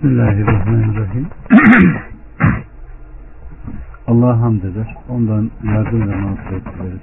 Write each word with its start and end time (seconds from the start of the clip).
Bismillahirrahmanirrahim. 0.00 1.26
Allah'a 4.06 4.40
hamd 4.40 4.62
eder. 4.62 4.96
Ondan 5.08 5.50
yardım 5.64 6.08
ve 6.08 6.16
mağfiret 6.16 6.62
dileriz. 6.64 7.00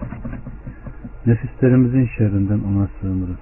Nefislerimizin 1.25 2.09
şerrinden 2.18 2.59
ona 2.59 2.88
sığınırız. 3.02 3.38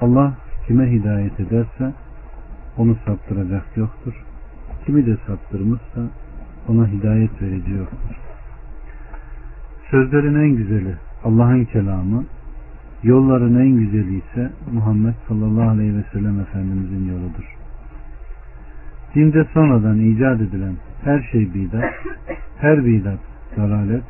Allah 0.00 0.34
kime 0.66 0.90
hidayet 0.90 1.40
ederse 1.40 1.92
onu 2.76 2.96
saptıracak 3.06 3.76
yoktur. 3.76 4.24
Kimi 4.86 5.06
de 5.06 5.16
saptırmışsa 5.26 6.00
ona 6.68 6.86
hidayet 6.86 7.42
verici 7.42 7.70
yoktur. 7.70 8.16
Sözlerin 9.90 10.34
en 10.34 10.56
güzeli 10.56 10.94
Allah'ın 11.24 11.64
kelamı, 11.64 12.24
yolların 13.02 13.60
en 13.60 13.76
güzeli 13.76 14.18
ise 14.18 14.50
Muhammed 14.72 15.14
sallallahu 15.28 15.68
aleyhi 15.68 15.96
ve 15.96 16.04
sellem 16.12 16.40
Efendimizin 16.40 17.08
yoludur. 17.08 17.63
Dinde 19.14 19.44
sonradan 19.44 19.98
icat 19.98 20.40
edilen 20.40 20.76
her 21.04 21.22
şey 21.32 21.54
bidat, 21.54 21.84
her 22.58 22.84
bidat 22.84 23.18
dalalet, 23.56 24.02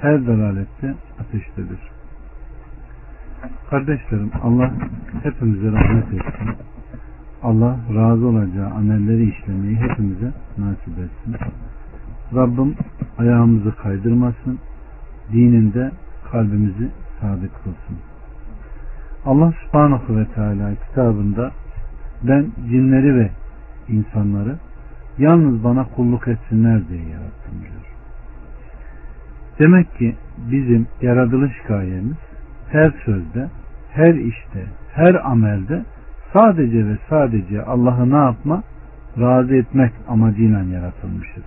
her 0.00 0.26
dalalette 0.26 0.94
ateştedir. 1.20 1.78
Kardeşlerim 3.70 4.30
Allah 4.42 4.72
hepimize 5.22 5.72
rahmet 5.72 6.12
etsin. 6.12 6.48
Allah 7.42 7.76
razı 7.94 8.26
olacağı 8.26 8.70
amelleri 8.70 9.30
işlemeyi 9.30 9.76
hepimize 9.76 10.32
nasip 10.58 10.98
etsin. 10.98 11.36
Rabbim 12.34 12.74
ayağımızı 13.18 13.76
kaydırmasın. 13.76 14.58
Dininde 15.32 15.90
kalbimizi 16.32 16.90
sabit 17.20 17.52
kılsın. 17.52 17.98
Allah 19.26 19.52
subhanahu 19.64 20.16
ve 20.16 20.26
teala 20.34 20.74
kitabında 20.74 21.50
ben 22.22 22.46
cinleri 22.70 23.16
ve 23.16 23.30
insanları 23.88 24.56
yalnız 25.18 25.64
bana 25.64 25.84
kulluk 25.84 26.28
etsinler 26.28 26.88
diye 26.88 27.00
yarattım 27.00 27.54
diyor. 27.60 27.86
Demek 29.58 29.98
ki 29.98 30.16
bizim 30.50 30.86
yaratılış 31.02 31.52
gayemiz 31.68 32.16
her 32.68 32.90
sözde, 33.04 33.48
her 33.92 34.14
işte, 34.14 34.64
her 34.94 35.14
amelde 35.14 35.84
sadece 36.32 36.86
ve 36.86 36.96
sadece 37.08 37.62
Allah'ı 37.62 38.10
ne 38.10 38.16
yapma? 38.16 38.62
Razı 39.20 39.54
etmek 39.54 39.92
amacıyla 40.08 40.62
yaratılmışız. 40.62 41.44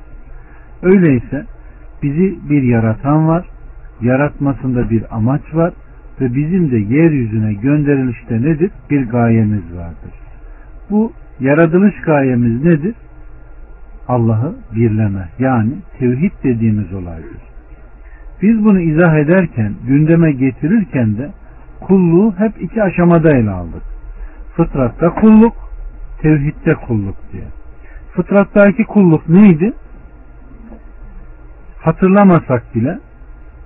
Öyleyse 0.82 1.46
bizi 2.04 2.50
bir 2.50 2.64
yaratan 2.64 3.28
var, 3.28 3.46
yaratmasında 4.02 4.90
bir 4.90 5.16
amaç 5.16 5.42
var 5.54 5.74
ve 6.22 6.36
bizim 6.36 6.72
de 6.72 6.78
yeryüzüne 6.78 7.54
gönderilişte 7.54 8.42
nedir? 8.42 8.72
Bir 8.90 9.10
gayemiz 9.10 9.76
vardır. 9.76 10.14
Bu 10.90 11.12
yaratılış 11.40 12.02
gayemiz 12.02 12.64
nedir? 12.64 12.96
Allah'ı 14.08 14.56
birleme 14.76 15.30
yani 15.40 15.72
tevhid 16.00 16.32
dediğimiz 16.44 16.94
olaydır. 16.94 17.42
Biz 18.42 18.66
bunu 18.66 18.80
izah 18.80 19.16
ederken, 19.16 19.74
gündeme 19.88 20.32
getirirken 20.32 21.18
de 21.18 21.30
kulluğu 21.80 22.34
hep 22.38 22.62
iki 22.62 22.84
aşamada 22.84 23.38
ele 23.38 23.50
aldık. 23.50 23.84
Fıtratta 24.56 25.10
kulluk, 25.10 25.54
tevhidde 26.22 26.76
kulluk 26.76 27.16
diye. 27.34 27.44
Fıtrattaki 28.12 28.84
kulluk 28.84 29.30
neydi? 29.30 29.74
Hatırlamasak 31.82 32.76
bile 32.76 33.00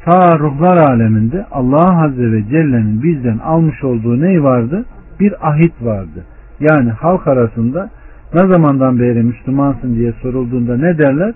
ta 0.06 0.40
ruhlar 0.40 0.78
aleminde 0.78 1.46
Allah 1.52 2.04
Azze 2.04 2.32
ve 2.32 2.44
Celle'nin 2.44 3.04
bizden 3.04 3.38
almış 3.38 3.84
olduğu 3.84 4.22
ney 4.22 4.44
vardı? 4.44 4.86
Bir 5.20 5.50
ahit 5.50 5.74
vardı. 5.82 6.26
Yani 6.72 6.92
halk 6.92 7.28
arasında 7.28 7.90
ne 8.34 8.48
zamandan 8.48 9.00
beri 9.00 9.24
Müslümansın 9.24 9.96
diye 9.96 10.12
sorulduğunda 10.22 10.78
ne 10.78 10.98
derler? 10.98 11.34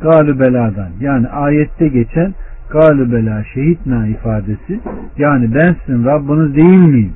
Galübeladan. 0.00 0.88
Yani 1.00 1.28
ayette 1.28 1.88
geçen 1.88 2.34
galübela 2.70 3.44
şehitna 3.54 4.06
ifadesi. 4.06 4.80
Yani 5.18 5.54
ben 5.54 5.76
sizin 5.86 6.04
Rabbiniz 6.04 6.54
değil 6.56 6.78
miyim? 6.78 7.12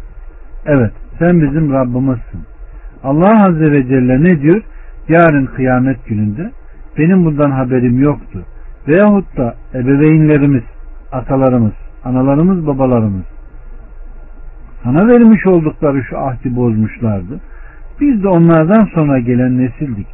Evet 0.67 0.93
sen 1.19 1.41
bizim 1.43 1.73
Rabbimizsin. 1.73 2.41
Allah 3.05 3.47
Azze 3.47 3.73
ve 3.73 3.87
Celle 3.87 4.25
ne 4.25 4.41
diyor? 4.41 4.63
Yarın 5.09 5.47
kıyamet 5.47 6.07
gününde 6.07 6.51
benim 6.99 7.25
bundan 7.25 7.51
haberim 7.51 8.03
yoktu. 8.03 8.39
Veyahut 8.89 9.37
da 9.37 9.55
ebeveynlerimiz, 9.75 10.65
atalarımız, 11.13 11.73
analarımız, 12.05 12.67
babalarımız 12.67 13.25
sana 14.85 15.09
vermiş 15.09 15.47
oldukları 15.47 16.05
şu 16.05 16.19
ahdi 16.19 16.57
bozmuşlardı. 16.57 17.41
Biz 18.01 18.23
de 18.23 18.29
onlardan 18.29 18.85
sonra 18.95 19.19
gelen 19.19 19.59
nesildik. 19.59 20.07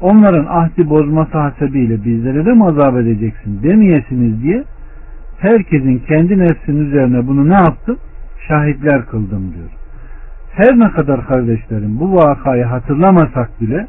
Onların 0.00 0.46
ahdi 0.46 0.90
bozması 0.90 1.38
hasebiyle 1.38 2.04
bizlere 2.04 2.46
de 2.46 2.52
mi 2.52 2.64
azap 2.64 2.96
edeceksin 2.96 3.62
demeyesiniz 3.62 4.42
diye 4.42 4.64
herkesin 5.38 5.98
kendi 6.08 6.38
nefsinin 6.38 6.86
üzerine 6.86 7.26
bunu 7.26 7.48
ne 7.48 7.54
yaptım? 7.54 7.98
Şahitler 8.48 9.06
kıldım 9.06 9.54
diyor. 9.54 9.70
Her 10.52 10.78
ne 10.78 10.90
kadar 10.90 11.26
kardeşlerim 11.26 12.00
bu 12.00 12.14
vakayı 12.14 12.64
hatırlamasak 12.64 13.60
bile 13.60 13.86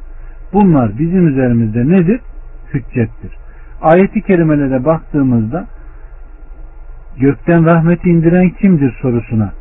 bunlar 0.53 0.99
bizim 0.99 1.27
üzerimizde 1.27 1.89
nedir? 1.89 2.21
Hüccettir. 2.73 3.31
Ayeti 3.81 4.21
kerimelere 4.21 4.85
baktığımızda 4.85 5.65
gökten 7.19 7.65
rahmeti 7.65 8.09
indiren 8.09 8.49
kimdir 8.49 8.97
sorusuna 9.01 9.51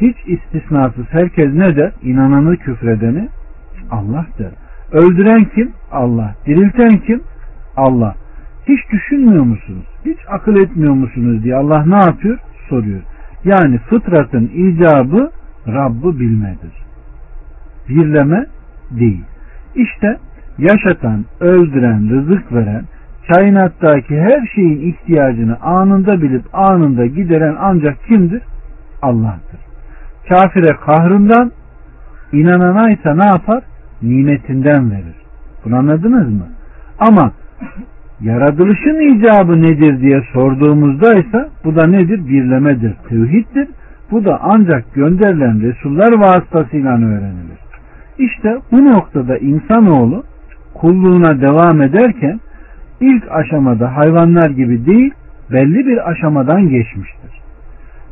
hiç 0.00 0.16
istisnasız 0.26 1.04
herkes 1.10 1.54
ne 1.54 1.76
der? 1.76 1.92
İnananı 2.02 2.56
küfredeni 2.56 3.28
Allah 3.90 4.26
der. 4.38 4.50
Öldüren 4.92 5.44
kim? 5.44 5.72
Allah. 5.92 6.34
Dirilten 6.46 6.98
kim? 6.98 7.22
Allah. 7.76 8.14
Hiç 8.68 8.92
düşünmüyor 8.92 9.44
musunuz? 9.44 9.86
Hiç 10.04 10.18
akıl 10.28 10.56
etmiyor 10.56 10.94
musunuz 10.94 11.44
diye 11.44 11.56
Allah 11.56 11.84
ne 11.86 11.96
yapıyor? 11.96 12.38
Soruyor. 12.68 13.00
Yani 13.44 13.78
fıtratın 13.78 14.50
icabı 14.54 15.30
Rabb'ı 15.68 16.20
bilmedir. 16.20 16.72
Birleme 17.88 18.46
değil. 18.90 19.24
İşte 19.74 20.16
yaşatan, 20.58 21.24
öldüren, 21.40 22.10
rızık 22.10 22.52
veren, 22.52 22.84
kainattaki 23.32 24.20
her 24.20 24.46
şeyin 24.54 24.92
ihtiyacını 24.92 25.60
anında 25.60 26.22
bilip 26.22 26.44
anında 26.52 27.06
gideren 27.06 27.56
ancak 27.60 28.04
kimdir? 28.04 28.42
Allah'tır. 29.02 29.69
Kafire 30.30 30.76
kahrından, 30.86 31.52
inanana 32.32 32.90
ise 32.90 33.18
ne 33.18 33.26
yapar? 33.26 33.62
Nimetinden 34.02 34.90
verir. 34.90 35.16
Bunu 35.64 35.76
anladınız 35.76 36.28
mı? 36.28 36.46
Ama 36.98 37.32
yaratılışın 38.20 39.16
icabı 39.16 39.62
nedir 39.62 40.00
diye 40.00 40.22
sorduğumuzda 40.32 41.14
ise 41.14 41.48
bu 41.64 41.76
da 41.76 41.86
nedir? 41.86 42.28
Birlemedir, 42.28 42.94
tevhiddir. 43.08 43.68
Bu 44.10 44.24
da 44.24 44.38
ancak 44.42 44.94
gönderilen 44.94 45.62
Resuller 45.62 46.12
vasıtasıyla 46.12 46.90
öğrenilir. 46.90 47.60
İşte 48.18 48.56
bu 48.72 48.84
noktada 48.84 49.38
insanoğlu 49.38 50.24
kulluğuna 50.74 51.40
devam 51.40 51.82
ederken 51.82 52.40
ilk 53.00 53.24
aşamada 53.30 53.96
hayvanlar 53.96 54.50
gibi 54.50 54.86
değil 54.86 55.14
belli 55.52 55.86
bir 55.86 56.10
aşamadan 56.10 56.68
geçmiştir. 56.68 57.19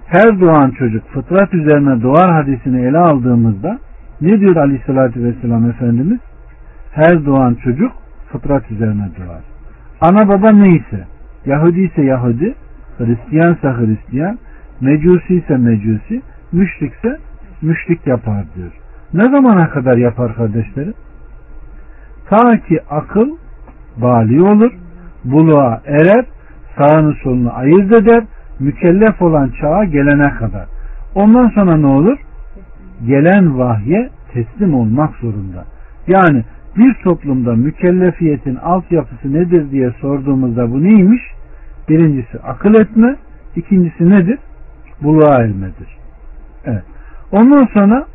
Her 0.09 0.41
doğan 0.41 0.71
çocuk 0.71 1.09
fıtrat 1.09 1.55
üzerine 1.55 2.03
doğar 2.03 2.33
hadisini 2.33 2.81
ele 2.87 2.99
aldığımızda 2.99 3.79
ne 4.21 4.41
diyor 4.41 4.57
aleyhissalatü 4.57 5.25
vesselam 5.25 5.71
Efendimiz? 5.71 6.19
Her 6.93 7.27
doğan 7.27 7.55
çocuk 7.55 7.93
fıtrat 8.33 8.71
üzerine 8.71 9.09
doğar. 9.19 9.43
Ana 10.01 10.29
baba 10.29 10.51
neyse, 10.51 11.07
Yahudi 11.47 11.81
ise 11.81 12.03
Yahudi, 12.03 12.55
Hristiyansa 12.99 13.79
Hristiyan, 13.79 14.39
Mecusi 14.81 15.35
ise 15.35 15.57
Mecusi, 15.57 16.23
müşrikse 16.53 17.19
müşrik 17.63 18.07
yapar 18.07 18.45
diyor. 18.57 18.73
Ne 19.15 19.23
zamana 19.23 19.71
kadar 19.71 19.97
yapar 19.97 20.35
kardeşlerim? 20.35 20.95
Ta 22.31 22.59
ki 22.59 22.81
akıl 22.91 23.37
bali 23.97 24.43
olur, 24.43 24.73
buluğa 25.25 25.81
erer, 25.87 26.25
sağını 26.79 27.15
solunu 27.15 27.57
ayırt 27.57 27.93
eder, 27.93 28.25
mükellef 28.61 29.23
olan 29.23 29.53
çağa 29.61 29.85
gelene 29.85 30.31
kadar. 30.31 30.67
Ondan 31.15 31.49
sonra 31.49 31.77
ne 31.77 31.87
olur? 31.87 32.19
Gelen 33.07 33.59
vahye 33.59 34.11
teslim 34.33 34.75
olmak 34.75 35.17
zorunda. 35.17 35.65
Yani 36.07 36.45
bir 36.77 36.95
toplumda 36.95 37.55
mükellefiyetin 37.55 38.57
altyapısı 38.57 39.33
nedir 39.33 39.71
diye 39.71 39.91
sorduğumuzda 39.91 40.71
bu 40.71 40.83
neymiş? 40.83 41.23
Birincisi 41.89 42.39
akıl 42.39 42.75
etme, 42.75 43.17
ikincisi 43.57 44.11
nedir? 44.11 44.39
Buluğa 45.03 45.35
ermedir. 45.35 45.99
Evet. 46.65 46.83
Ondan 47.33 47.67
sonra 47.67 48.07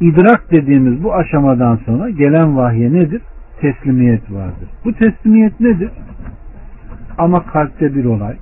idrak 0.00 0.50
dediğimiz 0.50 1.04
bu 1.04 1.14
aşamadan 1.14 1.76
sonra 1.76 2.10
gelen 2.10 2.56
vahye 2.56 2.92
nedir? 2.92 3.22
Teslimiyet 3.60 4.32
vardır. 4.32 4.68
Bu 4.84 4.92
teslimiyet 4.92 5.60
nedir? 5.60 5.90
Ama 7.18 7.46
kalpte 7.46 7.94
bir 7.94 8.04
olay, 8.04 8.36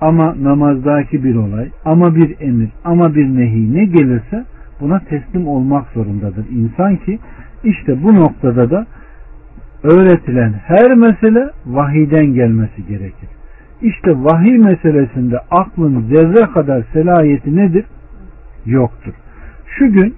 ama 0.00 0.34
namazdaki 0.42 1.24
bir 1.24 1.34
olay, 1.34 1.68
ama 1.84 2.14
bir 2.14 2.40
emir, 2.40 2.68
ama 2.84 3.14
bir 3.14 3.26
nehi 3.26 3.74
ne 3.74 3.84
gelirse 3.84 4.44
buna 4.80 4.98
teslim 4.98 5.48
olmak 5.48 5.86
zorundadır 5.94 6.46
insan 6.50 6.96
ki 6.96 7.18
işte 7.64 8.02
bu 8.02 8.14
noktada 8.14 8.70
da 8.70 8.86
öğretilen 9.82 10.52
her 10.52 10.94
mesele 10.94 11.50
vahiden 11.66 12.26
gelmesi 12.26 12.86
gerekir. 12.88 13.28
İşte 13.82 14.24
vahiy 14.24 14.58
meselesinde 14.58 15.38
aklın 15.50 16.00
zerre 16.00 16.52
kadar 16.52 16.84
selayeti 16.92 17.56
nedir? 17.56 17.84
Yoktur. 18.66 19.12
Şu 19.66 19.92
gün 19.92 20.14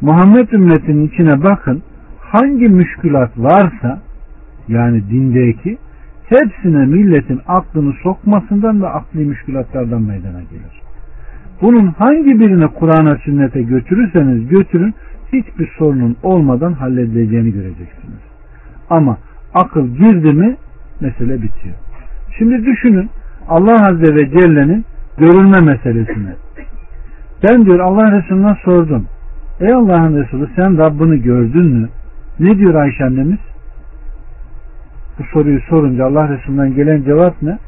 Muhammed 0.00 0.48
ümmetinin 0.48 1.08
içine 1.08 1.42
bakın 1.42 1.82
hangi 2.20 2.68
müşkülat 2.68 3.38
varsa 3.38 4.00
yani 4.68 5.10
dindeki 5.10 5.78
hepsine 6.28 6.86
milletin 6.86 7.40
aklını 7.48 7.92
sokmasından 8.02 8.82
ve 8.82 8.88
akli 8.88 9.24
müşkülatlardan 9.24 10.02
meydana 10.02 10.40
gelir. 10.40 10.82
Bunun 11.62 11.86
hangi 11.86 12.40
birini 12.40 12.68
Kur'an'a 12.68 13.16
sünnete 13.16 13.62
götürürseniz 13.62 14.48
götürün 14.48 14.94
hiçbir 15.32 15.70
sorunun 15.78 16.16
olmadan 16.22 16.72
halledileceğini 16.72 17.52
göreceksiniz. 17.52 18.20
Ama 18.90 19.18
akıl 19.54 19.86
girdi 19.88 20.32
mi 20.32 20.56
mesele 21.00 21.42
bitiyor. 21.42 21.74
Şimdi 22.38 22.66
düşünün 22.66 23.10
Allah 23.48 23.88
Azze 23.88 24.14
ve 24.14 24.30
Celle'nin 24.30 24.84
görülme 25.18 25.60
meselesini. 25.60 26.30
Ben 27.42 27.64
diyor 27.64 27.78
Allah 27.78 28.12
Resulü'ne 28.12 28.56
sordum. 28.64 29.06
Ey 29.60 29.72
Allah'ın 29.72 30.22
Resulü 30.22 30.48
sen 30.56 30.78
Rabbini 30.78 31.22
gördün 31.22 31.66
mü? 31.66 31.88
Ne 32.40 32.58
diyor 32.58 32.74
Ayşe 32.74 33.04
annemiz? 33.04 33.38
Bu 35.18 35.24
soruyu 35.24 35.60
sorunca 35.60 36.04
Allah 36.04 36.28
Resulü'nden 36.28 36.74
gelen 36.74 37.02
cevap 37.02 37.42
ne? 37.42 37.58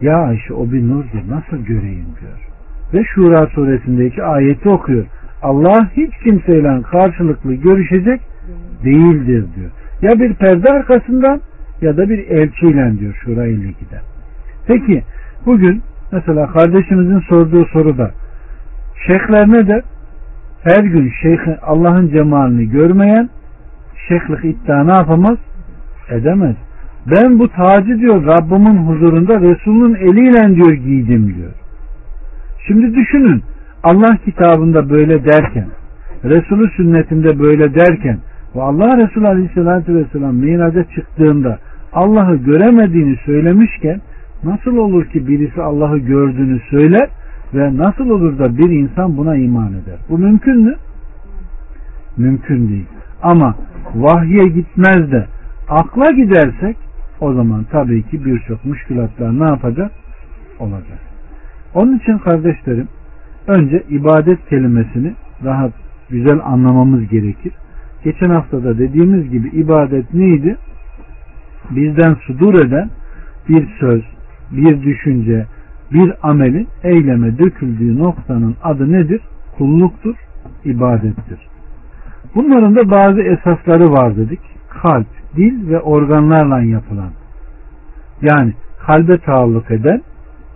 Ya 0.00 0.16
Ayşe 0.16 0.54
o 0.54 0.72
bir 0.72 0.88
nurdur 0.88 1.30
nasıl 1.30 1.56
göreyim 1.56 2.06
diyor. 2.20 2.38
Ve 2.94 3.04
Şura 3.04 3.46
suresindeki 3.46 4.22
ayeti 4.22 4.68
okuyor. 4.68 5.06
Allah 5.42 5.90
hiç 5.96 6.14
kimseyle 6.24 6.82
karşılıklı 6.82 7.54
görüşecek 7.54 8.20
değildir 8.84 9.44
diyor. 9.56 9.70
Ya 10.02 10.20
bir 10.20 10.34
perde 10.34 10.70
arkasından 10.70 11.40
ya 11.80 11.96
da 11.96 12.08
bir 12.08 12.18
elçiyle 12.18 12.98
diyor 12.98 13.14
Şura 13.24 13.46
52'de. 13.46 14.00
Peki 14.66 15.02
bugün 15.46 15.82
mesela 16.12 16.46
kardeşimizin 16.46 17.20
sorduğu 17.20 17.64
soruda 17.64 18.10
şeyhler 19.06 19.48
ne 19.48 19.66
der? 19.68 19.82
Her 20.62 20.84
gün 20.84 21.12
şeyh 21.22 21.38
Allah'ın 21.62 22.08
cemalini 22.08 22.70
görmeyen 22.70 23.28
şeyhlik 24.08 24.44
iddia 24.44 24.84
ne 24.84 24.92
yapamaz? 24.92 25.38
Edemez. 26.10 26.56
Ben 27.06 27.38
bu 27.38 27.48
tacı 27.48 27.98
diyor 27.98 28.26
Rabbimin 28.26 28.76
huzurunda 28.76 29.40
Resul'ün 29.40 29.94
eliyle 29.94 30.56
diyor 30.56 30.72
giydim 30.72 31.34
diyor. 31.36 31.52
Şimdi 32.66 32.94
düşünün 32.94 33.42
Allah 33.82 34.16
kitabında 34.24 34.90
böyle 34.90 35.24
derken 35.24 35.66
Resulü 36.24 36.70
sünnetinde 36.70 37.38
böyle 37.38 37.74
derken 37.74 38.18
ve 38.56 38.62
Allah 38.62 38.96
Resulü 38.96 39.26
Aleyhisselatü 39.26 39.94
Vesselam 39.94 40.34
miraca 40.34 40.84
çıktığında 40.84 41.58
Allah'ı 41.92 42.36
göremediğini 42.36 43.16
söylemişken 43.26 44.00
nasıl 44.44 44.76
olur 44.76 45.04
ki 45.04 45.28
birisi 45.28 45.62
Allah'ı 45.62 45.98
gördüğünü 45.98 46.60
söyler 46.70 47.08
ve 47.54 47.76
nasıl 47.76 48.10
olur 48.10 48.38
da 48.38 48.58
bir 48.58 48.70
insan 48.70 49.16
buna 49.16 49.36
iman 49.36 49.72
eder? 49.72 49.98
Bu 50.08 50.18
mümkün 50.18 50.60
mü? 50.60 50.74
Mümkün 52.16 52.68
değil. 52.68 52.86
Ama 53.22 53.54
vahye 53.94 54.48
gitmez 54.48 55.12
de 55.12 55.26
akla 55.68 56.10
gidersek 56.10 56.76
o 57.20 57.32
zaman 57.32 57.64
tabii 57.70 58.02
ki 58.02 58.24
birçok 58.24 58.64
müşkülatlar 58.64 59.40
ne 59.40 59.44
yapacak? 59.44 59.90
Olacak. 60.58 60.98
Onun 61.74 61.98
için 61.98 62.18
kardeşlerim 62.18 62.88
önce 63.46 63.82
ibadet 63.90 64.48
kelimesini 64.48 65.12
daha 65.44 65.70
güzel 66.10 66.40
anlamamız 66.44 67.08
gerekir. 67.08 67.52
Geçen 68.04 68.30
haftada 68.30 68.78
dediğimiz 68.78 69.30
gibi 69.30 69.48
ibadet 69.48 70.14
neydi? 70.14 70.56
Bizden 71.70 72.14
sudur 72.14 72.54
eden 72.54 72.90
bir 73.48 73.68
söz, 73.80 74.02
bir 74.52 74.82
düşünce, 74.82 75.46
bir 75.92 76.12
amelin 76.22 76.68
eyleme 76.82 77.38
döküldüğü 77.38 77.98
noktanın 77.98 78.56
adı 78.62 78.92
nedir? 78.92 79.20
Kulluktur, 79.58 80.14
ibadettir. 80.64 81.38
Bunların 82.34 82.76
da 82.76 82.90
bazı 82.90 83.22
esasları 83.22 83.92
var 83.92 84.16
dedik. 84.16 84.40
Kalp, 84.82 85.06
dil 85.36 85.70
ve 85.70 85.80
organlarla 85.80 86.60
yapılan. 86.60 87.10
Yani 88.22 88.52
kalbe 88.86 89.18
taalluk 89.18 89.70
eden, 89.70 90.02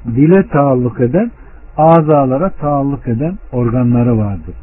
dile 0.07 0.49
taalluk 0.49 1.01
eden, 1.01 1.31
azalara 1.77 2.51
taalluk 2.51 3.09
eden 3.09 3.39
organları 3.53 4.19
vardır. 4.19 4.55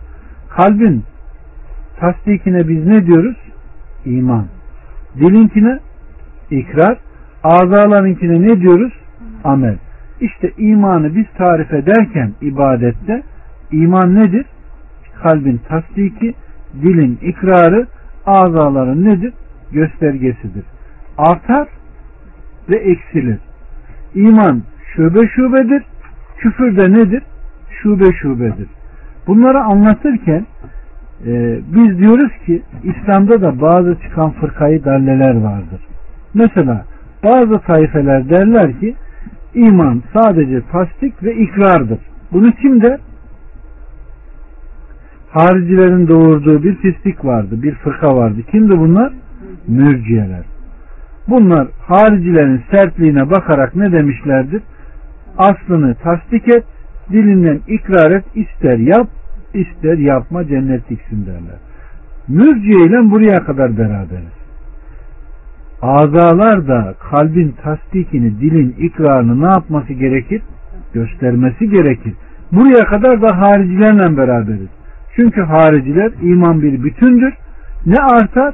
Kalbin 0.49 1.03
tasdikine 1.99 2.67
biz 2.67 2.87
ne 2.87 3.05
diyoruz? 3.05 3.37
İman. 4.05 4.45
Dilinkine 5.15 5.79
ikrar, 6.51 6.97
azalarınkine 7.43 8.41
ne 8.41 8.61
diyoruz? 8.61 8.93
Amel. 9.43 9.77
İşte 10.21 10.51
imanı 10.57 11.15
biz 11.15 11.25
tarif 11.37 11.73
ederken 11.73 12.33
ibadette 12.41 13.23
iman 13.71 14.15
nedir? 14.15 14.45
Kalbin 15.23 15.61
tasdiki, 15.67 16.33
dilin 16.81 17.19
ikrarı, 17.21 17.87
azaların 18.25 19.05
nedir? 19.05 19.33
Göstergesidir. 19.71 20.63
Artar 21.17 21.67
ve 22.69 22.75
eksilir. 22.75 23.37
İman 24.15 24.61
şube 24.95 25.27
şubedir. 25.27 25.83
Küfür 26.37 26.77
de 26.77 26.91
nedir? 26.91 27.23
Şube 27.69 28.13
şubedir. 28.13 28.67
Bunları 29.27 29.59
anlatırken 29.59 30.45
e, 31.25 31.59
biz 31.75 31.97
diyoruz 31.99 32.31
ki 32.45 32.61
İslam'da 32.83 33.41
da 33.41 33.61
bazı 33.61 33.97
çıkan 34.01 34.31
fırkayı 34.31 34.85
dalleler 34.85 35.35
vardır. 35.41 35.81
Mesela 36.33 36.85
bazı 37.23 37.59
tayfeler 37.59 38.29
derler 38.29 38.79
ki 38.79 38.95
iman 39.53 40.03
sadece 40.13 40.61
tasdik 40.71 41.23
ve 41.23 41.35
ikrardır. 41.35 41.99
Bunu 42.31 42.51
kim 42.51 42.81
der? 42.81 42.99
Haricilerin 45.31 46.07
doğurduğu 46.07 46.63
bir 46.63 46.75
pislik 46.75 47.25
vardı, 47.25 47.63
bir 47.63 47.75
fırka 47.75 48.15
vardı. 48.15 48.41
Kimdi 48.51 48.79
bunlar? 48.79 49.13
Mürciyeler. 49.67 50.43
Bunlar 51.27 51.67
haricilerin 51.87 52.63
sertliğine 52.71 53.29
bakarak 53.29 53.75
ne 53.75 53.91
demişlerdir? 53.91 54.61
Aslını 55.37 55.95
tasdik 55.95 56.47
et, 56.47 56.63
dilinden 57.11 57.59
ikrar 57.67 58.11
et, 58.11 58.23
ister 58.35 58.77
yap, 58.77 59.07
ister 59.53 59.97
yapma 59.97 60.47
cennetliksin 60.47 61.25
derler. 61.25 61.59
Mürciye 62.27 62.85
ile 62.85 63.11
buraya 63.11 63.43
kadar 63.43 63.77
beraberiz. 63.77 64.39
Azalar 65.81 66.67
da 66.67 66.95
kalbin 67.11 67.55
tasdikini, 67.63 68.39
dilin 68.39 68.75
ikrarını 68.79 69.41
ne 69.41 69.47
yapması 69.47 69.93
gerekir? 69.93 70.41
Göstermesi 70.93 71.69
gerekir. 71.69 72.13
Buraya 72.51 72.85
kadar 72.85 73.21
da 73.21 73.37
haricilerle 73.37 74.17
beraberiz. 74.17 74.69
Çünkü 75.15 75.41
hariciler 75.41 76.11
iman 76.21 76.61
bir 76.61 76.83
bütündür. 76.83 77.33
Ne 77.85 77.99
artar 77.99 78.53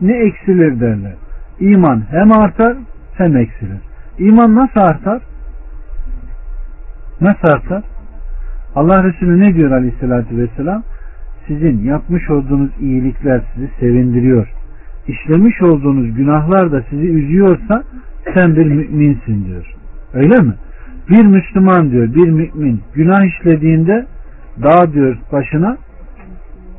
ne 0.00 0.16
eksilir 0.16 0.80
derler. 0.80 1.14
İman 1.60 2.02
hem 2.10 2.32
artar 2.32 2.76
hem 3.14 3.36
eksilir. 3.36 3.78
İman 4.18 4.56
nasıl 4.56 4.80
artar? 4.80 5.22
Nasıl 7.20 7.48
artar? 7.48 7.82
Allah 8.74 9.04
Resulü 9.04 9.40
ne 9.40 9.54
diyor 9.54 9.70
aleyhissalatü 9.70 10.36
vesselam? 10.36 10.82
Sizin 11.46 11.84
yapmış 11.84 12.30
olduğunuz 12.30 12.70
iyilikler 12.80 13.40
sizi 13.54 13.70
sevindiriyor. 13.80 14.48
İşlemiş 15.08 15.62
olduğunuz 15.62 16.14
günahlar 16.14 16.72
da 16.72 16.82
sizi 16.90 17.06
üzüyorsa 17.06 17.84
sen 18.34 18.56
bir 18.56 18.66
müminsin 18.66 19.44
diyor. 19.44 19.66
Öyle 20.14 20.40
mi? 20.40 20.54
Bir 21.10 21.26
Müslüman 21.26 21.90
diyor, 21.90 22.14
bir 22.14 22.28
mümin 22.28 22.80
günah 22.94 23.24
işlediğinde 23.24 24.06
dağ 24.62 24.92
diyor 24.92 25.18
başına 25.32 25.76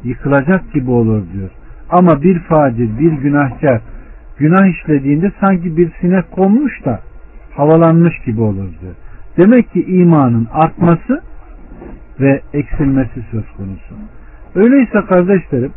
yıkılacak 0.04 0.74
gibi 0.74 0.92
olur 0.92 1.24
diyor. 1.34 1.50
Ama 1.94 2.24
bir 2.24 2.40
facir, 2.40 3.00
bir 3.00 3.12
günahkar 3.12 3.82
günah 4.38 4.68
işlediğinde 4.68 5.32
sanki 5.40 5.78
bir 5.78 5.92
sinek 6.02 6.32
konmuş 6.32 6.86
da 6.86 7.00
havalanmış 7.56 8.14
gibi 8.26 8.42
olur 8.42 8.70
diyor. 8.82 8.94
Demek 9.38 9.74
ki 9.74 9.86
imanın 9.86 10.48
artması 10.54 11.22
ve 12.20 12.42
eksilmesi 12.54 13.24
söz 13.32 13.44
konusu. 13.58 13.96
Öyleyse 14.56 15.02
kardeşlerim 15.10 15.72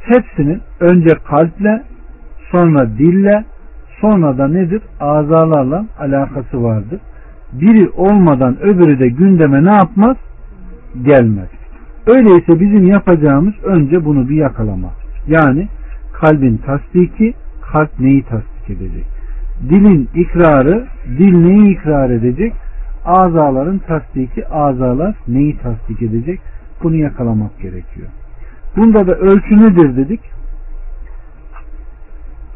hepsinin 0.00 0.60
önce 0.80 1.14
kalple 1.24 1.82
sonra 2.50 2.88
dille 2.88 3.44
sonra 4.00 4.38
da 4.38 4.48
nedir? 4.48 4.82
Azalarla 5.00 5.86
alakası 5.98 6.62
vardır. 6.62 7.00
Biri 7.52 7.88
olmadan 7.90 8.56
öbürü 8.60 8.98
de 8.98 9.08
gündeme 9.08 9.64
ne 9.64 9.76
yapmaz? 9.76 10.16
Gelmez. 11.02 11.48
Öyleyse 12.06 12.60
bizim 12.60 12.86
yapacağımız 12.86 13.54
önce 13.64 14.04
bunu 14.04 14.28
bir 14.28 14.36
yakalamak. 14.36 15.05
Yani 15.26 15.68
kalbin 16.12 16.56
tasdiki, 16.56 17.34
kalp 17.72 18.00
neyi 18.00 18.22
tasdik 18.22 18.70
edecek? 18.70 19.06
Dilin 19.68 20.08
ikrarı, 20.14 20.86
dil 21.18 21.32
neyi 21.32 21.72
ikrar 21.72 22.10
edecek? 22.10 22.52
Azaların 23.04 23.78
tasdiki, 23.78 24.48
azalar 24.48 25.14
neyi 25.28 25.58
tasdik 25.58 26.02
edecek? 26.02 26.40
bunu 26.82 26.96
yakalamak 26.96 27.60
gerekiyor. 27.60 28.08
Bunda 28.76 29.06
da 29.06 29.14
ölçü 29.14 29.62
nedir 29.62 29.96
dedik? 29.96 30.20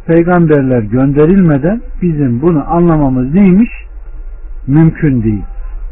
Peygamberler 0.06 0.82
gönderilmeden 0.82 1.80
bizim 2.02 2.42
bunu 2.42 2.72
anlamamız 2.72 3.34
neymiş? 3.34 3.70
Mümkün 4.66 5.22
değil. 5.22 5.42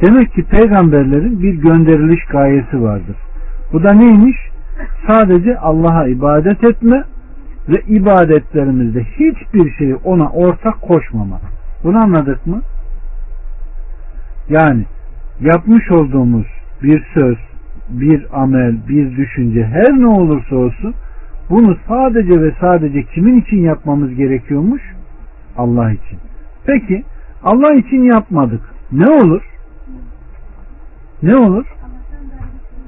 Demek 0.07 0.35
ki 0.35 0.45
peygamberlerin 0.45 1.43
bir 1.43 1.55
gönderiliş 1.55 2.25
gayesi 2.25 2.83
vardır. 2.83 3.17
Bu 3.73 3.83
da 3.83 3.93
neymiş? 3.93 4.37
Sadece 5.07 5.59
Allah'a 5.59 6.09
ibadet 6.09 6.65
etme 6.65 7.05
ve 7.69 7.81
ibadetlerimizde 7.81 9.05
hiçbir 9.05 9.73
şeyi 9.73 9.95
ona 9.95 10.29
ortak 10.31 10.83
koşmama. 10.83 11.41
Bunu 11.85 11.99
anladık 11.99 12.47
mı? 12.47 12.61
Yani 14.49 14.85
yapmış 15.41 15.91
olduğumuz 15.91 16.47
bir 16.83 17.05
söz, 17.15 17.39
bir 17.89 18.27
amel, 18.33 18.89
bir 18.89 19.17
düşünce 19.17 19.65
her 19.65 19.93
ne 19.93 20.07
olursa 20.07 20.57
olsun 20.57 20.95
bunu 21.51 21.77
sadece 21.89 22.43
ve 22.43 22.53
sadece 22.61 23.03
kimin 23.03 23.41
için 23.41 23.57
yapmamız 23.57 24.15
gerekiyormuş? 24.15 24.83
Allah 25.57 25.91
için. 25.91 26.19
Peki 26.67 27.05
Allah 27.43 27.75
için 27.75 28.03
yapmadık. 28.03 28.61
Ne 28.93 29.11
olur? 29.11 29.43
Ne 31.23 31.37
olur? 31.37 31.67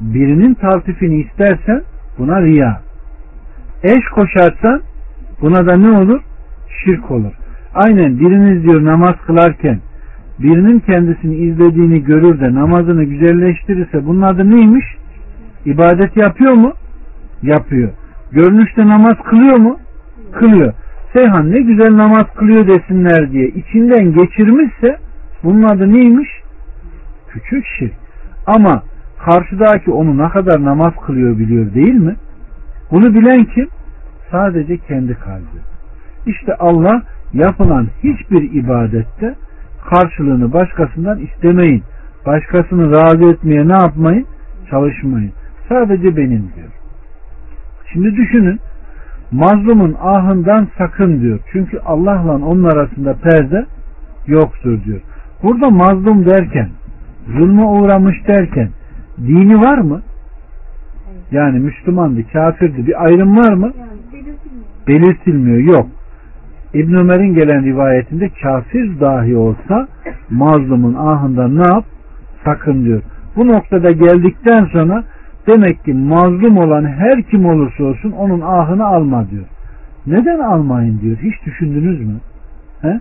Birinin 0.00 0.54
tartifini 0.54 1.21
istersen 1.21 1.83
buna 2.19 2.42
riya. 2.42 2.80
Eş 3.83 4.04
koşarsan 4.14 4.80
buna 5.40 5.66
da 5.66 5.76
ne 5.76 5.99
olur? 5.99 6.21
Şirk 6.85 7.11
olur. 7.11 7.33
Aynen 7.75 8.19
biriniz 8.19 8.62
diyor 8.62 8.85
namaz 8.85 9.14
kılarken 9.26 9.80
birinin 10.38 10.78
kendisini 10.78 11.37
izlediğini 11.37 12.04
görür 12.04 12.40
de 12.40 12.54
namazını 12.54 13.04
güzelleştirirse 13.04 14.07
bunun 14.07 14.23
adı 14.23 14.50
neymiş? 14.50 14.85
İbadet 15.64 16.16
yapıyor 16.16 16.52
mu? 16.52 16.73
Yapıyor. 17.42 17.90
Görünüşte 18.33 18.87
namaz 18.87 19.16
kılıyor 19.25 19.57
mu? 19.57 19.78
Kılıyor. 20.33 20.73
Seyhan 21.12 21.50
ne 21.50 21.61
güzel 21.61 21.97
namaz 21.97 22.26
kılıyor 22.37 22.66
desinler 22.66 23.33
diye 23.33 23.49
içinden 23.49 24.12
geçirmişse 24.12 24.97
bunun 25.45 25.62
adı 25.62 25.92
neymiş? 25.92 26.28
Küçük 27.28 27.64
şirk. 27.78 27.92
Ama 28.47 28.83
karşıdaki 29.24 29.90
onu 29.90 30.18
ne 30.18 30.28
kadar 30.28 30.64
namaz 30.64 30.92
kılıyor 31.06 31.38
biliyor 31.38 31.74
değil 31.74 31.94
mi? 31.94 32.16
Bunu 32.90 33.14
bilen 33.14 33.44
kim? 33.44 33.68
Sadece 34.30 34.78
kendi 34.78 35.14
kalbi. 35.14 35.60
İşte 36.26 36.54
Allah 36.54 37.02
yapılan 37.32 37.88
hiçbir 38.02 38.52
ibadette 38.52 39.34
karşılığını 39.90 40.52
başkasından 40.52 41.18
istemeyin. 41.18 41.82
Başkasını 42.26 42.90
razı 42.90 43.30
etmeye 43.30 43.68
ne 43.68 43.72
yapmayın? 43.72 44.26
Çalışmayın. 44.70 45.32
Sadece 45.68 46.16
benim 46.16 46.50
diyor. 46.56 46.70
Şimdi 47.92 48.16
düşünün 48.16 48.60
mazlumun 49.32 49.96
ahından 50.00 50.68
sakın 50.78 51.20
diyor. 51.20 51.38
Çünkü 51.52 51.78
Allah'la 51.78 52.32
onun 52.32 52.64
arasında 52.64 53.14
perde 53.14 53.66
yoktur 54.26 54.84
diyor. 54.84 55.00
Burada 55.42 55.70
mazlum 55.70 56.26
derken 56.26 56.68
zulme 57.26 57.64
uğramış 57.64 58.16
derken 58.28 58.70
dini 59.26 59.60
var 59.60 59.78
mı? 59.78 60.02
Yani 61.30 61.58
Müslümandı, 61.58 62.32
kafirdi. 62.32 62.86
Bir 62.86 63.04
ayrım 63.04 63.36
var 63.36 63.52
mı? 63.52 63.72
Belirtilmiyor. 64.88 65.58
Yok. 65.74 65.86
İbn 66.74 66.94
Ömer'in 66.94 67.34
gelen 67.34 67.64
rivayetinde 67.64 68.28
kafir 68.42 69.00
dahi 69.00 69.36
olsa 69.36 69.88
mazlumun 70.30 70.94
ahından 70.94 71.56
ne 71.56 71.66
yap? 71.66 71.84
Sakın 72.44 72.84
diyor. 72.84 73.02
Bu 73.36 73.48
noktada 73.48 73.90
geldikten 73.90 74.64
sonra 74.64 75.04
demek 75.46 75.84
ki 75.84 75.94
mazlum 75.94 76.58
olan 76.58 76.84
her 76.84 77.22
kim 77.22 77.46
olursa 77.46 77.84
olsun 77.84 78.10
onun 78.10 78.40
ahını 78.40 78.86
alma 78.86 79.30
diyor. 79.30 79.44
Neden 80.06 80.38
almayın 80.38 81.00
diyor. 81.00 81.16
Hiç 81.16 81.46
düşündünüz 81.46 82.00
mü? 82.00 82.16
He? 82.82 83.00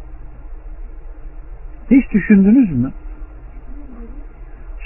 Hiç 1.91 2.11
düşündünüz 2.11 2.71
mü? 2.71 2.91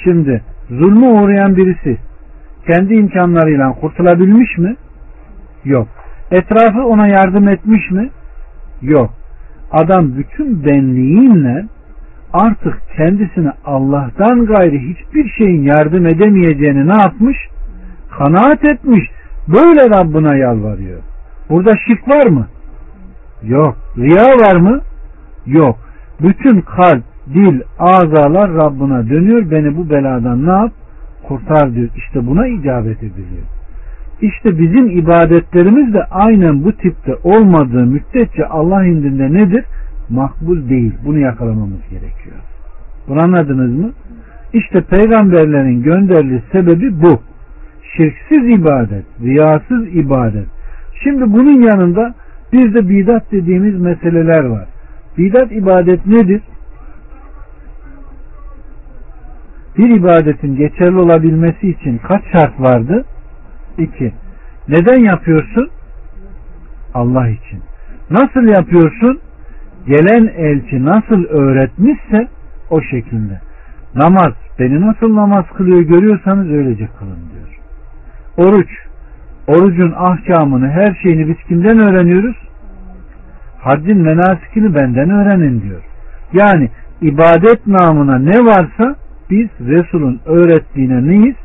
Şimdi 0.04 0.42
zulme 0.70 1.08
uğrayan 1.08 1.56
birisi 1.56 1.98
kendi 2.68 2.94
imkanlarıyla 2.94 3.72
kurtulabilmiş 3.72 4.58
mi? 4.58 4.76
Yok. 5.66 5.88
Etrafı 6.32 6.84
ona 6.84 7.08
yardım 7.08 7.48
etmiş 7.48 7.92
mi? 7.92 8.10
Yok. 8.82 9.10
Adam 9.72 10.18
bütün 10.18 10.66
benliğinle 10.66 11.66
artık 12.34 12.82
kendisine 12.98 13.52
Allah'tan 13.66 14.46
gayri 14.46 14.80
hiçbir 14.80 15.30
şeyin 15.30 15.64
yardım 15.64 16.06
edemeyeceğini 16.06 16.88
ne 16.88 16.98
yapmış? 16.98 17.38
Kanaat 18.18 18.66
etmiş. 18.66 19.04
Böyle 19.48 19.90
Rabbına 19.90 20.36
yalvarıyor. 20.36 21.00
Burada 21.50 21.72
şirk 21.88 22.08
var 22.08 22.26
mı? 22.26 22.48
Yok. 23.44 23.78
Riya 23.98 24.26
var 24.26 24.56
mı? 24.56 24.82
Yok. 25.46 25.78
Bütün 26.22 26.62
kalp, 26.62 27.04
dil, 27.34 27.62
azalar 27.80 28.54
Rabbına 28.54 29.10
dönüyor. 29.10 29.52
Beni 29.52 29.78
bu 29.78 29.90
beladan 29.90 30.46
ne 30.46 30.52
yap? 30.52 30.72
Kurtar 31.24 31.76
diyor. 31.76 31.90
İşte 31.96 32.28
buna 32.28 32.48
icabet 32.48 32.98
ediliyor. 32.98 33.44
İşte 34.22 34.60
bizim 34.60 34.90
ibadetlerimiz 34.90 35.94
de 35.94 36.04
aynen 36.04 36.64
bu 36.64 36.72
tipte 36.72 37.16
olmadığı 37.24 37.86
müddetçe 37.86 38.46
Allah 38.46 38.86
indinde 38.86 39.34
nedir? 39.34 39.66
Makbul 40.10 40.70
değil. 40.70 40.94
Bunu 41.06 41.20
yakalamamız 41.20 41.82
gerekiyor. 41.90 42.36
Bunu 43.08 43.22
anladınız 43.22 43.78
mı? 43.78 43.92
İşte 44.54 44.82
peygamberlerin 44.82 45.84
gönderiliş 45.84 46.44
sebebi 46.52 47.02
bu. 47.02 47.20
Şirksiz 47.98 48.60
ibadet, 48.60 49.06
riyasız 49.22 49.88
ibadet. 49.96 50.48
Şimdi 51.04 51.34
bunun 51.34 51.62
yanında 51.62 52.14
bir 52.54 52.74
de 52.74 52.90
bidat 52.90 53.32
dediğimiz 53.32 53.80
meseleler 53.80 54.44
var. 54.44 54.66
Bidat 55.18 55.52
ibadet 55.52 56.06
nedir? 56.06 56.42
Bir 59.78 59.90
ibadetin 59.90 60.56
geçerli 60.56 60.98
olabilmesi 60.98 61.70
için 61.70 61.98
kaç 61.98 62.22
şart 62.32 62.62
vardı? 62.62 63.06
İki. 63.78 64.14
Neden 64.68 65.00
yapıyorsun? 65.00 65.70
Allah 66.94 67.28
için. 67.30 67.62
Nasıl 68.10 68.48
yapıyorsun? 68.48 69.20
Gelen 69.88 70.28
elçi 70.38 70.86
nasıl 70.86 71.26
öğretmişse 71.26 72.28
o 72.70 72.82
şekilde. 72.82 73.42
Namaz, 73.96 74.34
beni 74.60 74.82
nasıl 74.82 75.16
namaz 75.16 75.46
kılıyor 75.58 75.82
görüyorsanız 75.82 76.50
öylece 76.50 76.88
kılın 77.00 77.20
diyor. 77.34 77.60
Oruç, 78.38 78.70
orucun 79.48 79.92
ahkamını, 79.98 80.70
her 80.70 80.98
şeyini 81.04 81.28
biz 81.28 81.48
kimden 81.48 81.80
öğreniyoruz? 81.80 82.36
Haccin 83.60 83.98
menasikini 83.98 84.76
benden 84.76 85.10
öğrenin 85.10 85.62
diyor. 85.62 85.82
Yani 86.34 86.70
ibadet 87.02 87.68
namına 87.68 88.20
ne 88.20 88.46
varsa 88.46 88.96
biz 89.30 89.50
Resul'ün 89.60 90.20
öğrettiğine 90.26 91.08
neyiz? 91.08 91.36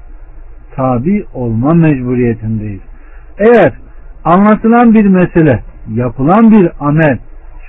Tabi 0.77 1.25
olma 1.35 1.75
mecburiyetindeyiz. 1.75 2.81
Eğer 3.39 3.73
anlatılan 4.25 4.95
bir 4.95 5.07
mesele, 5.07 5.63
yapılan 5.95 6.51
bir 6.51 6.71
amel 6.81 7.19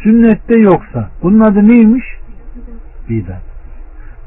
sünnette 0.04 0.60
yoksa 0.60 1.10
bunun 1.24 1.40
adı 1.40 1.68
neymiş? 1.68 2.06
Bidat. 3.10 3.44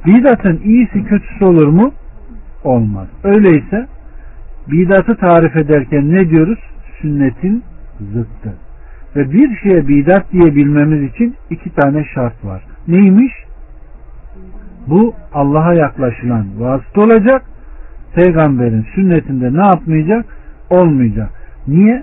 Bidatın 0.06 0.60
iyisi 0.64 1.04
kötüsü 1.04 1.44
olur 1.44 1.66
mu? 1.66 1.92
Olmaz. 2.64 3.08
Öyleyse 3.24 3.86
bidatı 4.70 5.16
tarif 5.16 5.56
ederken 5.56 6.12
ne 6.12 6.30
diyoruz? 6.30 6.58
Sünnetin 7.00 7.62
zıttı. 8.00 8.54
Ve 9.16 9.32
bir 9.32 9.56
şeye 9.56 9.88
bidat 9.88 10.32
diyebilmemiz 10.32 11.02
için 11.14 11.34
iki 11.50 11.74
tane 11.74 12.04
şart 12.14 12.44
var. 12.44 12.62
Neymiş? 12.88 13.32
Bu 14.86 15.14
Allah'a 15.34 15.74
yaklaşılan 15.74 16.46
vasıta 16.58 17.00
olacak. 17.00 17.42
Peygamberin 18.14 18.86
sünnetinde 18.94 19.52
ne 19.52 19.64
yapmayacak? 19.66 20.24
Olmayacak. 20.70 21.30
Niye? 21.66 22.02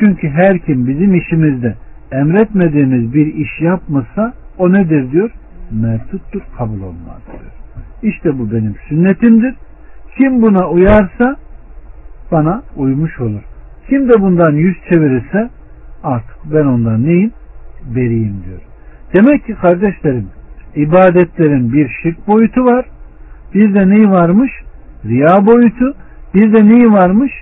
Çünkü 0.00 0.28
her 0.28 0.58
kim 0.58 0.86
bizim 0.86 1.14
işimizde 1.14 1.74
emretmediğimiz 2.12 3.14
bir 3.14 3.34
iş 3.34 3.60
yapmışsa 3.60 4.32
o 4.58 4.72
nedir 4.72 5.12
diyor? 5.12 5.30
Mertuttur, 5.70 6.42
kabul 6.58 6.80
olmaz 6.80 7.20
diyor. 7.32 7.52
İşte 8.02 8.38
bu 8.38 8.52
benim 8.52 8.74
sünnetimdir. 8.88 9.54
Kim 10.16 10.42
buna 10.42 10.68
uyarsa 10.68 11.36
bana 12.32 12.62
uymuş 12.76 13.20
olur. 13.20 13.42
Kim 13.88 14.08
de 14.08 14.20
bundan 14.20 14.52
yüz 14.52 14.76
çevirirse 14.90 15.50
artık 16.02 16.36
ben 16.44 16.64
ondan 16.64 17.04
neyim? 17.04 17.32
Beriyim 17.94 18.36
diyor. 18.46 18.60
Demek 19.16 19.46
ki 19.46 19.54
kardeşlerim 19.54 20.28
ibadetlerin 20.76 21.72
bir 21.72 21.88
şirk 22.02 22.28
boyutu 22.28 22.64
var. 22.64 22.86
Bir 23.54 23.74
de 23.74 23.88
neyi 23.88 24.10
varmış? 24.10 24.52
Riya 25.04 25.46
boyutu. 25.46 25.94
Bir 26.34 26.52
de 26.52 26.66
neyi 26.66 26.92
varmış? 26.92 27.32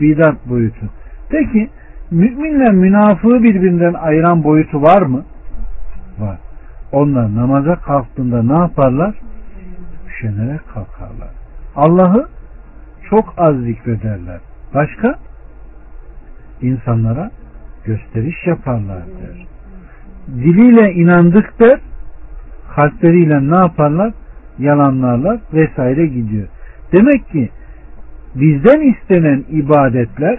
Bidat 0.00 0.48
boyutu. 0.48 0.86
Peki 1.30 1.68
müminle 2.10 2.70
münafığı 2.70 3.42
birbirinden 3.42 3.94
ayıran 3.94 4.44
boyutu 4.44 4.82
var 4.82 5.02
mı? 5.02 5.24
Var. 6.18 6.38
Onlar 6.92 7.36
namaza 7.36 7.76
kalktığında 7.76 8.42
ne 8.42 8.58
yaparlar? 8.58 9.14
Üşenerek 10.08 10.60
kalkarlar. 10.68 11.30
Allah'ı 11.76 12.28
çok 13.10 13.34
az 13.36 13.56
zikrederler. 13.56 14.40
Başka? 14.74 15.18
İnsanlara 16.62 17.30
gösteriş 17.84 18.46
yaparlar 18.46 19.02
der. 19.02 19.46
Diliyle 20.28 20.92
inandık 20.92 21.60
der, 21.60 21.80
kalpleriyle 22.76 23.50
ne 23.50 23.56
yaparlar? 23.56 24.12
Yalanlarlar 24.58 25.40
vesaire 25.52 26.06
gidiyor. 26.06 26.46
Demek 26.92 27.28
ki 27.28 27.50
bizden 28.34 28.92
istenen 28.92 29.44
ibadetler 29.50 30.38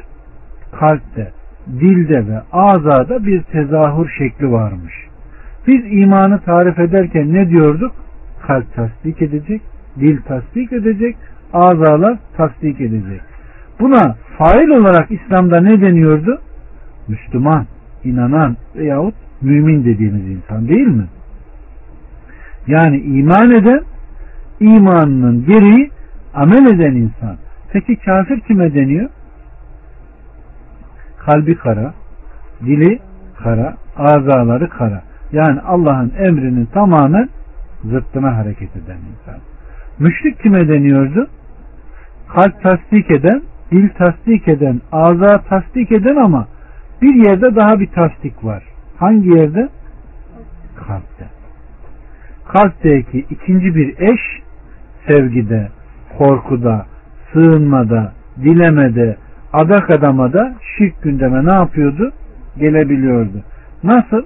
kalpte, 0.80 1.32
dilde 1.68 2.28
ve 2.28 2.42
azada 2.52 3.26
bir 3.26 3.42
tezahür 3.42 4.10
şekli 4.18 4.52
varmış. 4.52 4.94
Biz 5.68 5.82
imanı 5.92 6.40
tarif 6.40 6.80
ederken 6.80 7.34
ne 7.34 7.50
diyorduk? 7.50 7.92
Kalp 8.48 8.76
tasdik 8.76 9.22
edecek, 9.22 9.62
dil 10.00 10.22
tasdik 10.22 10.74
edecek, 10.74 11.16
azalar 11.54 12.18
tasdik 12.38 12.82
edecek. 12.82 13.22
Buna 13.80 14.16
fail 14.38 14.70
olarak 14.70 15.12
İslam'da 15.12 15.62
ne 15.62 15.82
deniyordu? 15.82 16.42
Müslüman, 17.08 17.66
inanan 18.04 18.58
veyahut 18.76 19.16
mümin 19.42 19.86
dediğimiz 19.86 20.28
insan 20.28 20.68
değil 20.68 20.88
mi? 20.88 21.06
Yani 22.68 22.98
iman 22.98 23.52
eden, 23.52 23.82
imanının 24.60 25.46
gereği 25.46 25.92
amel 26.34 26.66
eden 26.66 26.96
insan. 26.96 27.38
Peki 27.72 27.96
kafir 27.96 28.40
kime 28.40 28.74
deniyor? 28.74 29.10
Kalbi 31.26 31.58
kara, 31.58 31.94
dili 32.62 33.00
kara, 33.44 33.76
azaları 33.98 34.70
kara. 34.70 35.04
Yani 35.32 35.62
Allah'ın 35.62 36.14
emrinin 36.18 36.66
tamamen 36.66 37.30
zıttına 37.84 38.38
hareket 38.38 38.76
eden 38.76 38.98
insan. 38.98 39.42
Müşrik 40.00 40.40
kime 40.44 40.68
deniyordu? 40.68 41.28
Kalp 42.28 42.62
tasdik 42.64 43.12
eden, 43.12 43.42
dil 43.72 43.90
tasdik 43.90 44.48
eden, 44.48 44.82
ağza 44.92 45.38
tasdik 45.38 45.92
eden 45.92 46.16
ama 46.16 46.48
bir 47.02 47.28
yerde 47.28 47.56
daha 47.56 47.80
bir 47.80 47.88
tasdik 47.88 48.46
var. 48.46 48.64
Hangi 48.98 49.30
yerde? 49.30 49.70
Kalpte. 50.76 51.37
Kalpteki 52.48 53.26
ikinci 53.30 53.76
bir 53.76 54.00
eş 54.00 54.20
sevgide, 55.08 55.70
korkuda, 56.18 56.86
sığınmada, 57.34 58.14
dilemede, 58.44 59.18
adak 59.54 59.90
adamada 59.90 60.56
şirk 60.78 61.04
gündeme 61.04 61.46
ne 61.46 61.54
yapıyordu? 61.54 62.12
Gelebiliyordu. 62.58 63.44
Nasıl? 63.84 64.24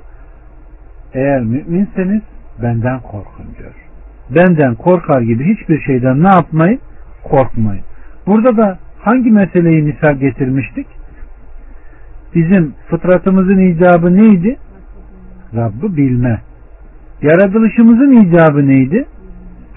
Eğer 1.13 1.41
müminseniz 1.41 2.21
benden 2.61 2.99
korkun 2.99 3.45
diyor. 3.59 3.71
Benden 4.29 4.75
korkar 4.75 5.21
gibi 5.21 5.55
hiçbir 5.55 5.81
şeyden 5.81 6.23
ne 6.23 6.27
yapmayın? 6.27 6.79
Korkmayın. 7.23 7.83
Burada 8.27 8.57
da 8.57 8.79
hangi 8.99 9.31
meseleyi 9.31 9.83
misal 9.83 10.15
getirmiştik? 10.15 10.87
Bizim 12.35 12.73
fıtratımızın 12.89 13.57
icabı 13.57 14.15
neydi? 14.15 14.57
Rabb'ı 15.55 15.97
bilme. 15.97 16.41
Yaratılışımızın 17.21 18.11
icabı 18.11 18.67
neydi? 18.67 19.05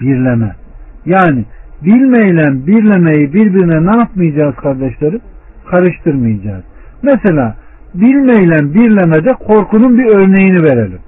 Birleme. 0.01 0.55
Yani 1.05 1.45
bilmeyle 1.81 2.67
birlemeyi 2.67 3.33
birbirine 3.33 3.91
ne 3.91 3.97
yapmayacağız 3.97 4.55
kardeşlerim? 4.55 5.21
Karıştırmayacağız. 5.71 6.63
Mesela 7.03 7.55
bilmeyle 7.93 8.73
birlemede 8.73 9.33
korkunun 9.33 9.97
bir 9.97 10.05
örneğini 10.05 10.63
verelim. 10.63 10.99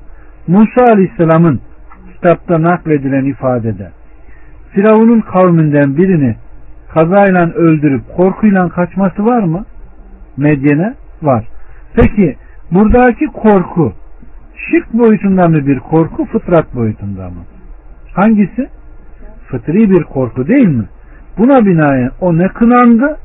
Musa 0.48 0.94
Aleyhisselam'ın 0.94 1.60
kitapta 2.14 2.62
nakledilen 2.62 3.26
ifadede 3.26 3.92
Firavun'un 4.74 5.22
kavminden 5.22 5.98
birini 5.98 6.36
kazayla 6.94 7.52
öldürüp 7.52 8.02
korkuyla 8.18 8.70
kaçması 8.70 9.26
var 9.26 9.44
mı? 9.44 9.66
Medyene 10.38 10.94
var. 11.22 11.48
Peki 11.96 12.36
buradaki 12.72 13.26
korku 13.26 13.94
şirk 14.58 14.94
boyutunda 14.94 15.48
mı 15.48 15.68
bir 15.68 15.80
korku 15.80 16.26
fıtrat 16.26 16.76
boyutunda 16.76 17.30
mı? 17.30 17.44
Hangisi? 18.14 18.70
Fıtri 19.48 19.90
bir 19.90 20.04
korku 20.04 20.48
değil 20.48 20.68
mi? 20.68 20.86
Buna 21.38 21.66
binaen 21.66 22.12
o 22.22 22.38
ne 22.38 22.48
kınandı 22.48 23.18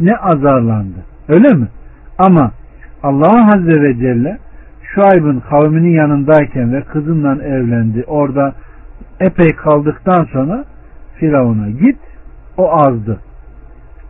ne 0.00 0.16
azarlandı. 0.16 1.04
Öyle 1.28 1.54
mi? 1.54 1.68
Ama 2.18 2.52
Allah 3.02 3.46
Azze 3.54 3.82
ve 3.82 3.94
Celle 3.94 4.38
Şuayb'ın 4.82 5.40
kavminin 5.40 5.90
yanındayken 5.90 6.72
ve 6.72 6.82
kızınla 6.82 7.44
evlendi. 7.44 8.04
Orada 8.06 8.54
epey 9.20 9.48
kaldıktan 9.48 10.24
sonra 10.24 10.64
Firavun'a 11.18 11.70
git 11.70 11.98
o 12.56 12.70
azdı. 12.72 13.20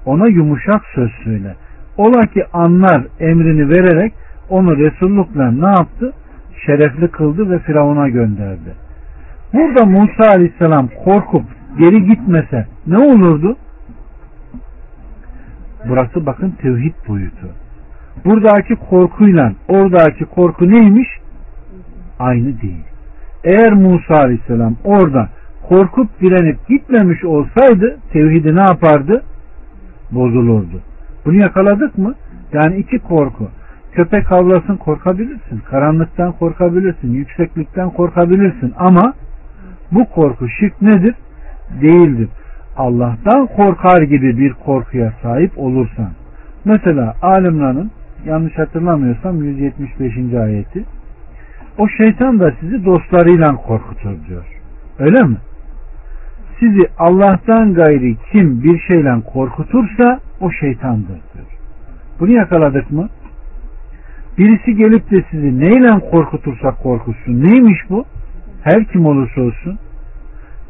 Ona 0.06 0.26
yumuşak 0.26 0.82
söz 0.94 1.10
söyle. 1.24 1.54
Ola 1.96 2.26
ki 2.26 2.44
anlar 2.52 3.06
emrini 3.20 3.68
vererek 3.68 4.12
onu 4.48 4.76
Resullukla 4.76 5.50
ne 5.50 5.66
yaptı? 5.66 6.12
Şerefli 6.66 7.08
kıldı 7.08 7.50
ve 7.50 7.58
Firavun'a 7.58 8.08
gönderdi. 8.08 8.74
Burada 9.52 9.84
Musa 9.84 10.30
Aleyhisselam 10.30 10.88
korkup 11.04 11.44
geri 11.78 12.06
gitmese 12.06 12.66
ne 12.86 12.98
olurdu? 12.98 13.56
Burası 15.88 16.26
bakın 16.26 16.50
tevhid 16.50 16.94
boyutu. 17.08 17.48
Buradaki 18.24 18.74
korkuyla 18.74 19.52
oradaki 19.68 20.24
korku 20.24 20.70
neymiş? 20.70 21.08
Aynı 22.18 22.60
değil. 22.60 22.84
Eğer 23.44 23.72
Musa 23.72 24.14
Aleyhisselam 24.14 24.76
orada 24.84 25.28
korkup 25.68 26.20
direnip 26.20 26.68
gitmemiş 26.68 27.24
olsaydı 27.24 27.98
tevhidi 28.12 28.56
ne 28.56 28.60
yapardı? 28.60 29.22
Bozulurdu. 30.10 30.80
Bunu 31.24 31.34
yakaladık 31.34 31.98
mı? 31.98 32.14
Yani 32.52 32.76
iki 32.76 32.98
korku. 32.98 33.48
Köpek 33.92 34.30
havlasın 34.30 34.76
korkabilirsin. 34.76 35.58
Karanlıktan 35.70 36.32
korkabilirsin. 36.32 37.12
Yükseklikten 37.12 37.90
korkabilirsin. 37.90 38.72
Ama 38.76 39.14
bu 39.92 40.08
korku 40.08 40.48
şirk 40.48 40.82
nedir? 40.82 41.14
Değildir. 41.82 42.28
Allah'tan 42.76 43.46
korkar 43.46 44.02
gibi 44.02 44.38
bir 44.38 44.52
korkuya 44.52 45.12
sahip 45.22 45.58
olursan. 45.58 46.10
Mesela 46.64 47.14
alimlerin 47.22 47.90
yanlış 48.26 48.58
hatırlamıyorsam 48.58 49.44
175. 49.44 50.34
ayeti 50.34 50.84
o 51.78 51.88
şeytan 51.88 52.40
da 52.40 52.52
sizi 52.60 52.84
dostlarıyla 52.84 53.56
korkutur 53.56 54.26
diyor. 54.28 54.44
Öyle 54.98 55.22
mi? 55.22 55.36
Sizi 56.60 56.88
Allah'tan 56.98 57.74
gayri 57.74 58.16
kim 58.32 58.62
bir 58.62 58.78
şeyle 58.78 59.20
korkutursa 59.32 60.20
o 60.40 60.50
şeytandır 60.50 61.20
diyor. 61.34 61.46
Bunu 62.20 62.32
yakaladık 62.32 62.90
mı? 62.90 63.08
Birisi 64.38 64.76
gelip 64.76 65.10
de 65.10 65.24
sizi 65.30 65.60
neyle 65.60 66.10
korkutursa 66.10 66.70
korkutsun. 66.70 67.44
Neymiş 67.44 67.78
bu? 67.90 68.04
Her 68.62 68.84
kim 68.84 69.06
olursa 69.06 69.40
olsun. 69.40 69.78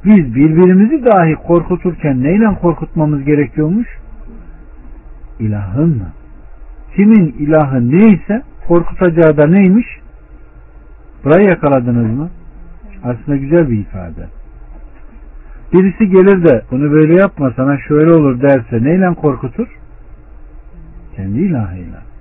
Biz 0.05 0.35
birbirimizi 0.35 1.05
dahi 1.05 1.35
korkuturken 1.35 2.23
neyle 2.23 2.55
korkutmamız 2.55 3.25
gerekiyormuş? 3.25 3.89
İlahınla. 5.41 6.13
Kimin 6.97 7.35
ilahı 7.39 7.91
neyse 7.91 8.43
korkutacağı 8.69 9.37
da 9.37 9.47
neymiş? 9.47 9.87
Burayı 11.25 11.49
yakaladınız 11.49 12.19
mı? 12.19 12.31
Aslında 13.05 13.37
güzel 13.37 13.71
bir 13.71 13.79
ifade. 13.79 14.29
Birisi 15.73 16.09
gelir 16.09 16.45
de 16.45 16.63
bunu 16.71 16.93
böyle 16.93 17.15
yapma 17.15 17.53
sana 17.57 17.79
şöyle 17.79 18.13
olur 18.13 18.43
derse 18.43 18.85
neyle 18.85 19.15
korkutur? 19.15 19.69
Kendi 21.17 21.39
ilahıyla. 21.39 22.12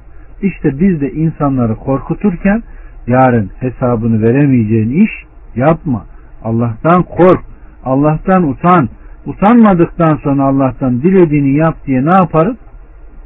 İşte 0.41 0.79
biz 0.79 1.01
de 1.01 1.11
insanları 1.11 1.75
korkuturken 1.75 2.63
yarın 3.07 3.49
hesabını 3.59 4.21
veremeyeceğin 4.21 5.05
iş 5.05 5.11
yapma. 5.55 6.05
Allah'tan 6.43 7.03
kork. 7.03 7.41
Allah'tan 7.85 8.43
utan. 8.43 8.89
Utanmadıktan 9.25 10.19
sonra 10.23 10.43
Allah'tan 10.43 11.01
dilediğini 11.01 11.57
yap 11.57 11.75
diye 11.85 12.05
ne 12.05 12.13
yaparız? 12.13 12.57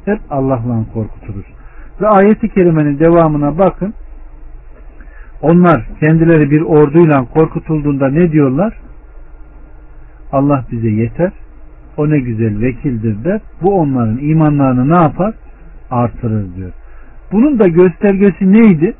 Hep 0.04 0.20
Allah'la 0.30 0.84
korkuturuz. 0.94 1.46
Ve 2.00 2.08
ayeti 2.08 2.48
kerimenin 2.48 2.98
devamına 2.98 3.58
bakın. 3.58 3.94
Onlar 5.42 5.86
kendileri 6.00 6.50
bir 6.50 6.60
orduyla 6.60 7.24
korkutulduğunda 7.24 8.08
ne 8.08 8.32
diyorlar? 8.32 8.74
Allah 10.32 10.64
bize 10.72 10.88
yeter. 10.88 11.32
O 11.96 12.10
ne 12.10 12.18
güzel 12.18 12.60
vekildir 12.60 13.24
der. 13.24 13.40
Bu 13.62 13.80
onların 13.80 14.18
imanlarını 14.18 14.90
ne 14.90 15.02
yapar? 15.02 15.34
Artırır 15.90 16.56
diyor. 16.56 16.72
Bunun 17.32 17.58
da 17.58 17.68
göstergesi 17.68 18.52
neydi? 18.52 18.94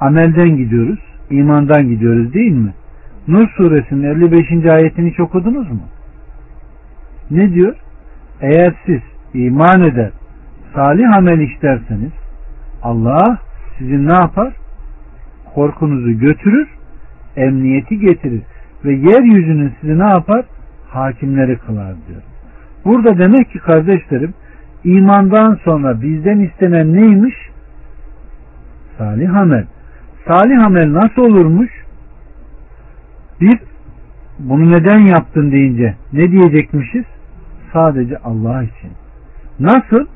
Amelden 0.00 0.56
gidiyoruz, 0.56 0.98
imandan 1.30 1.88
gidiyoruz 1.88 2.34
değil 2.34 2.52
mi? 2.52 2.74
Nur 3.28 3.48
suresinin 3.48 4.02
55. 4.02 4.66
ayetini 4.66 5.10
hiç 5.10 5.20
okudunuz 5.20 5.70
mu? 5.70 5.82
Ne 7.30 7.54
diyor? 7.54 7.76
Eğer 8.40 8.74
siz 8.86 9.00
iman 9.34 9.82
eder, 9.82 10.10
salih 10.74 11.16
amel 11.16 11.38
işlerseniz 11.38 12.12
Allah 12.82 13.38
sizin 13.78 14.08
ne 14.08 14.12
yapar? 14.14 14.52
Korkunuzu 15.54 16.18
götürür, 16.18 16.68
emniyeti 17.36 17.98
getirir 17.98 18.42
ve 18.84 18.92
yeryüzünün 18.92 19.72
sizi 19.80 19.98
ne 19.98 20.08
yapar? 20.08 20.44
Hakimleri 20.88 21.58
kılar 21.58 21.94
diyor. 22.08 22.22
Burada 22.84 23.18
demek 23.18 23.50
ki 23.50 23.58
kardeşlerim 23.58 24.34
imandan 24.84 25.58
sonra 25.64 26.02
bizden 26.02 26.38
istenen 26.38 26.92
neymiş? 26.92 27.34
Salih 28.98 29.36
amel. 29.36 29.66
Salih 30.28 30.64
amel 30.64 30.92
nasıl 30.92 31.22
olurmuş? 31.22 31.70
Bir, 33.40 33.60
bunu 34.38 34.70
neden 34.70 34.98
yaptın 34.98 35.52
deyince 35.52 35.94
ne 36.12 36.30
diyecekmişiz? 36.30 37.04
Sadece 37.72 38.18
Allah 38.18 38.62
için. 38.62 38.90
Nasıl? 39.60 40.06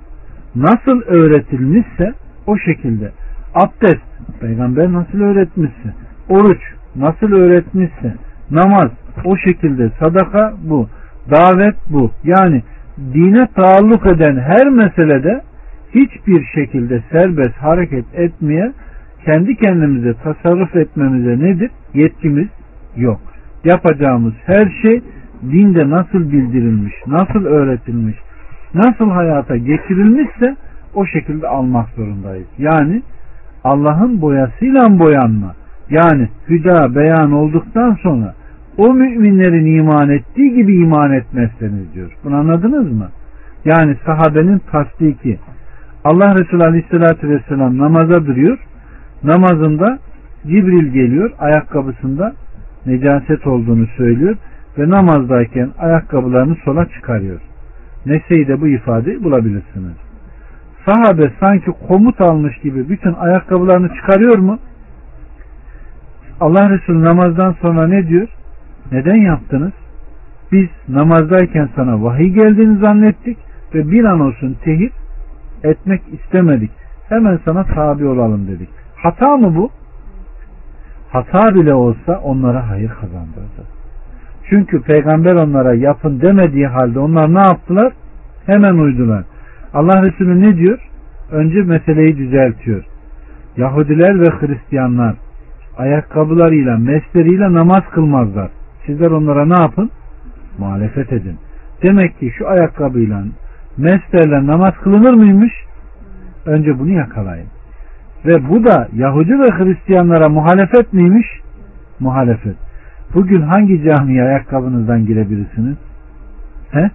Nasıl 0.54 1.02
öğretilmişse 1.06 2.12
o 2.46 2.58
şekilde. 2.58 3.12
Abdest, 3.54 4.02
peygamber 4.40 4.92
nasıl 4.92 5.20
öğretmişse. 5.20 5.94
Oruç, 6.28 6.60
nasıl 6.96 7.32
öğretmişse. 7.32 8.14
Namaz, 8.50 8.90
o 9.24 9.36
şekilde. 9.36 9.90
Sadaka 10.00 10.54
bu. 10.62 10.88
Davet 11.30 11.76
bu. 11.90 12.10
Yani 12.24 12.62
dine 13.14 13.46
taalluk 13.56 14.06
eden 14.06 14.36
her 14.36 14.68
meselede 14.68 15.40
hiçbir 15.94 16.44
şekilde 16.54 17.02
serbest 17.12 17.56
hareket 17.56 18.04
etmeye 18.14 18.72
kendi 19.24 19.56
kendimize 19.56 20.14
tasarruf 20.14 20.76
etmemize 20.76 21.44
nedir? 21.44 21.70
Yetkimiz 21.94 22.48
yok. 22.96 23.20
Yapacağımız 23.64 24.34
her 24.46 24.72
şey 24.82 25.02
dinde 25.42 25.90
nasıl 25.90 26.32
bildirilmiş, 26.32 26.94
nasıl 27.06 27.44
öğretilmiş, 27.44 28.16
nasıl 28.74 29.10
hayata 29.10 29.56
geçirilmişse 29.56 30.56
o 30.94 31.06
şekilde 31.06 31.48
almak 31.48 31.88
zorundayız. 31.88 32.48
Yani 32.58 33.02
Allah'ın 33.64 34.20
boyasıyla 34.20 34.98
boyanma. 34.98 35.54
Yani 35.90 36.28
hüda 36.48 36.94
beyan 36.94 37.32
olduktan 37.32 37.98
sonra 38.02 38.34
o 38.78 38.94
müminlerin 38.94 39.78
iman 39.78 40.10
ettiği 40.10 40.54
gibi 40.54 40.76
iman 40.76 41.12
etmezseniz 41.12 41.94
diyor. 41.94 42.12
Bunu 42.24 42.36
anladınız 42.36 42.92
mı? 42.92 43.08
Yani 43.64 43.96
sahabenin 44.06 44.58
tasdiki. 44.58 45.38
Allah 46.04 46.34
Resulü 46.34 46.64
Aleyhisselatü 46.64 47.28
Vesselam 47.28 47.78
namaza 47.78 48.26
duruyor. 48.26 48.58
Namazında 49.24 49.98
Cibril 50.46 50.86
geliyor 50.86 51.30
ayakkabısında 51.38 52.32
necaset 52.86 53.46
olduğunu 53.46 53.86
söylüyor 53.96 54.36
ve 54.78 54.90
namazdayken 54.90 55.70
ayakkabılarını 55.78 56.56
sola 56.64 56.88
çıkarıyor. 56.88 57.40
Neseyde 58.06 58.60
bu 58.60 58.68
ifadeyi 58.68 59.24
bulabilirsiniz. 59.24 59.96
Sahabe 60.86 61.32
sanki 61.40 61.70
komut 61.88 62.20
almış 62.20 62.58
gibi 62.58 62.88
bütün 62.88 63.12
ayakkabılarını 63.12 63.94
çıkarıyor 63.94 64.38
mu? 64.38 64.58
Allah 66.40 66.70
Resulü 66.70 67.04
namazdan 67.04 67.56
sonra 67.62 67.86
ne 67.86 68.08
diyor? 68.08 68.28
Neden 68.92 69.16
yaptınız? 69.16 69.72
Biz 70.52 70.68
namazdayken 70.88 71.68
sana 71.76 72.04
vahiy 72.04 72.28
geldiğini 72.28 72.78
zannettik 72.78 73.38
ve 73.74 73.90
bir 73.90 74.04
an 74.04 74.20
olsun 74.20 74.56
tehir 74.64 74.90
etmek 75.64 76.02
istemedik. 76.12 76.70
Hemen 77.08 77.38
sana 77.44 77.64
tabi 77.64 78.06
olalım 78.06 78.48
dedik. 78.48 78.68
Hata 78.96 79.36
mı 79.36 79.56
bu? 79.56 79.70
Hata 81.10 81.54
bile 81.54 81.74
olsa 81.74 82.20
onlara 82.24 82.68
hayır 82.70 82.90
kazandırdı. 83.00 83.62
Çünkü 84.50 84.82
peygamber 84.82 85.34
onlara 85.34 85.74
yapın 85.74 86.20
demediği 86.20 86.66
halde 86.66 86.98
onlar 86.98 87.34
ne 87.34 87.40
yaptılar? 87.40 87.92
Hemen 88.46 88.74
uydular. 88.74 89.24
Allah 89.74 90.02
Resulü 90.02 90.40
ne 90.40 90.56
diyor? 90.56 90.78
Önce 91.30 91.62
meseleyi 91.62 92.16
düzeltiyor. 92.16 92.84
Yahudiler 93.56 94.20
ve 94.20 94.24
Hristiyanlar 94.24 95.14
ayakkabılarıyla, 95.78 96.78
mesleriyle 96.78 97.52
namaz 97.52 97.82
kılmazlar. 97.90 98.50
Sizler 98.88 99.10
onlara 99.10 99.46
ne 99.46 99.62
yapın? 99.62 99.90
Muhalefet 100.58 101.12
edin. 101.12 101.38
Demek 101.82 102.18
ki 102.18 102.32
şu 102.38 102.48
ayakkabıyla, 102.48 103.24
meslerle 103.76 104.46
namaz 104.46 104.74
kılınır 104.82 105.14
mıymış? 105.14 105.52
Önce 106.46 106.78
bunu 106.78 106.92
yakalayın. 106.92 107.46
Ve 108.26 108.48
bu 108.48 108.64
da 108.64 108.88
Yahudi 108.92 109.38
ve 109.38 109.50
Hristiyanlara 109.50 110.28
muhalefet 110.28 110.92
miymiş? 110.92 111.26
Muhalefet. 112.00 112.56
Bugün 113.14 113.42
hangi 113.42 113.82
camiye 113.82 114.22
ayakkabınızdan 114.22 115.06
girebilirsiniz? 115.06 115.76
He? 116.70 116.90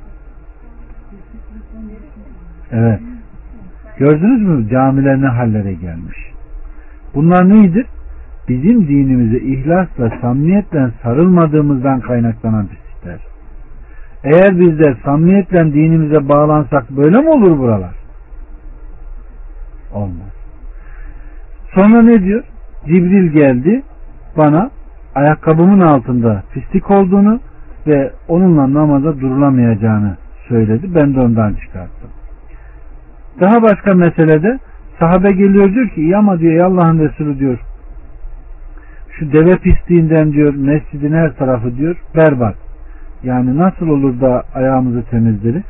Evet. 2.71 2.99
Gördünüz 3.97 4.41
mü 4.41 4.69
camiler 4.69 5.21
ne 5.21 5.27
hallere 5.27 5.73
gelmiş? 5.73 6.17
Bunlar 7.15 7.49
neydir? 7.49 7.85
Bizim 8.49 8.87
dinimize 8.87 9.37
ihlasla, 9.37 10.11
samimiyetle 10.21 10.89
sarılmadığımızdan 11.03 11.99
kaynaklanan 11.99 12.67
pislikler. 12.67 13.19
Eğer 14.23 14.59
bizler 14.59 14.95
samimiyetle 15.05 15.73
dinimize 15.73 16.29
bağlansak 16.29 16.91
böyle 16.91 17.21
mi 17.21 17.29
olur 17.29 17.59
buralar? 17.59 17.95
Olmaz. 19.93 20.33
Sonra 21.75 22.01
ne 22.01 22.23
diyor? 22.23 22.43
Cibril 22.85 23.31
geldi 23.31 23.83
bana 24.37 24.71
ayakkabımın 25.15 25.79
altında 25.79 26.43
pislik 26.53 26.91
olduğunu 26.91 27.39
ve 27.87 28.11
onunla 28.27 28.73
namaza 28.73 29.19
durulamayacağını 29.19 30.17
söyledi. 30.47 30.95
Ben 30.95 31.15
de 31.15 31.19
ondan 31.19 31.53
çıkarttım. 31.53 32.09
Daha 33.39 33.61
başka 33.61 33.93
meselede 33.93 34.59
sahabe 34.99 35.31
geliyor 35.31 35.73
diyor 35.73 35.89
ki 35.89 36.01
iyi 36.01 36.17
ama 36.17 36.39
diyor 36.39 36.65
Allah'ın 36.65 36.99
Resulü 36.99 37.39
diyor 37.39 37.59
şu 39.23 39.31
deve 39.31 39.57
pisliğinden 39.57 40.33
diyor 40.33 40.53
mescidin 40.53 41.13
her 41.13 41.35
tarafı 41.35 41.77
diyor 41.77 41.95
berbat. 42.15 42.55
Yani 43.23 43.57
nasıl 43.57 43.87
olur 43.87 44.21
da 44.21 44.43
ayağımızı 44.53 45.03
temizleriz? 45.03 45.63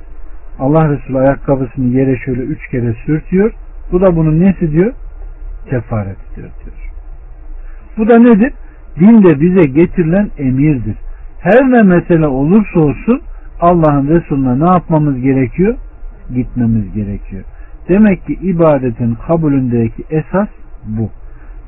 Allah 0.59 0.89
Resulü 0.89 1.19
ayakkabısını 1.19 1.85
yere 1.85 2.17
şöyle 2.17 2.41
üç 2.41 2.67
kere 2.67 2.93
sürtüyor. 3.05 3.51
Bu 3.91 4.01
da 4.01 4.15
bunun 4.15 4.39
nesi 4.39 4.71
diyor? 4.71 4.93
Kefaret 5.69 6.17
diyor 6.35 6.49
diyor. 6.65 6.75
Bu 7.97 8.09
da 8.09 8.19
nedir? 8.19 8.53
Dinde 8.99 9.39
bize 9.39 9.69
getirilen 9.69 10.29
emirdir. 10.37 10.95
Her 11.39 11.71
ne 11.71 11.81
mesele 11.81 12.27
olursa 12.27 12.79
olsun 12.79 13.21
Allah'ın 13.61 14.07
Resulüne 14.07 14.65
ne 14.65 14.69
yapmamız 14.71 15.21
gerekiyor? 15.21 15.75
Gitmemiz 16.35 16.93
gerekiyor. 16.93 17.43
Demek 17.89 18.25
ki 18.25 18.33
ibadetin 18.33 19.17
kabulündeki 19.27 20.03
esas 20.09 20.47
bu. 20.85 21.09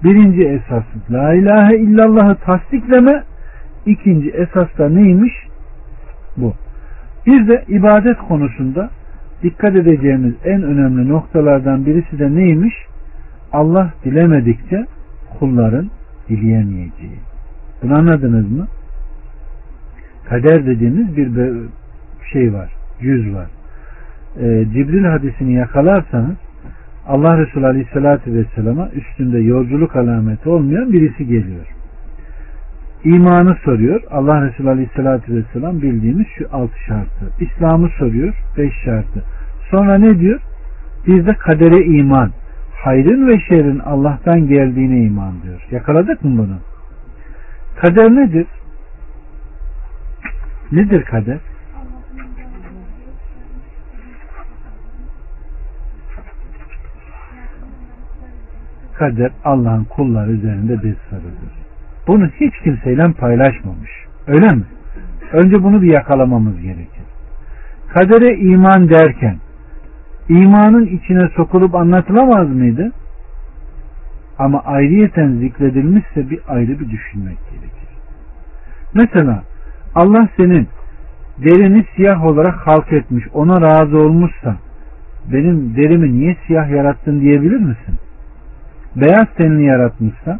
Birinci 0.03 0.41
esas 0.41 0.83
La 1.11 1.33
ilahe 1.33 1.75
illallah'ı 1.77 2.35
tasdikleme. 2.35 3.23
İkinci 3.85 4.29
esas 4.29 4.77
da 4.77 4.89
neymiş? 4.89 5.33
Bu. 6.37 6.53
Bir 7.25 7.47
de 7.47 7.63
ibadet 7.67 8.17
konusunda 8.17 8.89
dikkat 9.43 9.75
edeceğimiz 9.75 10.33
en 10.45 10.63
önemli 10.63 11.09
noktalardan 11.09 11.85
birisi 11.85 12.19
de 12.19 12.35
neymiş? 12.35 12.73
Allah 13.51 13.93
dilemedikçe 14.05 14.85
kulların 15.39 15.89
dileyemeyeceği. 16.29 17.19
Bunu 17.83 17.95
anladınız 17.95 18.51
mı? 18.51 18.67
Kader 20.29 20.65
dediğimiz 20.65 21.17
bir 21.17 21.35
şey 22.33 22.53
var, 22.53 22.71
yüz 23.01 23.35
var. 23.35 23.47
Ee, 24.39 24.65
Cibril 24.73 25.03
hadisini 25.03 25.53
yakalarsanız 25.53 26.35
Allah 27.07 27.37
Resulü 27.37 27.65
Aleyhisselatü 27.65 28.33
Vesselam'a 28.33 28.89
üstünde 28.89 29.39
yolculuk 29.39 29.95
alameti 29.95 30.49
olmayan 30.49 30.93
birisi 30.93 31.27
geliyor. 31.27 31.65
İmanı 33.03 33.55
soruyor. 33.65 34.01
Allah 34.11 34.47
Resulü 34.47 34.69
Aleyhisselatü 34.69 35.35
Vesselam 35.35 35.81
bildiğimiz 35.81 36.27
şu 36.37 36.47
altı 36.51 36.79
şartı. 36.87 37.31
İslam'ı 37.39 37.89
soruyor. 37.99 38.33
Beş 38.57 38.73
şartı. 38.85 39.23
Sonra 39.71 39.97
ne 39.97 40.19
diyor? 40.19 40.39
Bir 41.07 41.25
de 41.25 41.33
kadere 41.33 41.85
iman. 41.85 42.31
Hayrın 42.83 43.27
ve 43.27 43.39
şerrin 43.39 43.79
Allah'tan 43.79 44.47
geldiğine 44.47 45.03
iman 45.03 45.33
diyor. 45.43 45.67
Yakaladık 45.71 46.23
mı 46.23 46.37
bunu? 46.37 46.57
Kader 47.81 48.11
nedir? 48.11 48.47
Nedir 50.71 51.03
kader? 51.03 51.37
Kader 58.97 59.31
Allah'ın 59.43 59.83
kulları 59.83 60.31
üzerinde 60.31 60.83
bir 60.83 60.95
sarıdır. 61.09 61.65
Bunu 62.07 62.27
hiç 62.27 62.53
kimseyle 62.63 63.11
paylaşmamış. 63.11 63.91
Öyle 64.27 64.49
mi? 64.49 64.63
Önce 65.31 65.63
bunu 65.63 65.81
bir 65.81 65.93
yakalamamız 65.93 66.61
gerekir. 66.61 67.05
Kadere 67.93 68.35
iman 68.35 68.89
derken 68.89 69.37
imanın 70.29 70.85
içine 70.85 71.29
sokulup 71.35 71.75
anlatılamaz 71.75 72.49
mıydı? 72.49 72.91
Ama 74.39 74.61
ayrıyeten 74.65 75.33
zikredilmişse 75.33 76.29
bir 76.29 76.39
ayrı 76.47 76.79
bir 76.79 76.89
düşünmek 76.89 77.37
gerekir. 77.51 77.89
Mesela 78.93 79.43
Allah 79.95 80.29
senin 80.37 80.67
derini 81.37 81.85
siyah 81.95 82.25
olarak 82.25 82.67
halk 82.67 82.93
etmiş, 82.93 83.25
ona 83.33 83.61
razı 83.61 83.97
olmuşsa 83.97 84.55
benim 85.31 85.75
derimi 85.75 86.19
niye 86.19 86.37
siyah 86.47 86.69
yarattın 86.69 87.21
diyebilir 87.21 87.59
misin? 87.59 87.95
Beyaz 88.95 89.27
tenini 89.37 89.65
yaratmışsa 89.65 90.39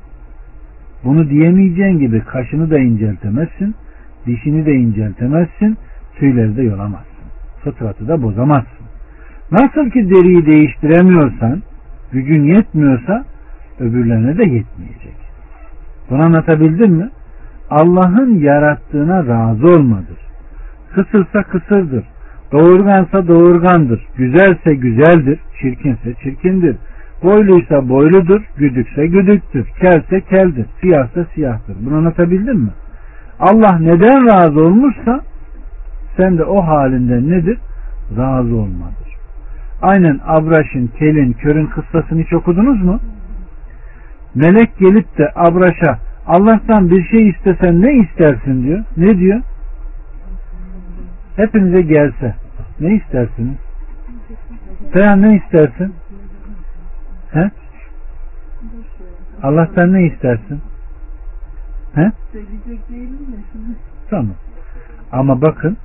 bunu 1.03 1.29
diyemeyeceğin 1.29 1.99
gibi 1.99 2.19
kaşını 2.19 2.71
da 2.71 2.79
inceltemezsin, 2.79 3.75
dişini 4.25 4.65
de 4.65 4.71
inceltemezsin, 4.71 5.77
tüyleri 6.15 6.57
de 6.57 6.63
yolamazsın. 6.63 7.25
fıtratı 7.63 8.07
da 8.07 8.21
bozamazsın. 8.21 8.85
Nasıl 9.51 9.89
ki 9.89 10.09
deriyi 10.09 10.45
değiştiremiyorsan, 10.45 11.61
gücün 12.11 12.43
yetmiyorsa 12.43 13.25
öbürlerine 13.79 14.37
de 14.37 14.43
yetmeyecek. 14.43 15.15
Bunu 16.09 16.23
anlatabildim 16.23 16.91
mi? 16.91 17.09
Allah'ın 17.69 18.39
yarattığına 18.39 19.27
razı 19.27 19.67
olmadır. 19.67 20.17
Kısırsa 20.93 21.43
kısırdır. 21.43 22.03
Doğurgansa 22.51 23.27
doğurgandır. 23.27 24.07
Güzelse 24.17 24.75
güzeldir. 24.75 25.39
Çirkinse 25.61 26.13
çirkindir. 26.23 26.75
Boyluysa 27.25 27.89
boyludur. 27.89 28.41
Güdükse 28.57 29.07
güdüktür. 29.07 29.67
Kelse 29.81 30.21
keldir. 30.21 30.65
Siyahsa 30.81 31.25
siyahtır. 31.35 31.75
Bunu 31.85 31.95
anlatabildim 31.95 32.57
mi? 32.57 32.69
Allah 33.39 33.77
neden 33.79 34.25
razı 34.25 34.59
olmuşsa 34.59 35.21
sen 36.17 36.38
de 36.38 36.43
o 36.43 36.61
halinden 36.61 37.29
nedir? 37.29 37.57
Razı 38.17 38.55
olmadır. 38.55 39.15
Aynen 39.81 40.19
Abraş'ın, 40.25 40.88
Kel'in, 40.99 41.33
Kör'ün 41.33 41.67
kıssasını 41.67 42.21
hiç 42.21 42.33
okudunuz 42.33 42.83
mu? 42.83 42.99
Melek 44.35 44.77
gelip 44.77 45.17
de 45.17 45.31
Abraş'a 45.35 45.99
Allah'tan 46.27 46.89
bir 46.89 47.03
şey 47.03 47.29
istesen 47.29 47.81
ne 47.81 47.93
istersin 47.93 48.63
diyor. 48.63 48.83
Ne 48.97 49.17
diyor? 49.17 49.41
Hepinize 51.35 51.81
gelse 51.81 52.35
ne 52.79 52.95
istersiniz? 52.95 53.57
Sen 54.93 55.21
ne 55.21 55.35
istersin? 55.35 55.93
He? 57.35 57.51
Allah'tan 59.43 59.93
ne 59.93 60.03
istersin? 60.03 60.61
He? 61.95 62.11
Tamam. 64.09 64.35
Ama 65.11 65.41
bakın 65.41 65.77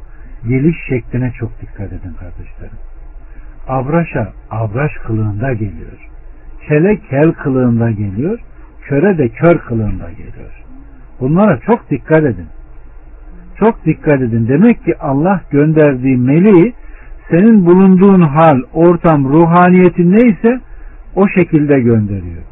geliş 0.49 0.77
şekline 0.89 1.33
çok 1.39 1.61
dikkat 1.61 1.93
edin 1.93 2.15
kardeşlerim. 2.21 2.79
Abraş'a 3.69 4.33
abraş 4.51 4.93
kılığında 5.07 5.53
geliyor. 5.53 6.09
Kele 6.69 6.97
kel 6.97 7.33
kılığında 7.33 7.91
geliyor. 7.91 8.39
Köre 8.83 9.19
de 9.19 9.29
kör 9.29 9.59
kılığında 9.59 10.11
geliyor. 10.11 10.65
Bunlara 11.21 11.61
çok 11.61 11.91
dikkat 11.91 12.25
edin. 12.25 12.47
Çok 13.59 13.85
dikkat 13.85 14.21
edin. 14.21 14.49
Demek 14.49 14.85
ki 14.85 14.99
Allah 14.99 15.41
gönderdiği 15.51 16.17
meleği 16.17 16.75
senin 17.31 17.67
bulunduğun 17.67 18.21
hal, 18.21 18.63
ortam, 18.73 19.25
ruhaniyetin 19.25 20.13
neyse 20.13 20.61
o 21.15 21.29
şekilde 21.29 21.81
gönderiyor. 21.81 22.43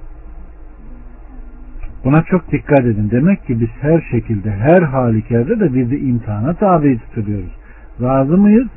Buna 2.05 2.23
çok 2.23 2.53
dikkat 2.53 2.81
edin. 2.81 3.11
Demek 3.11 3.47
ki 3.47 3.61
biz 3.61 3.69
her 3.81 4.01
şekilde, 4.11 4.51
her 4.51 4.83
halükarda 4.83 5.61
da 5.61 5.75
bir 5.75 5.91
de 5.91 5.99
imtihana 5.99 6.55
tabi 6.55 6.99
tutuluyoruz. 6.99 7.53
Razı 8.01 8.37
mıyız? 8.37 8.69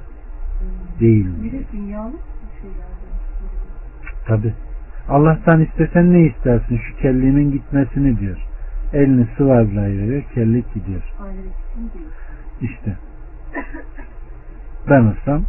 Değil 0.99 1.25
miyiz? 1.25 1.65
Tabi. 4.25 4.53
Allah'tan 5.09 5.61
istesen 5.61 6.13
ne 6.13 6.21
istersin? 6.21 6.77
Şu 6.77 6.97
kelliğimin 6.97 7.51
gitmesini 7.51 8.19
diyor. 8.19 8.37
Elini 8.93 9.27
sıvazlayıveriyor, 9.37 10.23
kellik 10.33 10.73
gidiyor. 10.73 11.03
İşte. 12.61 12.97
Ben 14.89 15.01
olsam 15.01 15.43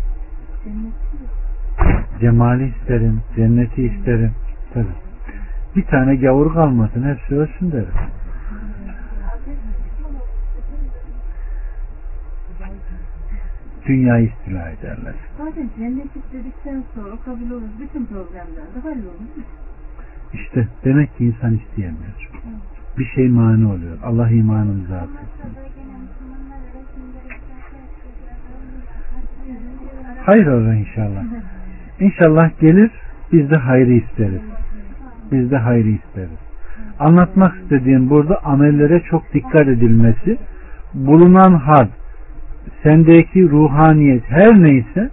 cemali 2.22 2.68
isterim, 2.68 3.20
cenneti 3.36 3.82
isterim. 3.82 4.32
Tabi. 4.74 4.86
Bir 5.76 5.84
tane 5.84 6.16
gavur 6.16 6.54
kalmasın, 6.54 7.02
hepsi 7.02 7.34
ölsün 7.34 7.72
derim. 7.72 7.94
Dünyayı 13.86 14.26
istila 14.26 14.68
ederler. 14.68 15.14
Zaten 15.38 15.70
cennet 15.78 16.16
istedikten 16.16 16.82
sonra 16.94 17.16
kabul 17.24 17.50
olur. 17.50 17.68
Bütün 17.80 18.06
problemler 18.06 18.66
de 18.74 18.80
hallolur. 18.82 19.44
İşte 20.32 20.68
demek 20.84 21.18
ki 21.18 21.24
insan 21.24 21.54
isteyemiyor. 21.54 22.30
Bir 22.98 23.04
şey 23.04 23.28
mani 23.28 23.66
oluyor. 23.66 23.98
Allah 24.04 24.30
imanımızı 24.30 24.94
artırsın. 24.94 25.52
Hayır 30.26 30.46
olur 30.46 30.72
inşallah. 30.72 31.24
İnşallah 32.02 32.60
gelir 32.60 32.90
biz 33.32 33.50
de 33.50 33.56
hayrı 33.56 33.92
isteriz. 33.92 34.42
Biz 35.32 35.50
de 35.50 35.56
hayrı 35.56 35.88
isteriz. 35.88 36.38
Anlatmak 36.98 37.54
istediğim 37.62 38.10
burada 38.10 38.44
amellere 38.44 39.00
çok 39.10 39.34
dikkat 39.34 39.68
edilmesi, 39.68 40.38
bulunan 40.94 41.54
hal, 41.54 41.86
sendeki 42.82 43.50
ruhaniyet 43.50 44.22
her 44.30 44.62
neyse 44.62 45.10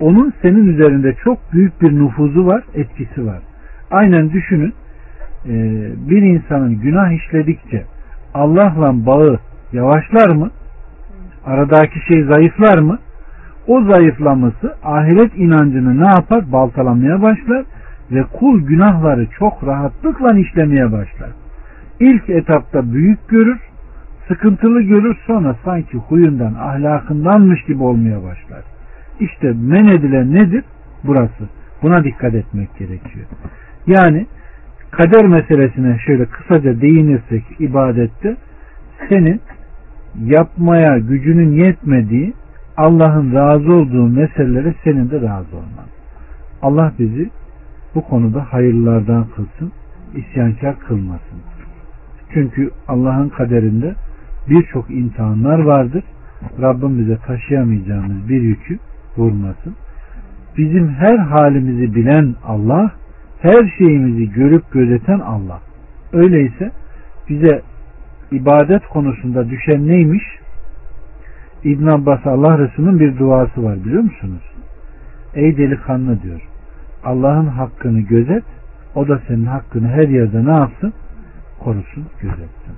onun 0.00 0.32
senin 0.42 0.66
üzerinde 0.66 1.14
çok 1.24 1.38
büyük 1.52 1.82
bir 1.82 1.92
nüfuzu 1.92 2.46
var, 2.46 2.64
etkisi 2.74 3.26
var. 3.26 3.38
Aynen 3.90 4.32
düşünün 4.32 4.74
bir 6.08 6.22
insanın 6.22 6.80
günah 6.80 7.12
işledikçe 7.12 7.84
Allah'la 8.34 9.06
bağı 9.06 9.38
yavaşlar 9.72 10.28
mı? 10.28 10.50
Aradaki 11.46 12.00
şey 12.08 12.22
zayıflar 12.22 12.78
mı? 12.78 12.98
O 13.66 13.82
zayıflaması 13.82 14.74
ahiret 14.82 15.36
inancını 15.36 16.02
ne 16.02 16.08
yapar? 16.08 16.52
Baltalamaya 16.52 17.22
başlar 17.22 17.64
ve 18.10 18.22
kul 18.22 18.66
günahları 18.66 19.26
çok 19.38 19.66
rahatlıkla 19.66 20.38
işlemeye 20.38 20.92
başlar. 20.92 21.30
İlk 22.00 22.30
etapta 22.30 22.92
büyük 22.92 23.28
görür, 23.28 23.60
sıkıntılı 24.28 24.82
görür 24.82 25.16
sonra 25.26 25.56
sanki 25.64 25.96
huyundan, 25.96 26.54
ahlakındanmış 26.54 27.64
gibi 27.64 27.82
olmaya 27.82 28.22
başlar. 28.22 28.62
İşte 29.20 29.52
men 29.52 29.84
edilen 29.84 30.34
nedir? 30.34 30.64
Burası. 31.04 31.48
Buna 31.82 32.04
dikkat 32.04 32.34
etmek 32.34 32.78
gerekiyor. 32.78 33.26
Yani 33.86 34.26
kader 34.90 35.26
meselesine 35.26 35.98
şöyle 36.06 36.24
kısaca 36.24 36.80
değinirsek 36.80 37.44
ibadette 37.58 38.36
senin 39.08 39.40
yapmaya 40.24 40.98
gücünün 40.98 41.52
yetmediği 41.52 42.34
Allah'ın 42.76 43.34
razı 43.34 43.72
olduğu 43.72 44.08
meselelere 44.08 44.74
senin 44.84 45.10
de 45.10 45.16
razı 45.16 45.56
olman. 45.56 45.86
Allah 46.62 46.92
bizi 46.98 47.30
bu 47.94 48.02
konuda 48.04 48.52
hayırlardan 48.52 49.26
kılsın, 49.36 49.72
isyankar 50.14 50.78
kılmasın. 50.78 51.38
Çünkü 52.34 52.70
Allah'ın 52.88 53.28
kaderinde 53.28 53.94
birçok 54.50 54.90
imtihanlar 54.90 55.58
vardır. 55.58 56.04
Rabbim 56.62 56.98
bize 56.98 57.16
taşıyamayacağımız 57.16 58.28
bir 58.28 58.42
yükü 58.42 58.78
vurmasın. 59.16 59.74
Bizim 60.58 60.88
her 60.88 61.18
halimizi 61.18 61.94
bilen 61.94 62.34
Allah, 62.44 62.92
her 63.40 63.74
şeyimizi 63.78 64.32
görüp 64.32 64.72
gözeten 64.72 65.18
Allah. 65.18 65.60
Öyleyse 66.12 66.70
bize 67.28 67.62
ibadet 68.32 68.86
konusunda 68.86 69.50
düşen 69.50 69.88
neymiş? 69.88 70.24
İbn 71.64 71.86
Abbas 71.86 72.26
Allah 72.26 72.58
Resulü'nün 72.58 73.00
bir 73.00 73.18
duası 73.18 73.64
var 73.64 73.84
biliyor 73.84 74.02
musunuz? 74.02 74.42
Ey 75.34 75.56
delikanlı 75.56 76.22
diyor. 76.22 76.40
Allah'ın 77.04 77.46
hakkını 77.46 78.00
gözet, 78.00 78.44
o 78.94 79.08
da 79.08 79.20
senin 79.28 79.46
hakkını 79.46 79.88
her 79.88 80.08
yerde 80.08 80.44
ne 80.44 80.52
yapsın? 80.52 80.92
Korusun, 81.60 82.04
gözetsin. 82.20 82.74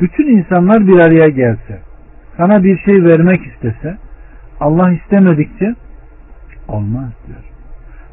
Bütün 0.00 0.36
insanlar 0.38 0.86
bir 0.86 0.98
araya 0.98 1.28
gelse, 1.28 1.80
sana 2.36 2.64
bir 2.64 2.78
şey 2.78 3.04
vermek 3.04 3.40
istese, 3.46 3.96
Allah 4.60 4.92
istemedikçe 4.92 5.74
olmaz 6.68 7.12
diyor. 7.26 7.44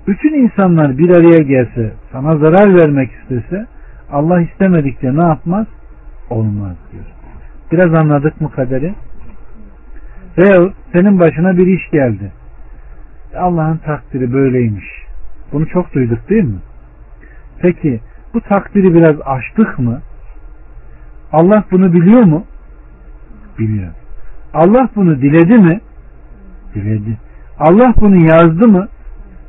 Bütün 0.07 0.33
insanlar 0.33 0.97
bir 0.97 1.09
araya 1.09 1.43
gelse, 1.43 1.93
sana 2.11 2.37
zarar 2.37 2.75
vermek 2.75 3.11
istese, 3.11 3.65
Allah 4.11 4.41
istemedikçe 4.41 5.15
ne 5.15 5.23
yapmaz? 5.23 5.67
Olmaz 6.29 6.75
diyor. 6.91 7.05
Biraz 7.71 7.93
anladık 7.93 8.41
mı 8.41 8.51
kaderi? 8.51 8.93
Veya 10.37 10.73
senin 10.93 11.19
başına 11.19 11.57
bir 11.57 11.67
iş 11.67 11.89
geldi. 11.91 12.31
Allah'ın 13.35 13.77
takdiri 13.77 14.33
böyleymiş. 14.33 14.85
Bunu 15.51 15.67
çok 15.67 15.93
duyduk 15.93 16.29
değil 16.29 16.43
mi? 16.43 16.59
Peki 17.61 17.99
bu 18.33 18.41
takdiri 18.41 18.93
biraz 18.93 19.15
aştık 19.25 19.79
mı? 19.79 20.01
Allah 21.31 21.63
bunu 21.71 21.93
biliyor 21.93 22.23
mu? 22.23 22.45
Biliyor. 23.59 23.91
Allah 24.53 24.89
bunu 24.95 25.21
diledi 25.21 25.57
mi? 25.57 25.79
Diledi. 26.75 27.17
Allah 27.59 27.93
bunu 28.01 28.25
yazdı 28.29 28.67
mı? 28.67 28.87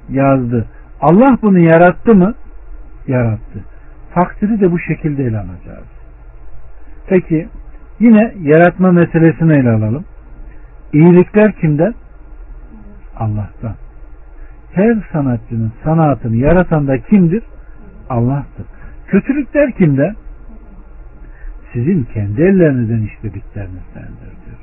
Yazdı. 0.09 0.67
Allah 1.01 1.39
bunu 1.43 1.59
yarattı 1.59 2.15
mı? 2.15 2.35
Yarattı. 3.07 3.65
Takdiri 4.15 4.61
de 4.61 4.73
bu 4.73 4.79
şekilde 4.79 5.25
ele 5.25 5.39
alacağız. 5.39 5.87
Peki 7.07 7.49
yine 8.01 8.35
yaratma 8.43 8.93
meselesini 8.93 9.53
ele 9.53 9.71
alalım. 9.71 10.05
İyilikler 10.93 11.53
kimden? 11.53 11.95
Allah'tan. 13.17 13.75
Her 14.73 14.97
sanatçının 15.13 15.73
sanatını 15.85 16.37
yaratan 16.37 16.89
da 16.89 16.99
kimdir? 16.99 17.43
Allah'tır. 18.11 18.67
Kötülükler 19.07 19.73
kimden? 19.73 20.15
Sizin 21.73 22.05
kendi 22.15 22.43
ellerinizden 22.43 23.03
işlediklerinizdendir 23.03 24.33
diyor. 24.47 24.59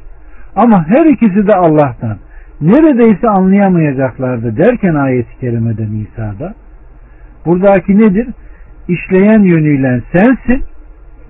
Ama 0.56 0.88
her 0.88 1.06
ikisi 1.06 1.48
de 1.48 1.56
Allah'tan. 1.56 2.18
neredeyse 2.62 3.30
anlayamayacaklardı 3.30 4.58
derken 4.58 4.96
ayet-i 4.96 5.40
kerimeden 5.40 5.92
İsa'da 5.92 6.54
buradaki 7.46 7.98
nedir? 7.98 8.28
İşleyen 8.88 9.40
yönüyle 9.40 10.02
sensin, 10.12 10.64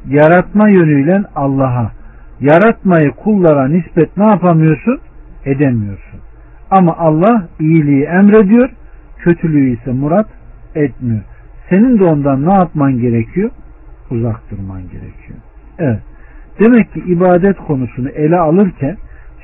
yaratma 0.07 0.69
yönüyle 0.69 1.23
Allah'a. 1.35 1.91
Yaratmayı 2.39 3.11
kullara 3.11 3.67
nispet 3.67 4.17
ne 4.17 4.25
yapamıyorsun? 4.25 4.99
Edemiyorsun. 5.45 6.19
Ama 6.71 6.97
Allah 6.97 7.47
iyiliği 7.59 8.03
emrediyor, 8.03 8.69
kötülüğü 9.17 9.69
ise 9.69 9.91
murat 9.91 10.27
etmiyor. 10.75 11.21
Senin 11.69 11.99
de 11.99 12.03
ondan 12.03 12.45
ne 12.45 12.53
yapman 12.53 12.99
gerekiyor? 12.99 13.49
Uzak 14.11 14.51
durman 14.51 14.81
gerekiyor. 14.81 15.39
Evet. 15.79 15.99
Demek 16.59 16.93
ki 16.93 16.99
ibadet 16.99 17.57
konusunu 17.57 18.09
ele 18.09 18.37
alırken 18.37 18.97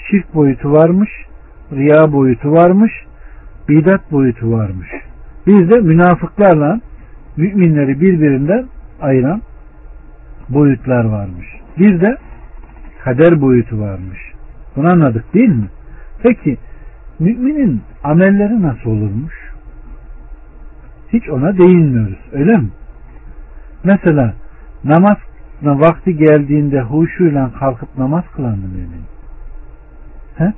şirk 0.09 0.35
boyutu 0.35 0.71
varmış, 0.71 1.09
riya 1.71 2.11
boyutu 2.13 2.51
varmış, 2.51 2.91
bidat 3.69 4.11
boyutu 4.11 4.51
varmış. 4.51 4.89
Bir 5.47 5.69
de 5.69 5.79
münafıklarla 5.79 6.79
müminleri 7.37 8.01
birbirinden 8.01 8.65
ayıran 9.01 9.41
boyutlar 10.49 11.05
varmış. 11.05 11.47
Bir 11.79 12.01
de 12.01 12.17
kader 13.03 13.41
boyutu 13.41 13.79
varmış. 13.79 14.19
Bunu 14.75 14.89
anladık 14.89 15.33
değil 15.33 15.49
mi? 15.49 15.67
Peki 16.23 16.57
müminin 17.19 17.81
amelleri 18.03 18.61
nasıl 18.61 18.89
olurmuş? 18.89 19.33
Hiç 21.13 21.29
ona 21.29 21.57
değinmiyoruz. 21.57 22.19
Öyle 22.31 22.57
mi? 22.57 22.69
Mesela 23.83 24.33
namaz 24.83 25.17
vakti 25.61 26.17
geldiğinde 26.17 26.81
huşuyla 26.81 27.51
kalkıp 27.59 27.97
namaz 27.97 28.23
kılan 28.35 28.57
mı 28.57 28.67
mümin? 28.67 29.03
He? 30.35 30.53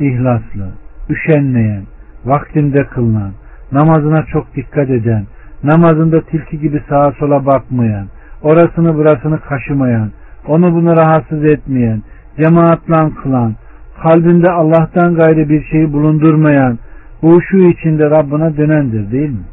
İhlaslı, 0.00 0.72
üşenmeyen, 1.10 1.82
vaktinde 2.24 2.86
kılınan, 2.86 3.32
namazına 3.72 4.24
çok 4.26 4.56
dikkat 4.56 4.90
eden, 4.90 5.26
namazında 5.62 6.20
tilki 6.20 6.60
gibi 6.60 6.82
sağa 6.88 7.12
sola 7.12 7.46
bakmayan, 7.46 8.06
orasını 8.42 8.94
burasını 8.94 9.40
kaşımayan, 9.40 10.10
onu 10.48 10.72
bunu 10.74 10.96
rahatsız 10.96 11.44
etmeyen, 11.44 12.02
cemaatla 12.40 13.10
kılan, 13.22 13.54
kalbinde 14.02 14.50
Allah'tan 14.50 15.14
gayrı 15.14 15.48
bir 15.48 15.64
şeyi 15.64 15.92
bulundurmayan, 15.92 16.78
bu 17.22 17.42
şu 17.42 17.56
içinde 17.56 18.10
Rabbına 18.10 18.56
dönendir 18.56 19.12
değil 19.12 19.30
mi? 19.30 19.44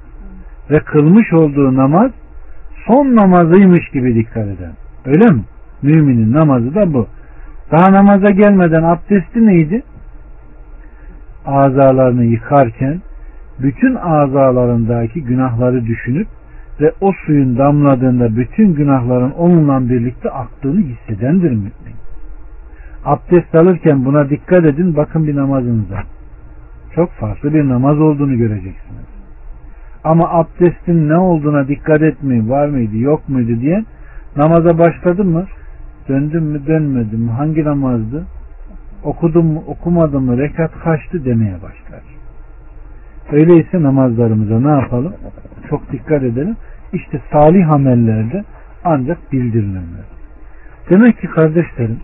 Ve 0.71 0.79
kılmış 0.79 1.33
olduğu 1.33 1.75
namaz 1.75 2.11
son 2.87 3.15
namazıymış 3.15 3.89
gibi 3.89 4.15
dikkat 4.15 4.47
eden. 4.47 4.73
Öyle 5.05 5.31
mi? 5.31 5.43
Müminin 5.81 6.33
namazı 6.33 6.75
da 6.75 6.93
bu. 6.93 7.07
Daha 7.71 7.91
namaza 7.91 8.29
gelmeden 8.29 8.83
abdesti 8.83 9.45
neydi? 9.45 9.83
Azalarını 11.45 12.25
yıkarken 12.25 13.01
bütün 13.59 13.95
azalarındaki 13.95 15.23
günahları 15.23 15.85
düşünüp 15.85 16.27
ve 16.81 16.91
o 17.01 17.11
suyun 17.25 17.57
damladığında 17.57 18.35
bütün 18.35 18.73
günahların 18.73 19.31
onunla 19.31 19.89
birlikte 19.89 20.29
aktığını 20.29 20.79
hissedendir 20.79 21.51
mümin. 21.51 21.73
Abdest 23.05 23.55
alırken 23.55 24.05
buna 24.05 24.29
dikkat 24.29 24.65
edin 24.65 24.95
bakın 24.95 25.27
bir 25.27 25.35
namazınıza. 25.35 26.03
Çok 26.95 27.11
farklı 27.11 27.53
bir 27.53 27.69
namaz 27.69 27.99
olduğunu 27.99 28.37
göreceksiniz. 28.37 29.05
Ama 30.03 30.29
abdestin 30.29 31.09
ne 31.09 31.17
olduğuna 31.17 31.67
dikkat 31.67 32.01
etmeyin 32.01 32.49
var 32.49 32.67
mıydı 32.67 32.97
yok 32.97 33.29
muydu 33.29 33.61
diye 33.61 33.83
namaza 34.35 34.79
başladın 34.79 35.27
mı 35.27 35.45
döndüm 36.09 36.43
mü 36.43 36.67
dönmedim 36.67 37.19
mi 37.19 37.31
hangi 37.31 37.63
namazdı 37.63 38.25
okudum 39.03 39.45
mu 39.45 39.63
okumadım 39.67 40.25
mı 40.25 40.37
rekat 40.37 40.71
kaçtı 40.71 41.25
demeye 41.25 41.53
başlar. 41.53 42.03
Öyleyse 43.31 43.83
namazlarımıza 43.83 44.59
ne 44.59 44.81
yapalım? 44.81 45.13
Çok 45.69 45.91
dikkat 45.91 46.23
edelim. 46.23 46.55
İşte 46.93 47.21
salih 47.31 47.69
amellerde 47.71 48.43
ancak 48.83 49.31
bildirilenler. 49.31 50.05
Demek 50.89 51.21
ki 51.21 51.27
kardeşlerim 51.27 51.99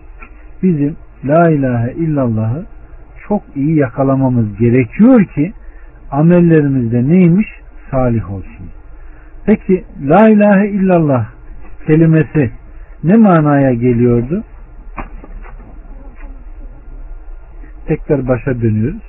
bizim 0.62 0.96
La 1.24 1.50
ilahe 1.50 1.92
illallah'ı 1.92 2.66
çok 3.28 3.42
iyi 3.54 3.76
yakalamamız 3.76 4.56
gerekiyor 4.56 5.24
ki 5.24 5.52
amellerimizde 6.10 7.08
neymiş? 7.08 7.48
Salih 7.90 8.32
olsun. 8.32 8.70
Peki 9.46 9.84
La 10.02 10.28
ilahe 10.28 10.68
illallah 10.68 11.26
kelimesi 11.86 12.50
ne 13.04 13.16
manaya 13.16 13.72
geliyordu? 13.72 14.44
Tekrar 17.86 18.28
başa 18.28 18.60
dönüyoruz. 18.62 19.02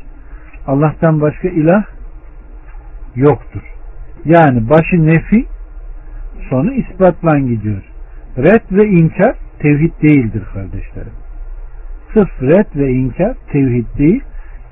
Allah'tan 0.68 1.22
başka 1.22 1.48
ilah 1.48 1.84
yoktur. 3.16 3.62
Yani 4.26 4.70
başı 4.70 5.06
nefi 5.06 5.46
sonu 6.50 6.74
ispatla 6.74 7.40
gidiyor. 7.40 7.84
Red 8.38 8.62
ve 8.72 8.88
inkar 8.88 9.36
tevhid 9.60 9.92
değildir 10.02 10.44
kardeşlerim. 10.54 11.14
Sırf 12.14 12.42
red 12.42 12.66
ve 12.76 12.92
inkar 12.92 13.34
tevhid 13.52 13.86
değil. 13.98 14.24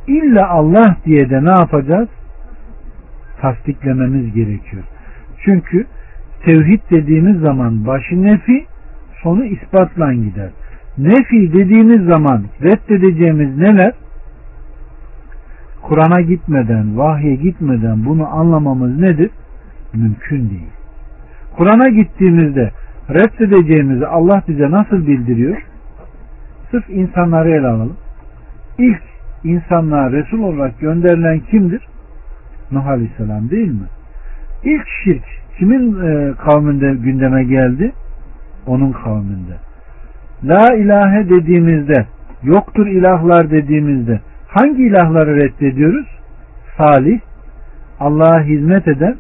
İlla 0.08 0.50
Allah 0.50 0.98
diye 1.06 1.30
de 1.30 1.46
ne 1.46 1.50
yapacağız? 1.50 2.10
Tasdiklememiz 3.42 4.34
gerekiyor. 4.34 4.84
Çünkü 5.46 5.86
tevhid 6.46 6.82
dediğimiz 6.92 7.40
zaman 7.40 7.88
başı 7.88 8.24
nefi 8.24 8.66
sonu 9.24 9.46
ispatla 9.46 10.14
gider. 10.14 10.50
Nefi 10.98 11.54
dediğimiz 11.54 12.06
zaman 12.06 12.46
reddedeceğimiz 12.64 13.58
neler? 13.58 13.94
Kur'an'a 15.82 16.22
gitmeden, 16.22 16.98
vahye 16.98 17.36
gitmeden 17.36 18.06
bunu 18.06 18.28
anlamamız 18.28 19.00
nedir? 19.00 19.32
Mümkün 19.94 20.50
değil. 20.50 20.70
Kur'an'a 21.58 21.90
gittiğimizde 21.90 22.72
reddedeceğimizi 23.10 24.08
Allah 24.08 24.44
bize 24.48 24.72
nasıl 24.72 25.08
bildiriyor? 25.08 25.58
Sırf 26.72 26.90
insanları 26.90 27.50
ele 27.50 27.68
alalım. 27.68 27.98
İlk 28.78 29.02
insanlığa 29.44 30.12
Resul 30.12 30.40
olarak 30.40 30.80
gönderilen 30.80 31.40
kimdir? 31.40 31.82
Nuh 32.72 32.88
Aleyhisselam 32.88 33.50
değil 33.50 33.72
mi? 33.72 33.88
İlk 34.64 34.88
şirk 35.04 35.24
kimin 35.58 36.02
e, 36.02 36.34
kavminde 36.34 36.94
gündeme 36.94 37.44
geldi? 37.44 37.92
Onun 38.68 38.92
kavminde. 38.92 39.54
La 40.44 40.76
ilahe 40.76 41.30
dediğimizde, 41.30 42.06
yoktur 42.44 42.88
ilahlar 42.88 43.52
dediğimizde 43.52 44.20
hangi 44.50 44.84
ilahları 44.84 45.36
reddediyoruz? 45.36 46.08
Salih, 46.78 47.20
Allah'a 48.00 48.44
hizmet 48.44 48.88
eden 48.88 49.16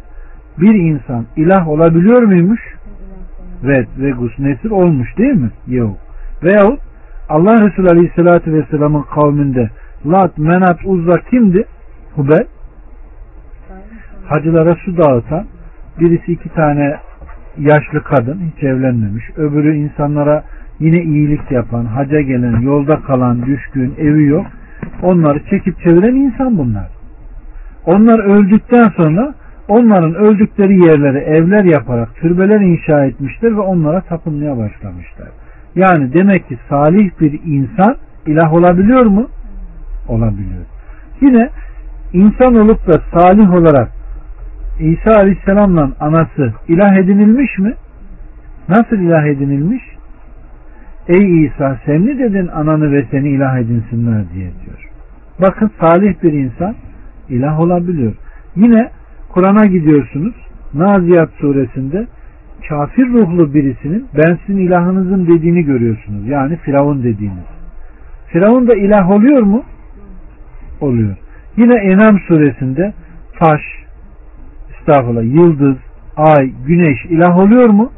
bir 0.57 0.73
insan 0.73 1.25
ilah 1.35 1.67
olabiliyor 1.67 2.21
muymuş? 2.21 2.61
Red, 3.63 3.87
Vegus, 3.97 4.39
Nesir 4.39 4.71
olmuş 4.71 5.17
değil 5.17 5.35
mi? 5.35 5.51
Yok. 5.67 5.97
Veyahut 6.43 6.79
Allah 7.29 7.67
Resulü 7.67 7.87
Aleyhisselatü 7.87 8.53
Vesselam'ın 8.53 9.01
kavminde 9.01 9.69
Lat, 10.05 10.37
Menat, 10.37 10.79
Uzza 10.85 11.19
kimdi? 11.29 11.65
Hubel. 12.15 12.45
Hacılara 14.25 14.75
su 14.75 14.97
dağıtan 14.97 15.45
birisi 15.99 16.31
iki 16.31 16.49
tane 16.49 16.95
yaşlı 17.57 18.03
kadın 18.03 18.39
hiç 18.39 18.63
evlenmemiş. 18.63 19.29
Öbürü 19.37 19.75
insanlara 19.75 20.43
yine 20.79 21.01
iyilik 21.01 21.51
yapan, 21.51 21.85
haca 21.85 22.21
gelen, 22.21 22.59
yolda 22.59 22.95
kalan, 22.95 23.45
düşkün, 23.45 23.95
evi 23.97 24.25
yok. 24.25 24.45
Onları 25.01 25.39
çekip 25.49 25.79
çeviren 25.79 26.15
insan 26.15 26.57
bunlar. 26.57 26.87
Onlar 27.85 28.19
öldükten 28.19 28.89
sonra 28.97 29.33
onların 29.67 30.15
öldükleri 30.15 30.85
yerlere 30.85 31.19
evler 31.19 31.63
yaparak 31.63 32.15
türbeler 32.15 32.61
inşa 32.61 33.05
etmişler 33.05 33.55
ve 33.55 33.59
onlara 33.59 34.01
tapınmaya 34.01 34.57
başlamışlar. 34.57 35.27
Yani 35.75 36.13
demek 36.13 36.47
ki 36.47 36.57
salih 36.69 37.11
bir 37.21 37.39
insan 37.45 37.95
ilah 38.25 38.53
olabiliyor 38.53 39.05
mu? 39.05 39.27
Olabiliyor. 40.07 40.65
Yine 41.21 41.49
insan 42.13 42.55
olup 42.55 42.87
da 42.87 43.01
salih 43.13 43.53
olarak 43.53 43.89
İsa 44.79 45.11
Aleyhisselam'la 45.19 45.91
anası 45.99 46.53
ilah 46.67 46.93
edinilmiş 46.93 47.57
mi? 47.57 47.73
Nasıl 48.69 48.95
ilah 48.95 49.25
edinilmiş? 49.25 49.83
Ey 51.09 51.45
İsa 51.45 51.79
sen 51.85 52.01
mi 52.01 52.19
dedin 52.19 52.47
ananı 52.47 52.91
ve 52.91 53.05
seni 53.11 53.29
ilah 53.29 53.57
edinsinler 53.57 54.23
diye 54.33 54.51
diyor. 54.65 54.89
Bakın 55.41 55.71
salih 55.79 56.23
bir 56.23 56.33
insan 56.33 56.75
ilah 57.29 57.59
olabiliyor. 57.59 58.13
Yine 58.55 58.89
Kur'an'a 59.29 59.65
gidiyorsunuz. 59.65 60.35
Naziyat 60.73 61.29
suresinde 61.31 62.07
kafir 62.69 63.07
ruhlu 63.07 63.53
birisinin 63.53 64.07
ben 64.17 64.37
sizin 64.45 64.59
ilahınızın 64.59 65.27
dediğini 65.27 65.63
görüyorsunuz. 65.63 66.27
Yani 66.27 66.57
Firavun 66.57 67.03
dediğiniz. 67.03 67.45
Firavun 68.27 68.67
da 68.67 68.75
ilah 68.75 69.11
oluyor 69.11 69.41
mu? 69.41 69.63
Oluyor. 70.81 71.15
Yine 71.57 71.75
Enam 71.75 72.19
suresinde 72.19 72.93
taş, 73.39 73.61
estağfurullah, 74.79 75.23
yıldız, 75.23 75.77
ay, 76.17 76.51
güneş 76.67 77.05
ilah 77.05 77.37
oluyor 77.37 77.69
mu? 77.69 77.91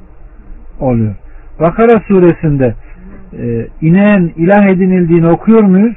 Oluyor. 0.80 1.16
Bakara 1.60 2.00
suresinde 2.08 2.76
e, 3.34 3.68
ilah 4.38 4.66
edinildiğini 4.66 5.28
okuyor 5.28 5.64
muyuz? 5.64 5.96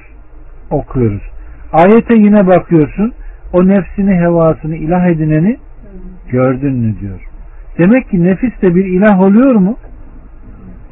okuyoruz. 0.71 1.23
Ayete 1.73 2.15
yine 2.15 2.47
bakıyorsun. 2.47 3.13
O 3.53 3.67
nefsini 3.69 4.15
hevasını 4.15 4.77
ilah 4.77 5.07
edineni 5.07 5.57
gördün 6.29 6.75
mü 6.75 6.95
diyor. 7.01 7.21
Demek 7.79 8.11
ki 8.11 8.25
nefis 8.25 8.63
de 8.63 8.75
bir 8.75 8.85
ilah 8.85 9.21
oluyor 9.21 9.55
mu? 9.55 9.77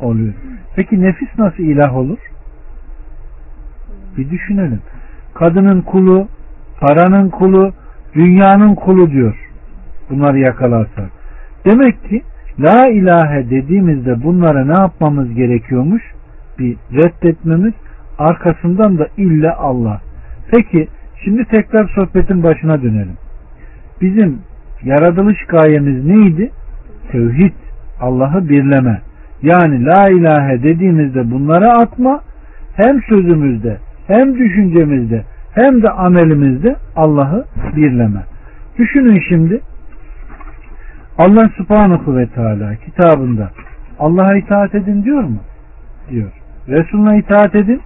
Oluyor. 0.01 0.35
Peki 0.77 1.03
nefis 1.03 1.29
nasıl 1.39 1.63
ilah 1.63 1.97
olur? 1.97 2.19
Bir 4.19 4.31
düşünelim. 4.31 4.81
Kadının 5.35 5.81
kulu, 5.81 6.29
paranın 6.81 7.29
kulu, 7.29 7.73
dünyanın 8.15 8.75
kulu 8.75 9.11
diyor. 9.11 9.49
Bunları 10.11 10.39
yakalarsak. 10.39 11.11
Demek 11.65 12.05
ki 12.05 12.23
la 12.59 12.89
ilahe 12.89 13.51
dediğimizde 13.51 14.23
bunlara 14.23 14.65
ne 14.65 14.73
yapmamız 14.73 15.35
gerekiyormuş? 15.35 16.03
Bir 16.59 16.77
reddetmemiz, 16.93 17.75
arkasından 18.19 18.99
da 18.99 19.09
illa 19.17 19.57
Allah. 19.57 20.01
Peki 20.51 20.89
şimdi 21.25 21.45
tekrar 21.45 21.89
sohbetin 21.95 22.43
başına 22.43 22.83
dönelim. 22.83 23.17
Bizim 24.01 24.39
yaratılış 24.83 25.39
gayemiz 25.49 26.05
neydi? 26.05 26.51
Tevhid, 27.13 27.53
Allah'ı 28.01 28.49
birleme. 28.49 29.01
Yani 29.43 29.85
la 29.85 30.09
ilahe 30.09 30.63
dediğimizde 30.63 31.31
bunlara 31.31 31.79
atma, 31.79 32.21
hem 32.77 33.03
sözümüzde, 33.03 33.79
hem 34.07 34.39
düşüncemizde, 34.39 35.25
hem 35.55 35.83
de 35.83 35.91
amelimizde 35.91 36.77
Allah'ı 36.97 37.45
birleme. 37.77 38.23
Düşünün 38.79 39.23
şimdi 39.29 39.61
Allah 41.19 41.49
subhanahu 41.57 42.17
ve 42.17 42.27
teala 42.27 42.75
kitabında 42.75 43.51
Allah'a 43.99 44.37
itaat 44.37 44.75
edin 44.75 45.05
diyor 45.05 45.23
mu? 45.23 45.39
Diyor. 46.11 46.42
Resuluna 46.69 47.17
itaat 47.17 47.55
edin 47.55 47.81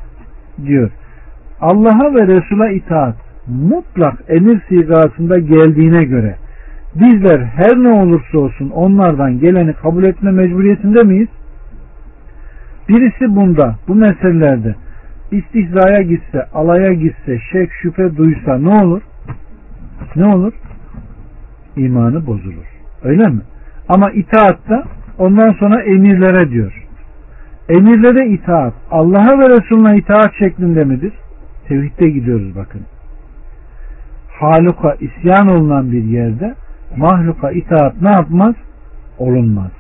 diyor. 0.67 0.91
Allah'a 1.61 2.15
ve 2.15 2.27
Resul'a 2.27 2.71
itaat 2.71 3.17
mutlak 3.47 4.15
emir 4.29 4.61
sigasında 4.69 5.39
geldiğine 5.39 6.05
göre 6.05 6.37
bizler 6.95 7.39
her 7.39 7.77
ne 7.77 7.93
olursa 7.93 8.39
olsun 8.39 8.71
onlardan 8.71 9.39
geleni 9.41 9.73
kabul 9.73 10.05
etme 10.05 10.31
mecburiyetinde 10.31 11.03
miyiz? 11.03 11.29
Birisi 12.89 13.37
bunda, 13.37 13.77
bu 13.89 13.95
meselelerde 13.95 14.75
istihzaya 15.31 16.03
gitse, 16.03 16.47
alaya 16.55 16.93
gitse, 16.93 17.39
şek, 17.53 17.71
şüphe 17.83 18.17
duysa 18.17 18.59
ne 18.59 18.69
olur? 18.69 19.03
Ne 20.17 20.27
olur? 20.27 20.53
İmanı 21.77 22.27
bozulur. 22.27 22.67
Öyle 23.03 23.29
mi? 23.29 23.41
Ama 23.89 24.11
itaatta 24.11 24.85
ondan 25.19 25.53
sonra 25.53 25.83
emirlere 25.83 26.51
diyor. 26.51 26.86
Emirlere 27.69 28.29
itaat, 28.29 28.75
Allah'a 28.91 29.39
ve 29.39 29.49
Resulüne 29.49 29.99
itaat 29.99 30.31
şeklinde 30.39 30.85
midir? 30.85 31.13
Tevhidde 31.69 32.09
gidiyoruz 32.11 32.57
bakın. 32.57 32.81
Haluka 34.41 34.97
isyan 35.01 35.49
olunan 35.49 35.93
bir 35.93 36.05
yerde 36.05 36.55
mahluka 36.97 37.51
itaat 37.51 38.03
ne 38.03 38.11
yapmaz? 38.11 38.55
Olunmaz. 39.19 39.71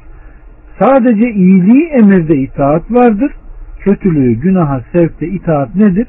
Sadece 0.78 1.30
iyiliği 1.30 1.86
emirde 1.86 2.36
itaat 2.36 2.90
vardır. 2.90 3.32
Kötülüğü, 3.80 4.32
günaha, 4.32 4.80
sevkte 4.92 5.26
itaat 5.26 5.74
nedir? 5.74 6.06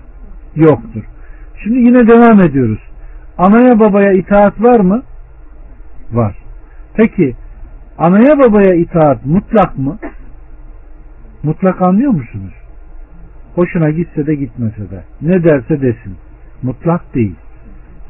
Yoktur. 0.55 1.03
Şimdi 1.63 1.78
yine 1.80 2.07
devam 2.07 2.41
ediyoruz. 2.41 2.80
Anaya 3.38 3.80
babaya 3.80 4.11
itaat 4.11 4.61
var 4.61 4.80
mı? 4.80 5.03
Var. 6.11 6.36
Peki 6.93 7.36
anaya 7.97 8.39
babaya 8.39 8.73
itaat 8.73 9.25
mutlak 9.25 9.78
mı? 9.78 9.97
Mutlak 11.44 11.82
anlıyor 11.82 12.12
musunuz? 12.12 12.54
Hoşuna 13.56 13.90
gitse 13.90 14.28
de 14.28 14.36
gitmese 14.36 14.92
de. 14.92 15.04
Ne 15.22 15.44
derse 15.44 15.82
desin. 15.82 16.16
Mutlak 16.64 17.16
değil. 17.16 17.36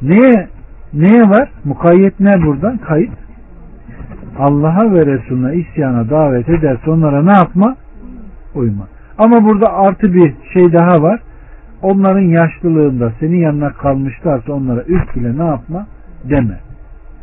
Neye 0.02 0.48
neye 0.92 1.22
var? 1.22 1.50
Mukayyet 1.64 2.20
ne 2.20 2.42
buradan? 2.42 2.78
Kayıt. 2.78 3.12
Allah'a 4.38 4.94
ve 4.94 5.06
Resulüne 5.06 5.54
isyana 5.54 6.10
davet 6.10 6.48
ederse 6.48 6.90
onlara 6.90 7.22
ne 7.22 7.32
yapma? 7.32 7.76
Uyma. 8.54 8.88
Ama 9.18 9.44
burada 9.44 9.72
artı 9.72 10.14
bir 10.14 10.34
şey 10.52 10.72
daha 10.72 11.02
var. 11.02 11.20
Onların 11.82 12.20
yaşlılığında 12.20 13.12
senin 13.20 13.36
yanına 13.36 13.72
kalmışlarsa 13.72 14.52
onlara 14.52 14.82
üf 14.82 15.16
bile 15.16 15.38
ne 15.38 15.44
yapma? 15.44 15.86
Deme. 16.24 16.60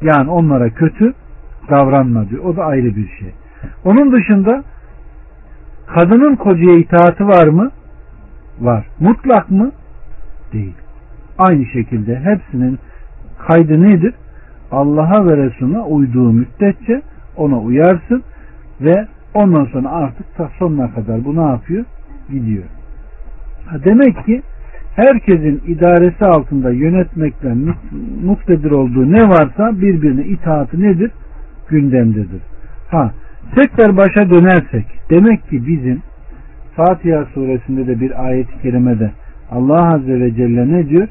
Yani 0.01 0.29
onlara 0.29 0.69
kötü 0.69 1.13
davranma 1.69 2.29
diyor. 2.29 2.43
O 2.43 2.55
da 2.55 2.65
ayrı 2.65 2.95
bir 2.95 3.07
şey. 3.19 3.31
Onun 3.85 4.11
dışında 4.11 4.63
kadının 5.87 6.35
kocaya 6.35 6.77
itaati 6.77 7.27
var 7.27 7.47
mı? 7.47 7.71
Var. 8.61 8.87
Mutlak 8.99 9.51
mı? 9.51 9.71
Değil. 10.53 10.73
Aynı 11.37 11.65
şekilde 11.65 12.19
hepsinin 12.19 12.79
kaydı 13.47 13.81
nedir? 13.81 14.13
Allah'a 14.71 15.25
ve 15.25 15.37
Resulüne 15.37 15.79
uyduğu 15.79 16.31
müddetçe 16.31 17.01
ona 17.37 17.59
uyarsın 17.59 18.23
ve 18.81 19.07
ondan 19.33 19.65
sonra 19.65 19.89
artık 19.89 20.35
ta 20.37 20.49
sonuna 20.59 20.93
kadar 20.93 21.25
bu 21.25 21.35
ne 21.35 21.41
yapıyor? 21.41 21.85
Gidiyor. 22.31 22.63
Ha 23.65 23.77
demek 23.83 24.25
ki 24.25 24.41
herkesin 24.95 25.61
idaresi 25.67 26.25
altında 26.25 26.71
yönetmekten 26.71 27.57
muktedir 28.23 28.71
olduğu 28.71 29.11
ne 29.11 29.29
varsa 29.29 29.81
birbirine 29.81 30.25
itaati 30.25 30.81
nedir? 30.81 31.11
Gündemdedir. 31.69 32.41
Ha 32.91 33.11
tekrar 33.55 33.97
başa 33.97 34.29
dönersek 34.29 34.85
demek 35.09 35.49
ki 35.49 35.67
bizim 35.67 36.01
Fatiha 36.75 37.25
suresinde 37.25 37.87
de 37.87 37.99
bir 37.99 38.25
ayet-i 38.25 38.61
kerimede 38.61 39.11
Allah 39.51 39.93
Azze 39.93 40.19
ve 40.19 40.35
Celle 40.35 40.71
ne 40.71 40.89
diyor? 40.89 41.07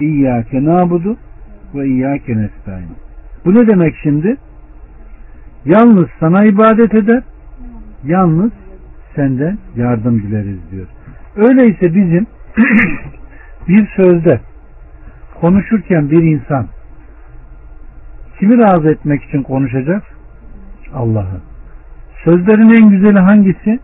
İyyâke 0.00 0.64
nâbudu 0.64 1.16
ve 1.74 1.86
iyyâke 1.86 2.36
nestaîn. 2.36 2.88
Bu 3.44 3.54
ne 3.54 3.66
demek 3.66 3.94
şimdi? 4.02 4.36
Yalnız 5.64 6.08
sana 6.20 6.44
ibadet 6.44 6.94
eder, 6.94 7.22
yalnız 8.04 8.52
senden 9.14 9.58
yardım 9.76 10.22
dileriz 10.22 10.70
diyor. 10.70 10.86
Öyleyse 11.36 11.94
bizim 11.94 12.26
bir 13.68 13.86
sözde 13.96 14.40
konuşurken 15.40 16.10
bir 16.10 16.22
insan 16.22 16.66
kimi 18.38 18.58
razı 18.58 18.88
etmek 18.88 19.22
için 19.22 19.42
konuşacak? 19.42 20.02
Allah'ı. 20.94 21.40
Sözlerin 22.26 22.70
en 22.70 22.90
güzeli 22.90 23.18
hangisi? 23.18 23.78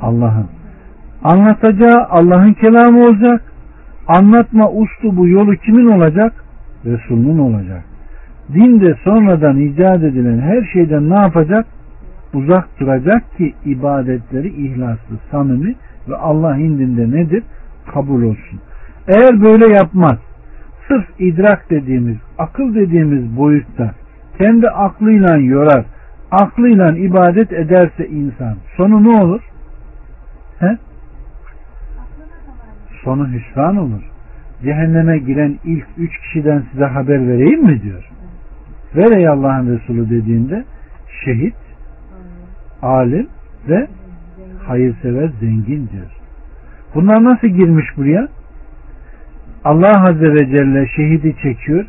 Allah'ın. 0.00 0.46
Anlatacağı 1.24 2.06
Allah'ın 2.10 2.52
kelamı 2.52 3.04
olacak. 3.04 3.42
Anlatma 4.08 4.70
bu 5.02 5.28
yolu 5.28 5.56
kimin 5.56 5.86
olacak? 5.86 6.32
Resulünün 6.84 7.38
olacak. 7.38 7.84
Dinde 8.54 8.94
sonradan 9.04 9.60
icat 9.60 10.02
edilen 10.02 10.38
her 10.40 10.64
şeyden 10.72 11.10
ne 11.10 11.14
yapacak? 11.14 11.66
Uzak 12.34 12.80
duracak 12.80 13.36
ki 13.36 13.54
ibadetleri 13.64 14.48
ihlaslı, 14.48 15.16
samimi 15.30 15.74
ve 16.08 16.16
Allah 16.16 16.56
indinde 16.56 17.10
nedir? 17.10 17.42
Kabul 17.94 18.22
olsun. 18.22 18.60
Eğer 19.08 19.42
böyle 19.42 19.68
yapmaz, 19.68 20.18
sırf 20.88 21.06
idrak 21.18 21.70
dediğimiz, 21.70 22.16
akıl 22.38 22.74
dediğimiz 22.74 23.36
boyutta 23.36 23.90
kendi 24.38 24.68
aklıyla 24.68 25.36
yorar, 25.36 25.84
aklıyla 26.32 26.92
ibadet 26.92 27.52
ederse 27.52 28.08
insan 28.08 28.56
sonu 28.76 29.04
ne 29.04 29.20
olur? 29.22 29.40
He? 30.58 30.78
Sonu 33.04 33.28
hüsran 33.28 33.76
olur. 33.76 34.02
Cehenneme 34.62 35.18
giren 35.18 35.58
ilk 35.64 35.86
üç 35.98 36.18
kişiden 36.18 36.64
size 36.72 36.84
haber 36.84 37.28
vereyim 37.28 37.64
mi 37.64 37.82
diyor. 37.82 38.10
Ver 38.96 39.16
ey 39.16 39.28
Allah'ın 39.28 39.78
Resulü 39.78 40.10
dediğinde 40.10 40.64
şehit, 41.24 41.54
alim 42.82 43.28
ve 43.68 43.86
hayırsever 44.66 45.30
zengin 45.40 45.88
diyor. 45.92 46.10
Bunlar 46.94 47.24
nasıl 47.24 47.48
girmiş 47.48 47.86
buraya? 47.96 48.28
Allah 49.64 50.08
Azze 50.08 50.32
ve 50.32 50.46
Celle 50.46 50.86
şehidi 50.86 51.36
çekiyor. 51.42 51.86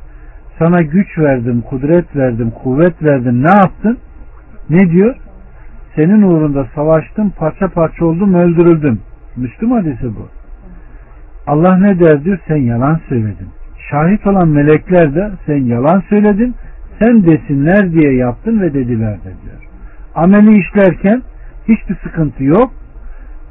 Sana 0.60 0.82
güç 0.82 1.18
verdim, 1.18 1.62
kudret 1.62 2.16
verdim, 2.16 2.52
kuvvet 2.64 3.04
verdim. 3.04 3.44
Ne 3.44 3.50
yaptın? 3.50 3.98
Ne 4.70 4.90
diyor? 4.90 5.16
Senin 5.96 6.22
uğrunda 6.22 6.68
savaştım, 6.76 7.30
parça 7.30 7.68
parça 7.68 8.06
oldum, 8.06 8.34
öldürüldüm. 8.34 9.00
Müslüm 9.38 9.72
hadisi 9.72 10.16
bu. 10.16 10.28
Allah 11.48 11.78
ne 11.78 12.00
der 12.00 12.24
diyor? 12.24 12.40
Sen 12.48 12.56
yalan 12.56 13.00
söyledin. 13.10 13.48
Şahit 13.92 14.28
olan 14.28 14.48
melekler 14.48 15.16
de 15.16 15.32
sen 15.46 15.58
yalan 15.58 16.04
söyledin, 16.10 16.56
sen 17.00 17.24
desinler 17.24 17.92
diye 17.92 18.16
yaptın 18.16 18.62
ve 18.62 18.74
dediler 18.74 19.18
de 19.18 19.24
diyor. 19.24 19.64
Ameli 20.16 20.58
işlerken 20.58 21.22
hiçbir 21.68 21.96
sıkıntı 21.96 22.44
yok. 22.44 22.72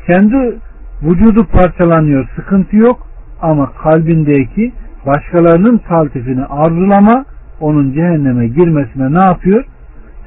Kendi 0.07 0.57
vücudu 1.03 1.47
parçalanıyor, 1.47 2.29
sıkıntı 2.37 2.77
yok. 2.77 3.07
Ama 3.43 3.73
kalbindeki 3.73 4.73
başkalarının 5.07 5.79
taltifini 5.79 6.45
arzulama 6.45 7.25
onun 7.61 7.93
cehenneme 7.93 8.47
girmesine 8.47 9.15
ne 9.15 9.25
yapıyor? 9.25 9.65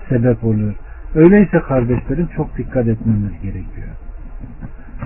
Sebep 0.09 0.43
oluyor. 0.43 0.73
Öyleyse 1.15 1.59
kardeşlerim 1.59 2.27
çok 2.35 2.57
dikkat 2.57 2.87
etmemiz 2.87 3.41
gerekiyor. 3.41 3.87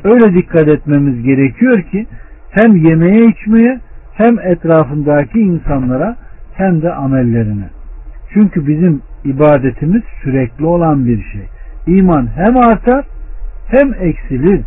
Öyle 0.03 0.33
dikkat 0.33 0.67
etmemiz 0.67 1.23
gerekiyor 1.23 1.81
ki 1.81 2.07
hem 2.51 2.75
yemeye 2.75 3.25
içmeye 3.25 3.79
Hem 4.13 4.39
etrafındaki 4.39 5.39
insanlara 5.39 6.15
hem 6.53 6.81
de 6.81 6.93
amellerine. 6.93 7.69
Çünkü 8.33 8.67
bizim 8.67 9.01
ibadetimiz 9.25 10.03
sürekli 10.23 10.65
olan 10.65 11.05
bir 11.05 11.23
şey. 11.23 11.47
İman 11.87 12.27
hem 12.35 12.57
artar 12.57 13.05
hem 13.67 13.93
eksilir. 13.93 14.61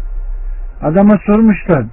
Adama 0.83 1.19
sormuşlar 1.27 1.85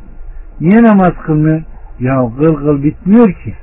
niye 0.62 0.84
namaz 0.84 1.14
kılmıyor? 1.26 1.62
Ya 2.00 2.30
kıl 2.38 2.56
kıl 2.56 2.84
bitmiyor 2.84 3.34
ki. 3.34 3.54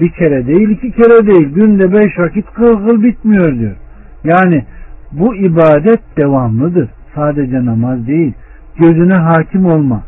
Bir 0.00 0.10
kere 0.10 0.46
değil 0.46 0.68
iki 0.68 0.92
kere 0.92 1.26
değil 1.26 1.54
günde 1.54 1.92
beş 1.92 2.18
vakit 2.18 2.46
kıl 2.52 2.86
kıl 2.86 3.02
bitmiyor 3.02 3.58
diyor. 3.58 3.76
Yani 4.24 4.64
bu 5.12 5.34
ibadet 5.34 6.00
devamlıdır. 6.16 6.88
Sadece 7.14 7.64
namaz 7.64 8.06
değil. 8.06 8.34
Gözüne 8.78 9.14
hakim 9.14 9.66
olma, 9.66 10.02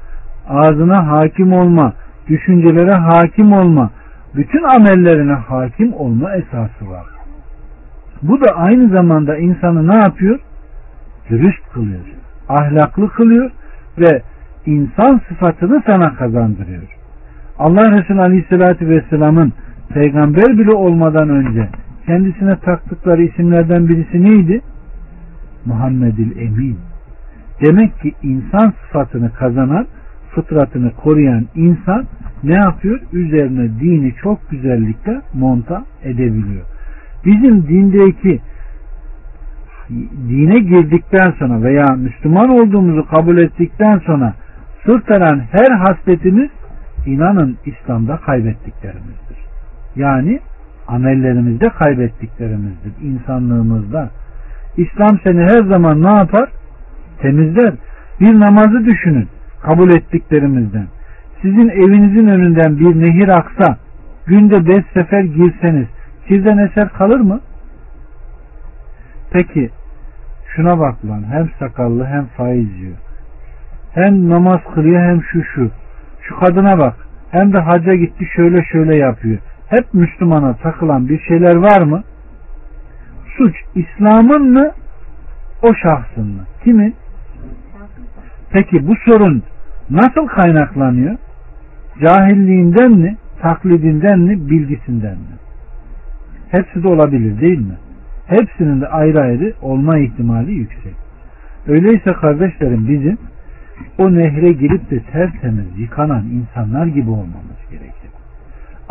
ağzına 0.48 1.06
hakim 1.06 1.52
olma, 1.52 1.92
düşüncelere 2.28 2.94
hakim 2.94 3.52
olma, 3.52 3.90
bütün 4.34 4.62
amellerine 4.62 5.32
hakim 5.32 5.94
olma 5.94 6.34
esası 6.34 6.90
var. 6.90 7.06
Bu 8.22 8.40
da 8.40 8.56
aynı 8.56 8.88
zamanda 8.88 9.36
insanı 9.36 9.88
ne 9.88 9.96
yapıyor? 9.96 10.40
Dürüst 11.30 11.72
kılıyor, 11.72 12.00
ahlaklı 12.48 13.08
kılıyor 13.08 13.50
ve 13.98 14.22
insan 14.66 15.20
sıfatını 15.28 15.82
sana 15.86 16.14
kazandırıyor. 16.14 16.82
Allah 17.58 17.90
Resulü 17.90 18.20
Aleyhisselatü 18.20 18.88
Vesselam'ın 18.88 19.52
peygamber 19.94 20.58
bile 20.58 20.72
olmadan 20.72 21.28
önce 21.28 21.68
kendisine 22.06 22.56
taktıkları 22.56 23.22
isimlerden 23.22 23.88
birisi 23.88 24.24
neydi? 24.24 24.60
Muhammedül 25.66 26.36
Emin. 26.38 26.78
Demek 27.66 28.00
ki 28.00 28.12
insan 28.22 28.72
sıfatını 28.82 29.32
kazanan, 29.32 29.86
fıtratını 30.34 30.92
koruyan 30.94 31.46
insan 31.54 32.04
ne 32.44 32.54
yapıyor? 32.54 33.00
Üzerine 33.12 33.80
dini 33.80 34.14
çok 34.22 34.50
güzellikle 34.50 35.20
monta 35.34 35.84
edebiliyor. 36.04 36.62
Bizim 37.24 37.68
dindeki 37.68 38.40
dine 40.28 40.58
girdikten 40.58 41.30
sonra 41.38 41.62
veya 41.62 41.86
Müslüman 41.96 42.48
olduğumuzu 42.48 43.06
kabul 43.08 43.38
ettikten 43.38 43.98
sonra 43.98 44.34
sırtaran 44.86 45.42
her 45.52 45.76
hasletimiz 45.76 46.50
inanın 47.06 47.56
İslam'da 47.66 48.16
kaybettiklerimizdir. 48.16 49.21
Yani 49.96 50.40
amellerimizde 50.88 51.68
kaybettiklerimizdir. 51.68 52.92
insanlığımızda. 53.02 54.10
İslam 54.76 55.18
seni 55.24 55.40
her 55.40 55.64
zaman 55.64 56.02
ne 56.02 56.10
yapar? 56.10 56.48
Temizler. 57.20 57.74
Bir 58.20 58.40
namazı 58.40 58.84
düşünün. 58.84 59.28
Kabul 59.62 59.90
ettiklerimizden. 59.90 60.86
Sizin 61.42 61.68
evinizin 61.68 62.26
önünden 62.26 62.78
bir 62.78 63.00
nehir 63.00 63.28
aksa, 63.28 63.76
günde 64.26 64.66
beş 64.66 64.84
sefer 64.94 65.22
girseniz, 65.22 65.86
sizden 66.28 66.58
eser 66.58 66.88
kalır 66.88 67.20
mı? 67.20 67.40
Peki, 69.32 69.70
şuna 70.56 70.78
bak 70.78 71.04
lan, 71.04 71.24
hem 71.30 71.50
sakallı 71.58 72.04
hem 72.04 72.26
faiz 72.26 72.76
yiyor. 72.76 72.96
Hem 73.94 74.30
namaz 74.30 74.60
kılıyor 74.74 75.02
hem 75.02 75.22
şu 75.22 75.44
şu. 75.44 75.70
Şu 76.20 76.40
kadına 76.40 76.78
bak, 76.78 76.94
hem 77.30 77.52
de 77.52 77.58
hacca 77.58 77.94
gitti 77.94 78.24
şöyle 78.36 78.64
şöyle 78.64 78.96
yapıyor. 78.96 79.38
Hep 79.72 79.94
Müslümana 79.94 80.54
takılan 80.54 81.08
bir 81.08 81.20
şeyler 81.20 81.56
var 81.56 81.82
mı? 81.82 82.02
Suç 83.36 83.54
İslam'ın 83.74 84.52
mı? 84.52 84.70
O 85.62 85.74
şahsın 85.74 86.26
mı? 86.26 86.42
Kimin? 86.64 86.94
Peki 88.50 88.86
bu 88.86 88.94
sorun 89.04 89.42
nasıl 89.90 90.26
kaynaklanıyor? 90.26 91.16
Cahilliğinden 92.02 92.92
mi, 92.92 93.16
taklidinden 93.42 94.18
mi, 94.18 94.50
bilgisinden 94.50 95.16
mi? 95.16 95.36
Hepsi 96.50 96.82
de 96.82 96.88
olabilir 96.88 97.40
değil 97.40 97.58
mi? 97.58 97.76
Hepsinin 98.26 98.80
de 98.80 98.88
ayrı 98.88 99.20
ayrı 99.20 99.52
olma 99.62 99.98
ihtimali 99.98 100.52
yüksek. 100.52 100.94
Öyleyse 101.66 102.12
kardeşlerim 102.12 102.88
bizim 102.88 103.18
o 103.98 104.14
nehre 104.14 104.52
girip 104.52 104.90
de 104.90 105.00
tertemiz 105.12 105.78
yıkanan 105.78 106.24
insanlar 106.24 106.86
gibi 106.86 107.10
olmamız. 107.10 107.51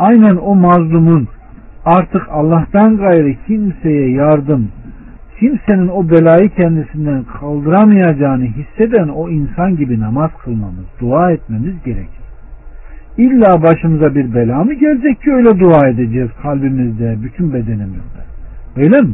Aynen 0.02 0.36
o 0.36 0.56
mazlumun 0.56 1.28
artık 1.86 2.22
Allah'tan 2.30 2.98
gayrı 2.98 3.36
kimseye 3.48 4.12
yardım, 4.12 4.72
kimsenin 5.40 5.88
o 5.88 6.10
belayı 6.10 6.50
kendisinden 6.50 7.24
kaldıramayacağını 7.24 8.46
hisseden 8.46 9.08
o 9.08 9.30
insan 9.30 9.76
gibi 9.76 10.00
namaz 10.00 10.32
kılmamız, 10.44 10.86
dua 11.00 11.32
etmemiz 11.32 11.84
gerekir. 11.86 12.22
İlla 13.18 13.64
başımıza 13.64 14.16
bir 14.16 14.36
bela 14.36 14.64
mı 14.64 14.74
gelecek 14.74 15.22
ki 15.22 15.34
öyle 15.34 15.60
dua 15.60 15.88
edeceğiz 15.88 16.30
kalbimizde, 16.42 17.18
bütün 17.24 17.54
bedenimizde. 17.54 18.22
Öyle 18.78 19.02
mi? 19.02 19.14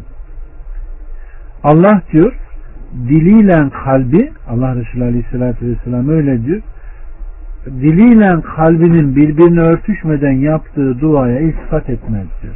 Allah 1.63 2.01
diyor, 2.11 2.33
diliyle 3.09 3.69
kalbi, 3.83 4.31
Allah 4.49 4.75
Resulü 4.75 5.03
Aleyhisselatü 5.03 5.67
Vesselam 5.67 6.09
öyle 6.09 6.45
diyor, 6.45 6.61
diliyle 7.71 8.41
kalbinin 8.41 9.15
birbirine 9.15 9.61
örtüşmeden 9.61 10.31
yaptığı 10.31 11.01
duaya 11.01 11.39
iltifat 11.39 11.89
etmez 11.89 12.27
diyor. 12.41 12.55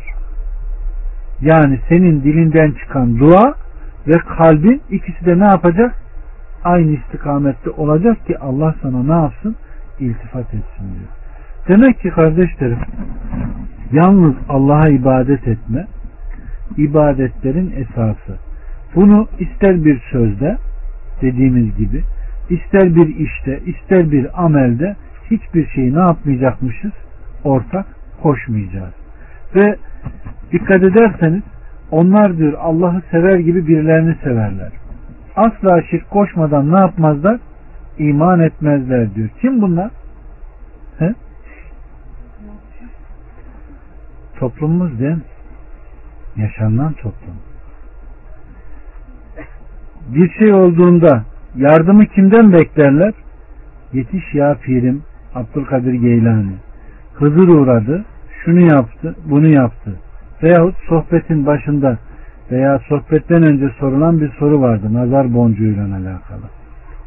Yani 1.42 1.80
senin 1.90 2.24
dilinden 2.24 2.72
çıkan 2.72 3.20
dua 3.20 3.54
ve 4.08 4.18
kalbin 4.38 4.82
ikisi 4.90 5.26
de 5.26 5.40
ne 5.40 5.46
yapacak? 5.46 5.96
Aynı 6.64 6.92
istikamette 6.92 7.70
olacak 7.70 8.28
ki 8.28 8.38
Allah 8.40 8.76
sana 8.82 9.04
ne 9.04 9.22
yapsın? 9.22 9.56
İltifat 10.00 10.46
etsin 10.46 10.94
diyor. 10.94 11.10
Demek 11.68 12.00
ki 12.00 12.10
kardeşlerim 12.10 12.80
yalnız 13.92 14.36
Allah'a 14.50 14.90
ibadet 14.90 15.48
etme 15.48 15.88
ibadetlerin 16.78 17.74
esası. 17.78 18.40
Bunu 18.96 19.28
ister 19.40 19.86
bir 19.86 20.02
sözde 20.12 20.58
dediğimiz 21.22 21.78
gibi 21.78 22.04
ister 22.52 22.96
bir 22.96 23.16
işte 23.16 23.60
ister 23.66 24.12
bir 24.12 24.44
amelde 24.44 24.96
hiçbir 25.32 25.68
şeyi 25.68 25.96
ne 25.96 26.00
yapmayacakmışız? 26.00 26.92
Ortak 27.44 27.86
koşmayacağız. 28.22 28.94
Ve 29.56 29.76
dikkat 30.52 30.84
ederseniz 30.84 31.44
onlar 31.92 32.38
diyor 32.38 32.54
Allah'ı 32.54 33.02
sever 33.12 33.40
gibi 33.40 33.68
birilerini 33.68 34.16
severler. 34.24 34.72
Asla 35.36 35.82
şirk 35.82 36.10
koşmadan 36.10 36.72
ne 36.72 36.80
yapmazlar? 36.80 37.40
İman 37.98 38.40
etmezler 38.40 39.16
diyor. 39.16 39.30
Kim 39.42 39.62
bunlar? 39.62 39.92
He? 41.00 41.14
Toplumumuz 44.40 45.00
değil 45.00 45.16
mi? 45.16 45.22
Yaşanılan 46.36 46.94
toplum. 46.94 47.36
Bir 50.08 50.30
şey 50.30 50.54
olduğunda 50.54 51.24
yardımı 51.56 52.06
kimden 52.06 52.54
beklerler? 52.54 53.14
Yetiş 53.94 54.34
ya 54.34 54.58
pirim 54.62 55.04
Abdülkadir 55.36 55.94
Geylani. 55.94 56.54
Hızır 57.14 57.48
uğradı, 57.48 58.06
şunu 58.46 58.60
yaptı, 58.60 59.16
bunu 59.26 59.48
yaptı. 59.48 60.00
Veyahut 60.44 60.76
sohbetin 60.90 61.46
başında 61.46 61.98
veya 62.52 62.80
sohbetten 62.80 63.44
önce 63.44 63.70
sorulan 63.80 64.22
bir 64.22 64.30
soru 64.30 64.62
vardı 64.62 64.94
nazar 64.94 65.34
boncuğuyla 65.34 65.84
alakalı. 65.84 66.50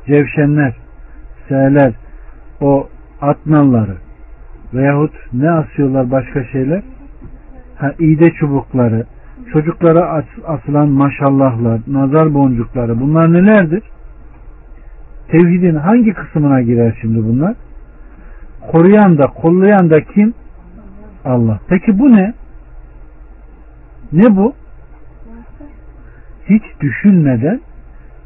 Cevşenler, 0.07 0.77
seler, 1.49 1.93
o 2.61 2.89
atnalları 3.21 3.97
veyahut 4.75 5.13
ne 5.33 5.51
asıyorlar 5.51 6.11
başka 6.11 6.45
şeyler? 6.45 6.83
Ha, 7.77 7.93
iğde 7.99 8.31
çubukları, 8.31 9.07
çocuklara 9.53 10.23
asılan 10.47 10.89
maşallahlar, 10.89 11.81
nazar 11.87 12.35
boncukları 12.35 13.01
bunlar 13.01 13.33
nelerdir? 13.33 13.83
Tevhidin 15.29 15.75
hangi 15.75 16.13
kısmına 16.13 16.63
girer 16.63 16.99
şimdi 17.01 17.25
bunlar? 17.25 17.55
Koruyan 18.73 19.19
da 19.19 19.27
kollayan 19.27 19.91
da 19.91 20.01
kim? 20.01 20.35
Allah. 21.25 21.61
Peki 21.69 21.99
bu 21.99 22.13
ne? 22.13 22.35
Ne 24.13 24.37
bu? 24.37 24.55
Hiç 26.49 26.63
düşünmeden 26.81 27.61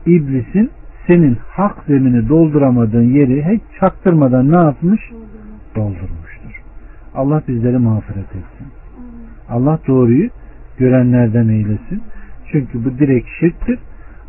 iblisin 0.06 0.70
senin 1.06 1.38
hak 1.48 1.76
zemini 1.86 2.28
dolduramadığın 2.28 3.14
yeri 3.14 3.44
hiç 3.44 3.62
çaktırmadan 3.80 4.52
ne 4.52 4.56
yapmış? 4.56 5.00
Doldurmuştur. 5.76 6.62
Allah 7.14 7.42
bizleri 7.48 7.78
mağfiret 7.78 8.26
etsin. 8.26 8.66
Allah 9.48 9.78
doğruyu 9.86 10.30
görenlerden 10.78 11.48
eylesin. 11.48 12.02
Çünkü 12.52 12.84
bu 12.84 12.98
direkt 12.98 13.28
şirktir. 13.40 13.78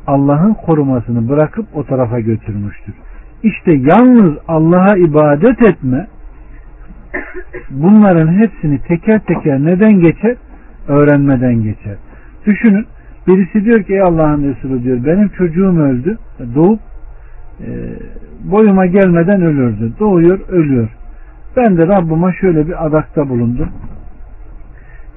Allah'ın 0.10 0.54
korumasını 0.54 1.30
bırakıp 1.30 1.66
o 1.74 1.84
tarafa 1.84 2.20
götürmüştür. 2.20 2.94
İşte 3.44 3.72
yalnız 3.74 4.34
Allah'a 4.48 4.98
ibadet 4.98 5.62
etme 5.62 6.08
bunların 7.70 8.28
hepsini 8.28 8.80
teker 8.80 9.20
teker 9.20 9.60
neden 9.60 10.00
geçer? 10.00 10.36
Öğrenmeden 10.88 11.64
geçer. 11.64 11.96
Düşünün 12.46 12.86
birisi 13.28 13.66
diyor 13.66 13.84
ki 13.84 13.94
ey 13.94 14.02
Allah'ın 14.02 14.44
Resulü 14.44 14.84
diyor 14.84 15.06
benim 15.06 15.30
çocuğum 15.30 15.80
öldü. 15.80 16.18
Doğup 16.56 16.80
e, 17.60 17.68
boyuma 18.44 18.86
gelmeden 18.86 19.42
ölürdü. 19.42 19.94
Doğuyor 20.00 20.40
ölüyor. 20.50 20.90
Ben 21.58 21.78
de 21.78 21.88
Rabbime 21.88 22.34
şöyle 22.42 22.68
bir 22.68 22.86
adakta 22.86 23.30
bulundum. 23.30 23.70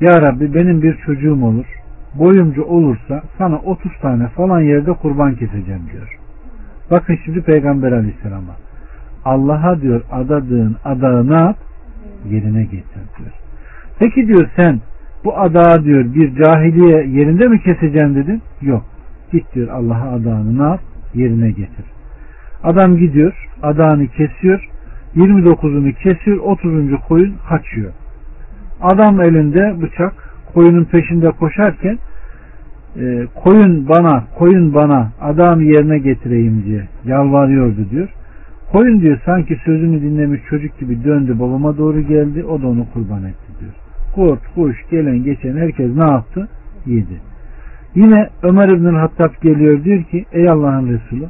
Ya 0.01 0.23
Rabbi 0.23 0.55
benim 0.55 0.83
bir 0.83 0.97
çocuğum 0.97 1.45
olur. 1.45 1.67
Boyumcu 2.15 2.65
olursa 2.65 3.23
sana 3.39 3.57
30 3.57 3.93
tane 4.03 4.29
falan 4.29 4.61
yerde 4.61 4.93
kurban 4.93 5.35
keseceğim 5.35 5.83
diyor. 5.93 6.19
Bakın 6.91 7.19
şimdi 7.25 7.43
Peygamber 7.43 7.93
Aleyhisselam'a. 7.93 8.57
Allah'a 9.25 9.81
diyor 9.81 10.03
adadığın 10.13 10.77
adağı 10.85 11.31
ne 11.31 11.35
yap? 11.35 11.57
Yerine 12.31 12.63
getir 12.63 13.03
diyor. 13.19 13.31
Peki 13.99 14.27
diyor 14.27 14.49
sen 14.57 14.81
bu 15.25 15.39
adağı 15.39 15.85
diyor 15.85 16.15
bir 16.15 16.43
cahiliye 16.43 17.07
yerinde 17.07 17.49
mi 17.49 17.63
keseceğim 17.63 18.15
dedin? 18.15 18.43
Yok. 18.63 18.85
Git 19.33 19.55
diyor 19.55 19.69
Allah'a 19.69 20.15
adağını 20.15 20.59
ne 20.59 20.63
yap? 20.63 20.81
Yerine 21.15 21.51
getir. 21.51 21.85
Adam 22.63 22.97
gidiyor 22.97 23.49
adağını 23.63 24.07
kesiyor 24.07 24.69
29'unu 25.17 25.93
kesiyor 25.93 26.37
30. 26.37 27.01
koyun 27.09 27.35
kaçıyor. 27.49 27.93
Adam 28.81 29.21
elinde 29.21 29.83
bıçak 29.83 30.32
koyunun 30.55 30.85
peşinde 30.85 31.31
koşarken 31.31 31.99
e, 32.97 33.27
koyun 33.45 33.89
bana 33.89 34.25
koyun 34.39 34.75
bana 34.75 35.11
adamı 35.21 35.63
yerine 35.63 35.99
getireyim 35.99 36.63
diye 36.67 36.89
yalvarıyordu 37.05 37.91
diyor. 37.91 38.09
Koyun 38.73 39.01
diyor 39.01 39.19
sanki 39.25 39.57
sözümü 39.65 40.03
dinlemiş 40.03 40.41
çocuk 40.51 40.79
gibi 40.79 41.05
döndü 41.05 41.39
babama 41.41 41.79
doğru 41.79 42.01
geldi 42.01 42.45
o 42.45 42.63
da 42.63 42.67
onu 42.67 42.87
kurban 42.93 43.25
etti 43.25 43.53
diyor. 43.61 43.73
Kurt, 44.15 44.55
kuş, 44.55 44.77
gelen 44.91 45.25
geçen 45.25 45.57
herkes 45.57 45.97
ne 45.97 46.11
yaptı? 46.11 46.49
Yedi. 46.87 47.21
Yine 47.95 48.29
Ömer 48.43 48.69
İbn 48.69 48.95
Hattab 48.95 49.31
geliyor 49.43 49.85
diyor 49.85 50.03
ki 50.03 50.25
ey 50.33 50.49
Allah'ın 50.49 50.89
Resulü 50.89 51.29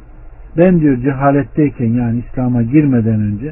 ben 0.57 0.79
diyor 0.79 0.97
cehaletteyken 0.97 1.89
yani 1.89 2.23
İslam'a 2.29 2.61
girmeden 2.61 3.21
önce 3.21 3.51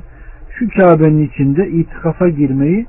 şu 0.59 0.69
Kabe'nin 0.69 1.27
içinde 1.27 1.67
itikafa 1.67 2.29
girmeyi 2.29 2.85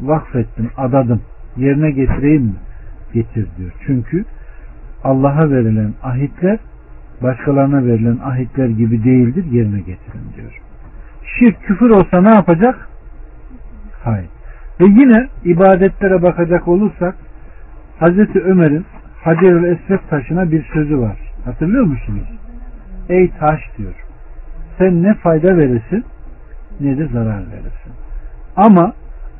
vakfettim, 0.00 0.70
adadım. 0.76 1.20
Yerine 1.56 1.90
getireyim 1.90 2.42
mi? 2.42 2.54
Getir 3.12 3.46
diyor. 3.58 3.72
Çünkü 3.86 4.24
Allah'a 5.04 5.50
verilen 5.50 5.92
ahitler 6.02 6.58
başkalarına 7.22 7.86
verilen 7.86 8.18
ahitler 8.24 8.66
gibi 8.66 9.04
değildir. 9.04 9.44
Yerine 9.50 9.78
getirin 9.78 10.26
diyor. 10.36 10.60
Şirk 11.38 11.62
küfür 11.62 11.90
olsa 11.90 12.20
ne 12.20 12.28
yapacak? 12.28 12.88
Hayır. 14.04 14.28
Ve 14.80 14.84
yine 14.84 15.28
ibadetlere 15.44 16.22
bakacak 16.22 16.68
olursak 16.68 17.14
Hazreti 17.98 18.40
Ömer'in 18.40 18.84
Hacer-ül 19.24 19.64
Esved 19.64 20.00
taşına 20.10 20.50
bir 20.50 20.64
sözü 20.72 20.98
var. 20.98 21.16
Hatırlıyor 21.44 21.84
musunuz? 21.84 22.28
Ey 23.08 23.30
taş 23.38 23.60
diyor. 23.78 23.94
Sen 24.78 25.02
ne 25.02 25.14
fayda 25.14 25.56
verirsin 25.56 26.04
ne 26.80 26.98
de 26.98 27.06
zarar 27.06 27.40
verirsin. 27.52 27.92
Ama 28.56 28.92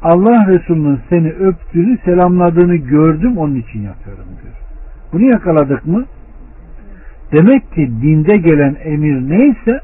Allah 0.07 0.47
Resulü'nün 0.47 1.01
seni 1.09 1.31
öptüğünü, 1.31 1.99
selamladığını 2.05 2.77
gördüm 2.77 3.39
onun 3.39 3.55
için 3.55 3.83
yapıyorum 3.83 4.25
diyor. 4.43 4.55
Bunu 5.13 5.31
yakaladık 5.31 5.87
mı? 5.87 6.05
Demek 7.33 7.73
ki 7.73 7.91
dinde 8.03 8.37
gelen 8.37 8.77
emir 8.85 9.31
neyse 9.31 9.81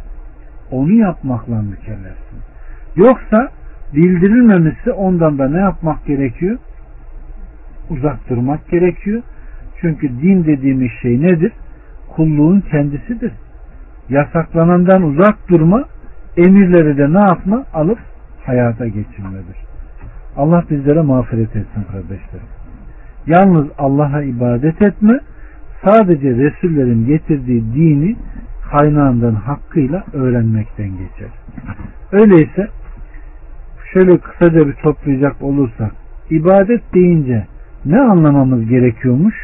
onu 0.70 0.92
yapmakla 0.92 1.62
mükellefsin. 1.62 2.38
Yoksa 2.96 3.48
bildirilmemişse 3.94 4.92
ondan 4.92 5.38
da 5.38 5.48
ne 5.48 5.60
yapmak 5.60 6.06
gerekiyor? 6.06 6.58
Uzak 7.90 8.30
durmak 8.30 8.68
gerekiyor. 8.68 9.22
Çünkü 9.80 10.08
din 10.08 10.44
dediğimiz 10.44 10.90
şey 11.02 11.22
nedir? 11.22 11.52
Kulluğun 12.16 12.60
kendisidir. 12.60 13.32
Yasaklanandan 14.08 15.02
uzak 15.02 15.48
durma, 15.48 15.84
emirleri 16.36 16.98
de 16.98 17.12
ne 17.12 17.20
yapma? 17.20 17.64
Alıp 17.74 17.98
hayata 18.46 18.86
geçirmedir. 18.86 19.71
Allah 20.36 20.64
bizlere 20.70 21.00
mağfiret 21.00 21.56
etsin 21.56 21.82
kardeşlerim. 21.92 22.46
Yalnız 23.26 23.66
Allah'a 23.78 24.22
ibadet 24.22 24.82
etme, 24.82 25.20
sadece 25.84 26.30
Resullerin 26.30 27.06
getirdiği 27.06 27.74
dini 27.74 28.16
kaynağından 28.70 29.34
hakkıyla 29.34 30.04
öğrenmekten 30.12 30.90
geçer. 30.90 31.30
Öyleyse 32.12 32.68
şöyle 33.92 34.18
kısaca 34.18 34.66
bir 34.66 34.72
toplayacak 34.72 35.42
olursak 35.42 35.92
ibadet 36.30 36.94
deyince 36.94 37.46
ne 37.84 38.00
anlamamız 38.00 38.68
gerekiyormuş? 38.68 39.34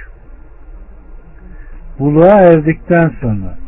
Buluğa 1.99 2.41
erdikten 2.41 3.13
sonra 3.21 3.59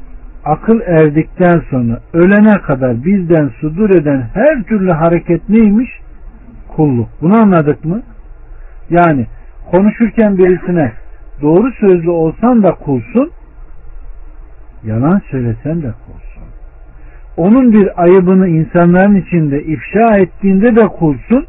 akıl 0.45 0.81
erdikten 0.81 1.63
sonra 1.71 2.01
ölene 2.13 2.61
kadar 2.61 3.05
bizden 3.05 3.49
sudur 3.49 3.91
eden 3.91 4.25
her 4.35 4.63
türlü 4.63 4.93
hareket 4.93 5.49
neymiş? 5.49 6.00
Kulluk. 6.77 7.09
Bunu 7.23 7.41
anladık 7.41 7.85
mı? 7.85 8.03
Yani 8.91 9.27
konuşurken 9.71 10.39
birisine 10.39 10.93
doğru 11.43 11.73
sözlü 11.81 12.11
olsan 12.11 12.63
da 12.63 12.75
kulsun, 12.75 13.31
yalan 14.85 15.21
söylesen 15.31 15.83
de 15.83 15.93
kulsun. 16.07 16.43
Onun 17.37 17.73
bir 17.73 18.03
ayıbını 18.03 18.49
insanların 18.49 19.15
içinde 19.15 19.63
ifşa 19.63 20.17
ettiğinde 20.17 20.77
de 20.77 20.87
kulsun, 20.87 21.47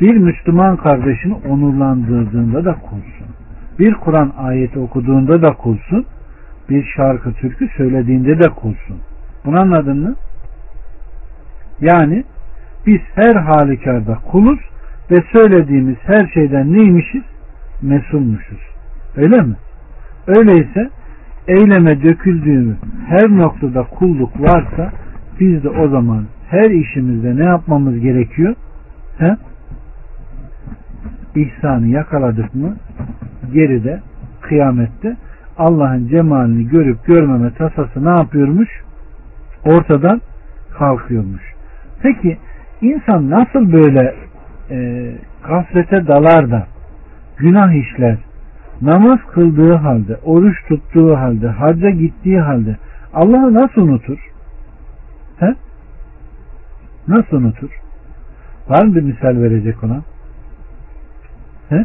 bir 0.00 0.16
Müslüman 0.16 0.76
kardeşini 0.76 1.34
onurlandırdığında 1.48 2.64
da 2.64 2.74
kulsun. 2.74 3.26
Bir 3.78 3.94
Kur'an 3.94 4.32
ayeti 4.38 4.78
okuduğunda 4.78 5.42
da 5.42 5.52
kulsun, 5.52 6.06
bir 6.70 6.84
şarkı 6.96 7.32
türkü 7.32 7.68
söylediğinde 7.76 8.38
de 8.38 8.48
kulsun. 8.48 8.96
Bunu 9.44 9.60
anladın 9.60 9.98
mı? 9.98 10.14
Yani 11.80 12.24
biz 12.86 13.00
her 13.14 13.34
halükarda 13.34 14.18
kuluz 14.30 14.58
ve 15.10 15.16
söylediğimiz 15.32 15.96
her 16.02 16.28
şeyden 16.34 16.72
neymişiz? 16.72 17.22
Mesulmuşuz. 17.82 18.60
Öyle 19.16 19.42
mi? 19.42 19.54
Öyleyse 20.26 20.90
eyleme 21.48 22.02
döküldüğümüz 22.02 22.76
her 23.08 23.30
noktada 23.30 23.82
kulluk 23.82 24.40
varsa 24.40 24.92
biz 25.40 25.64
de 25.64 25.68
o 25.68 25.88
zaman 25.88 26.24
her 26.50 26.70
işimizde 26.70 27.36
ne 27.36 27.44
yapmamız 27.44 28.00
gerekiyor? 28.00 28.54
He? 29.18 29.36
İhsanı 31.34 31.86
yakaladık 31.86 32.54
mı 32.54 32.76
geride 33.52 34.00
kıyamette 34.40 35.16
Allah'ın 35.58 36.08
cemalini 36.08 36.68
görüp 36.68 37.06
görmeme 37.06 37.54
tasası 37.54 38.04
ne 38.04 38.10
yapıyormuş? 38.10 38.68
Ortadan 39.64 40.20
kalkıyormuş. 40.78 41.42
Peki 42.02 42.38
insan 42.82 43.30
nasıl 43.30 43.72
böyle 43.72 44.14
e, 44.70 45.08
gaflete 45.48 46.06
dalar 46.06 46.50
da 46.50 46.66
günah 47.36 47.72
işler, 47.72 48.18
namaz 48.82 49.18
kıldığı 49.32 49.74
halde, 49.74 50.16
oruç 50.24 50.56
tuttuğu 50.68 51.16
halde, 51.16 51.48
hacca 51.48 51.90
gittiği 51.90 52.40
halde 52.40 52.76
Allah'ı 53.14 53.54
nasıl 53.54 53.82
unutur? 53.82 54.18
He? 55.38 55.54
Nasıl 57.08 57.36
unutur? 57.36 57.70
Var 58.68 58.84
mı 58.84 58.94
bir 58.94 59.02
misal 59.02 59.42
verecek 59.42 59.84
ona? 59.84 60.02
He? 61.68 61.84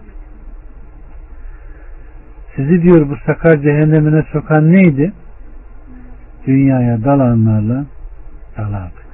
Sizi 2.56 2.82
diyor 2.82 3.10
bu 3.10 3.16
sakar 3.26 3.58
cehennemine 3.58 4.24
sokan 4.32 4.72
neydi? 4.72 5.14
Dünyaya 6.48 7.04
dalanlarla 7.04 7.86
dalardık. 8.58 9.07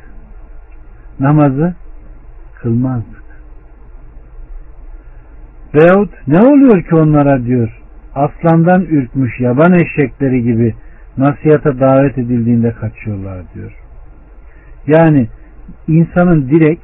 Namazı 1.20 1.76
kılmazdık. 2.62 3.24
Veyahut 5.76 6.28
ne 6.28 6.40
oluyor 6.40 6.84
ki 6.84 6.96
onlara 6.96 7.44
diyor 7.44 7.82
aslandan 8.16 8.82
ürkmüş 8.82 9.40
yaban 9.40 9.74
eşekleri 9.74 10.44
gibi 10.44 10.76
nasihata 11.18 11.80
davet 11.80 12.18
edildiğinde 12.18 12.72
kaçıyorlar 12.72 13.44
diyor. 13.56 13.72
Yani 14.88 15.28
insanın 15.88 16.50
direkt 16.50 16.84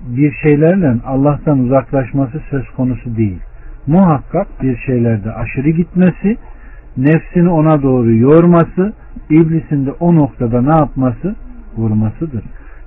bir 0.00 0.32
şeylerle 0.42 0.94
Allah'tan 1.06 1.58
uzaklaşması 1.58 2.40
söz 2.50 2.70
konusu 2.70 3.16
değil 3.16 3.40
muhakkak 3.86 4.62
bir 4.62 4.76
şeylerde 4.76 5.32
aşırı 5.32 5.70
gitmesi, 5.70 6.36
nefsini 6.96 7.48
ona 7.50 7.82
doğru 7.82 8.14
yorması, 8.14 8.92
iblisin 9.30 9.86
de 9.86 9.92
o 9.92 10.14
noktada 10.14 10.62
ne 10.62 10.70
yapması? 10.70 11.36
Vurmasıdır. 11.76 12.42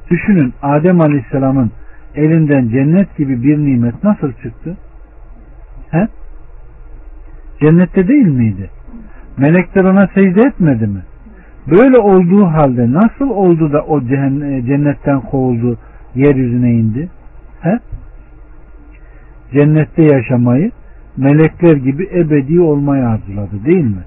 Düşünün 0.10 0.54
Adem 0.62 1.02
Aleyhisselam'ın 1.02 1.72
elinden 2.16 2.70
cennet 2.70 3.18
gibi 3.18 3.44
bir 3.44 3.58
nimet 3.58 4.04
nasıl 4.04 4.32
çıktı? 4.32 4.78
He? 5.92 6.08
Cennette 7.62 8.08
değil 8.08 8.28
miydi? 8.28 8.70
Melekler 9.38 9.84
ona 9.84 10.08
secde 10.08 10.42
etmedi 10.42 10.88
mi? 10.88 11.02
Böyle 11.72 11.98
olduğu 11.98 12.46
halde 12.46 12.94
nasıl 12.94 13.30
oldu 13.30 13.74
da 13.74 13.82
o 13.82 14.02
cennetten 14.68 15.22
kovuldu, 15.22 15.78
yeryüzüne 16.16 16.72
indi? 16.72 17.10
He? 17.62 17.80
Cennette 19.54 20.04
yaşamayı 20.04 20.72
melekler 21.18 21.76
gibi 21.76 22.10
ebedi 22.16 22.62
olmayı 22.62 23.08
arzuladı 23.08 23.66
değil 23.66 23.86
mi? 23.86 24.04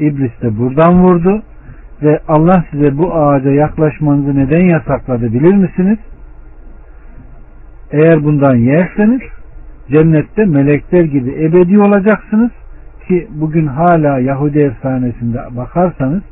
İblis 0.00 0.42
de 0.42 0.58
buradan 0.58 1.02
vurdu 1.02 1.42
ve 2.02 2.20
Allah 2.28 2.64
size 2.70 2.98
bu 2.98 3.14
ağaca 3.14 3.50
yaklaşmanızı 3.50 4.36
neden 4.36 4.64
yasakladı 4.64 5.32
bilir 5.32 5.54
misiniz? 5.54 5.98
Eğer 7.90 8.24
bundan 8.24 8.56
yerseniz 8.56 9.20
cennette 9.90 10.44
melekler 10.44 11.04
gibi 11.04 11.30
ebedi 11.44 11.80
olacaksınız 11.80 12.50
ki 13.08 13.28
bugün 13.30 13.66
hala 13.66 14.18
Yahudi 14.18 14.58
efsanesinde 14.58 15.38
bakarsanız 15.56 16.22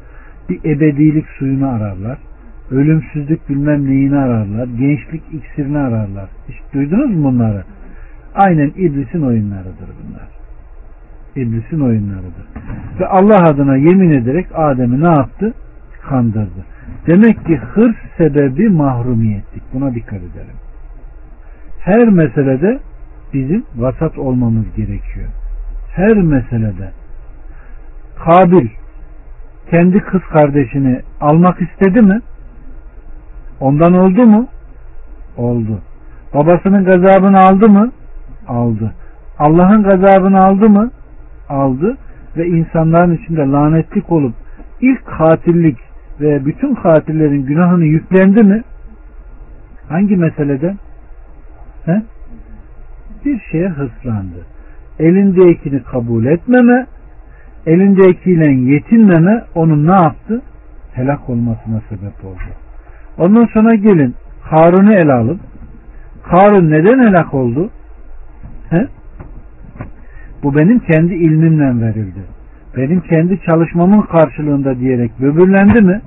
bir 0.49 0.59
ebedilik 0.65 1.27
suyunu 1.39 1.69
ararlar. 1.69 2.19
Ölümsüzlük 2.71 3.49
bilmem 3.49 3.87
neyini 3.87 4.17
ararlar. 4.17 4.67
Gençlik 4.67 5.23
iksirini 5.33 5.79
ararlar. 5.79 6.29
Hiç 6.49 6.75
duydunuz 6.75 7.17
mu 7.17 7.25
bunları? 7.25 7.65
Aynen 8.35 8.69
iblisin 8.69 9.23
oyunlarıdır 9.23 9.89
bunlar. 10.03 10.34
İblisin 11.37 11.81
oyunlarıdır. 11.81 12.47
Ve 13.01 13.07
Allah 13.07 13.45
adına 13.45 13.77
yemin 13.77 14.11
ederek 14.11 14.47
Adem'i 14.55 15.01
ne 15.01 15.09
yaptı? 15.09 15.55
Kandırdı. 16.03 16.65
Demek 17.07 17.47
ki 17.47 17.57
hırs 17.57 17.97
sebebi 18.19 18.69
mahrumiyettik. 18.69 19.63
Buna 19.75 19.95
dikkat 19.95 20.19
edelim. 20.19 20.57
Her 21.81 22.09
meselede 22.09 22.79
bizim 23.33 23.65
vasat 23.77 24.19
olmamız 24.19 24.65
gerekiyor. 24.77 25.29
Her 25.95 26.17
meselede. 26.17 26.91
Kabil 28.25 28.69
kendi 29.71 29.99
kız 29.99 30.21
kardeşini 30.33 31.01
almak 31.21 31.59
istedi 31.63 32.01
mi? 32.01 32.21
Ondan 33.61 33.95
oldu 33.95 34.27
mu? 34.27 34.49
Oldu. 35.37 35.81
Babasının 36.35 36.85
gazabını 36.85 37.39
aldı 37.39 37.69
mı? 37.69 37.93
Aldı. 38.49 38.95
Allah'ın 39.39 39.83
gazabını 39.83 40.45
aldı 40.45 40.69
mı? 40.69 40.91
Aldı. 41.49 41.97
Ve 42.37 42.47
insanların 42.47 43.17
içinde 43.17 43.41
lanetlik 43.41 44.13
olup 44.13 44.35
ilk 44.81 45.07
katillik 45.07 45.79
ve 46.21 46.47
bütün 46.47 46.75
katillerin 46.75 47.47
günahını 47.47 47.85
yüklendi 47.85 48.43
mi? 48.43 48.63
Hangi 49.89 50.17
meselede? 50.17 50.75
He? 51.85 52.03
Bir 53.25 53.41
şeye 53.51 53.69
hırslandı. 53.69 54.47
Elindekini 54.99 55.83
kabul 55.83 56.25
etmeme, 56.25 56.87
elindekiyle 57.67 58.53
yetinmeme 58.53 59.45
onun 59.55 59.87
ne 59.87 59.95
yaptı? 59.95 60.43
Helak 60.93 61.31
olmasına 61.31 61.81
sebep 61.89 62.25
oldu. 62.25 62.39
Ondan 63.19 63.47
sonra 63.47 63.75
gelin 63.75 64.15
Harun'u 64.43 64.93
ele 64.93 65.13
alıp 65.13 65.41
Harun 66.23 66.71
neden 66.71 66.99
helak 66.99 67.35
oldu? 67.35 67.71
He? 68.71 68.87
Bu 70.45 70.55
benim 70.57 70.79
kendi 70.79 71.15
ilmimle 71.15 71.87
verildi. 71.87 72.21
Benim 72.77 73.01
kendi 73.01 73.41
çalışmamın 73.41 74.03
karşılığında 74.03 74.79
diyerek 74.79 75.21
böbürlendi 75.21 75.81
mi? 75.81 76.01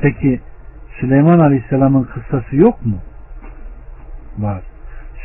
Peki 0.00 0.40
Süleyman 1.00 1.38
Aleyhisselam'ın 1.38 2.02
kıssası 2.02 2.56
yok 2.56 2.86
mu? 2.86 2.96
Var. 4.38 4.62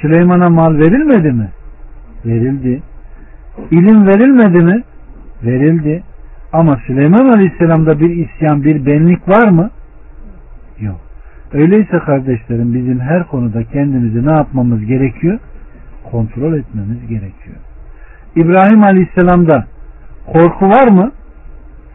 Süleyman'a 0.01 0.49
mal 0.49 0.77
verilmedi 0.77 1.31
mi? 1.31 1.49
Verildi. 2.25 2.81
İlim 3.71 4.07
verilmedi 4.07 4.63
mi? 4.63 4.83
Verildi. 5.43 6.03
Ama 6.53 6.79
Süleyman 6.87 7.25
Aleyhisselam'da 7.25 7.99
bir 7.99 8.09
isyan, 8.09 8.63
bir 8.63 8.85
benlik 8.85 9.29
var 9.29 9.49
mı? 9.49 9.69
Yok. 10.79 10.99
Öyleyse 11.53 11.99
kardeşlerim 11.99 12.73
bizim 12.73 12.99
her 12.99 13.27
konuda 13.27 13.63
kendimizi 13.63 14.27
ne 14.27 14.31
yapmamız 14.31 14.85
gerekiyor? 14.85 15.39
Kontrol 16.11 16.53
etmemiz 16.53 17.07
gerekiyor. 17.07 17.57
İbrahim 18.35 18.83
Aleyhisselam'da 18.83 19.65
korku 20.33 20.69
var 20.69 20.87
mı? 20.87 21.11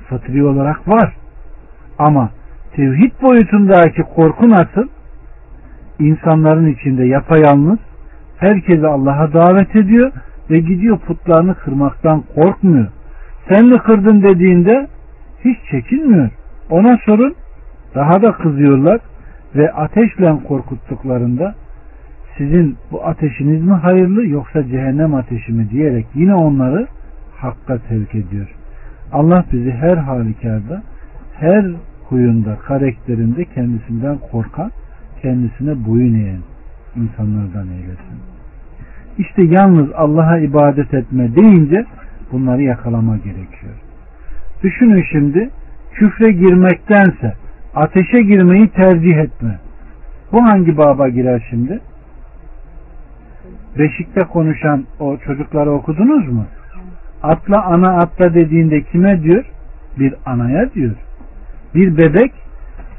Fıtri 0.08 0.44
olarak 0.44 0.88
var. 0.88 1.14
Ama 1.98 2.30
tevhid 2.76 3.12
boyutundaki 3.22 4.02
korku 4.02 4.50
nasıl? 4.50 4.88
İnsanların 5.98 6.66
içinde 6.66 7.04
yapayalnız 7.04 7.78
herkese 8.38 8.86
Allah'a 8.86 9.32
davet 9.32 9.76
ediyor 9.76 10.12
ve 10.50 10.58
gidiyor 10.58 10.98
putlarını 10.98 11.54
kırmaktan 11.54 12.22
korkmuyor. 12.34 12.86
Sen 13.48 13.64
mi 13.66 13.78
kırdın 13.78 14.22
dediğinde 14.22 14.86
hiç 15.44 15.58
çekinmiyor. 15.70 16.30
Ona 16.70 16.98
sorun 17.06 17.34
daha 17.94 18.22
da 18.22 18.32
kızıyorlar 18.32 19.00
ve 19.54 19.72
ateşle 19.72 20.36
korkuttuklarında 20.48 21.54
sizin 22.38 22.76
bu 22.90 23.06
ateşiniz 23.06 23.62
mi 23.62 23.72
hayırlı 23.72 24.26
yoksa 24.26 24.68
cehennem 24.68 25.14
ateşi 25.14 25.52
mi 25.52 25.70
diyerek 25.70 26.06
yine 26.14 26.34
onları 26.34 26.86
hakka 27.36 27.78
sevk 27.88 28.14
ediyor. 28.14 28.54
Allah 29.12 29.44
bizi 29.52 29.70
her 29.70 29.96
halükarda 29.96 30.82
her 31.34 31.64
huyunda, 32.08 32.56
karakterinde 32.56 33.44
kendisinden 33.44 34.18
korkan, 34.30 34.70
kendisine 35.22 35.86
boyun 35.86 36.14
eğen 36.14 36.42
insanlardan 36.96 37.68
eylesin. 37.68 38.20
İşte 39.18 39.42
yalnız 39.42 39.88
Allah'a 39.94 40.38
ibadet 40.38 40.94
etme 40.94 41.34
deyince 41.36 41.84
bunları 42.32 42.62
yakalama 42.62 43.16
gerekiyor. 43.16 43.74
Düşünün 44.62 45.04
şimdi 45.12 45.50
küfre 45.92 46.32
girmektense 46.32 47.34
ateşe 47.74 48.22
girmeyi 48.22 48.68
tercih 48.68 49.16
etme. 49.16 49.58
Bu 50.32 50.42
hangi 50.42 50.76
baba 50.76 51.08
girer 51.08 51.46
şimdi? 51.50 51.80
Beşikte 53.78 54.20
konuşan 54.20 54.84
o 55.00 55.16
çocukları 55.16 55.70
okudunuz 55.70 56.28
mu? 56.28 56.44
Atla 57.22 57.64
ana 57.64 57.96
atla 57.96 58.34
dediğinde 58.34 58.82
kime 58.82 59.22
diyor? 59.22 59.44
Bir 59.98 60.14
anaya 60.26 60.72
diyor. 60.74 60.94
Bir 61.74 61.96
bebek 61.96 62.32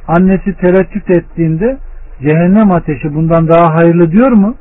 annesi 0.08 0.54
tereddüt 0.54 1.10
ettiğinde 1.10 1.78
cehennem 2.22 2.72
ateşi 2.72 3.16
bundan 3.16 3.48
daha 3.48 3.76
hayırlı 3.76 4.12
diyor 4.12 4.32
mu? 4.32 4.56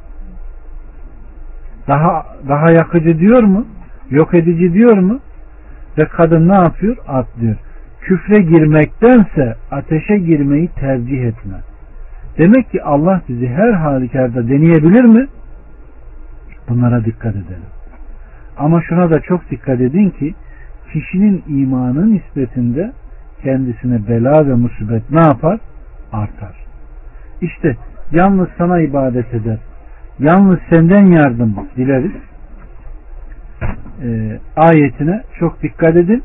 Daha 1.88 2.26
daha 2.48 2.70
yakıcı 2.70 3.18
diyor 3.18 3.42
mu? 3.42 3.66
Yok 4.10 4.34
edici 4.34 4.72
diyor 4.72 4.98
mu? 4.98 5.20
Ve 5.98 6.04
kadın 6.04 6.48
ne 6.48 6.54
yapıyor? 6.54 6.96
Atlıyor. 7.08 7.56
Küfre 8.00 8.40
girmektense 8.40 9.56
ateşe 9.70 10.16
girmeyi 10.16 10.68
tercih 10.68 11.24
etme. 11.24 11.60
Demek 12.38 12.70
ki 12.70 12.82
Allah 12.82 13.20
bizi 13.28 13.48
her 13.48 13.72
halükarda 13.72 14.48
deneyebilir 14.48 15.04
mi? 15.04 15.26
Bunlara 16.68 17.04
dikkat 17.04 17.36
edelim. 17.36 17.70
Ama 18.58 18.82
şuna 18.82 19.10
da 19.10 19.20
çok 19.20 19.50
dikkat 19.50 19.80
edin 19.80 20.10
ki 20.10 20.34
kişinin 20.92 21.44
imanı 21.48 22.12
nispetinde 22.14 22.92
kendisine 23.42 24.08
bela 24.08 24.46
ve 24.46 24.54
musibet 24.54 25.10
ne 25.10 25.20
yapar? 25.20 25.60
Artar. 26.12 26.56
İşte 27.40 27.76
yalnız 28.12 28.48
sana 28.58 28.80
ibadet 28.80 29.34
eder. 29.34 29.58
Yalnız 30.18 30.58
senden 30.70 31.06
yardım 31.06 31.54
dileriz. 31.76 32.12
E, 34.02 34.38
ayetine 34.56 35.22
çok 35.38 35.62
dikkat 35.62 35.96
edin. 35.96 36.22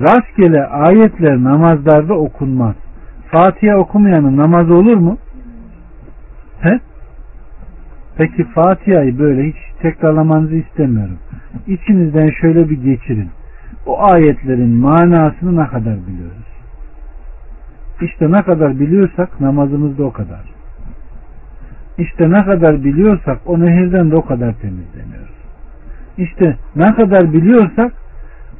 Rastgele 0.00 0.66
ayetler 0.66 1.44
namazlarda 1.44 2.14
okunmaz. 2.14 2.74
Fatiha 3.30 3.76
okumayanın 3.76 4.36
namazı 4.36 4.74
olur 4.74 4.96
mu? 4.96 5.18
He? 6.60 6.80
Peki 8.16 8.44
Fatiha'yı 8.44 9.18
böyle 9.18 9.48
hiç 9.48 9.56
tekrarlamanızı 9.82 10.54
istemiyorum. 10.54 11.18
İçinizden 11.66 12.30
şöyle 12.40 12.70
bir 12.70 12.82
geçirin. 12.82 13.30
O 13.86 14.02
ayetlerin 14.02 14.76
manasını 14.76 15.56
ne 15.56 15.66
kadar 15.66 15.96
biliyoruz? 16.06 16.46
İşte 18.02 18.32
ne 18.32 18.42
kadar 18.42 18.80
biliyorsak 18.80 19.40
namazımızda 19.40 20.04
o 20.04 20.12
kadar. 20.12 20.40
İşte 21.98 22.30
ne 22.30 22.44
kadar 22.44 22.84
biliyorsak 22.84 23.38
o 23.46 23.60
nehirden 23.60 24.10
de 24.10 24.16
o 24.16 24.24
kadar 24.24 24.54
temizleniyoruz. 24.54 25.36
İşte 26.18 26.56
ne 26.76 26.94
kadar 26.94 27.32
biliyorsak 27.32 27.92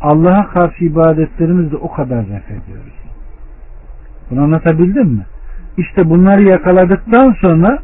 Allah'a 0.01 0.49
karşı 0.49 0.85
ibadetlerimizde 0.85 1.77
o 1.77 1.93
kadar 1.93 2.19
ref 2.19 2.51
ediyoruz. 2.51 2.95
Bunu 4.31 4.43
anlatabildim 4.43 5.09
mi? 5.09 5.27
İşte 5.77 6.11
bunları 6.11 6.43
yakaladıktan 6.43 7.37
sonra 7.41 7.79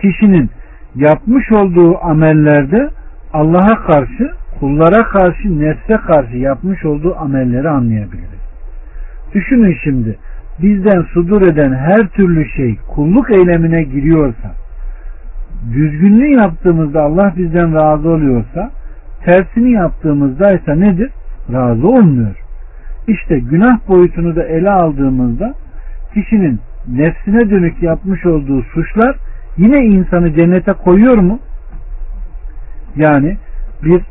kişinin 0.00 0.50
yapmış 0.94 1.52
olduğu 1.52 2.04
amellerde 2.04 2.90
Allah'a 3.32 3.82
karşı, 3.86 4.30
kullara 4.60 5.02
karşı, 5.02 5.60
nefse 5.60 5.96
karşı 5.96 6.36
yapmış 6.36 6.84
olduğu 6.84 7.16
amelleri 7.16 7.68
anlayabiliriz. 7.68 8.40
Düşünün 9.34 9.76
şimdi 9.84 10.18
bizden 10.62 11.02
sudur 11.02 11.42
eden 11.42 11.74
her 11.74 12.08
türlü 12.08 12.48
şey 12.48 12.76
kulluk 12.94 13.30
eylemine 13.30 13.82
giriyorsa, 13.82 14.52
düzgünlüğü 15.72 16.36
yaptığımızda 16.36 17.02
Allah 17.02 17.34
bizden 17.36 17.74
razı 17.74 18.08
oluyorsa, 18.08 18.70
tersini 19.24 19.72
yaptığımızda 19.72 20.52
ise 20.52 20.80
nedir? 20.80 21.10
Razı 21.52 21.88
olmuyor. 21.88 22.36
İşte 23.08 23.38
günah 23.38 23.88
boyutunu 23.88 24.36
da 24.36 24.44
ele 24.44 24.70
aldığımızda 24.70 25.54
kişinin 26.14 26.60
nefsine 26.88 27.50
dönük 27.50 27.82
yapmış 27.82 28.26
olduğu 28.26 28.62
suçlar 28.62 29.16
yine 29.60 29.78
insanı 29.84 30.34
cennete 30.34 30.72
koyuyor 30.72 31.18
mu? 31.18 31.38
Yani 32.96 33.36
bir 33.84 34.02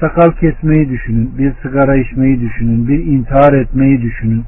sakal 0.00 0.32
kesmeyi 0.32 0.88
düşünün, 0.88 1.30
bir 1.38 1.52
sigara 1.62 1.96
içmeyi 1.96 2.40
düşünün, 2.40 2.88
bir 2.88 3.06
intihar 3.06 3.52
etmeyi 3.52 4.02
düşünün, 4.02 4.44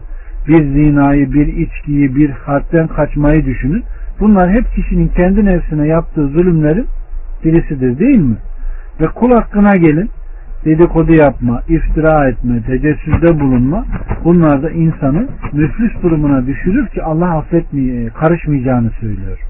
bir 0.48 0.62
zinayı, 0.62 1.32
bir 1.32 1.46
içkiyi, 1.46 2.16
bir 2.16 2.30
hadden 2.30 2.86
kaçmayı 2.86 3.44
düşünün. 3.44 3.84
Bunlar 4.20 4.50
hep 4.50 4.64
kişinin 4.74 5.08
kendi 5.08 5.44
nefsine 5.44 5.86
yaptığı 5.86 6.28
zulümlerin 6.28 6.86
birisidir 7.44 7.98
değil 7.98 8.18
mi? 8.18 8.36
Ve 9.00 9.06
kul 9.06 9.32
hakkına 9.32 9.76
gelin 9.76 10.10
dedikodu 10.64 11.12
yapma, 11.12 11.62
iftira 11.68 12.28
etme, 12.28 12.62
tecessüzde 12.62 13.40
bulunma 13.40 13.84
bunlar 14.24 14.62
da 14.62 14.70
insanı 14.70 15.28
müflis 15.52 16.02
durumuna 16.02 16.46
düşürür 16.46 16.86
ki 16.86 17.02
Allah 17.02 17.38
affetmeye, 17.38 18.08
karışmayacağını 18.08 18.90
söylüyor. 18.90 19.49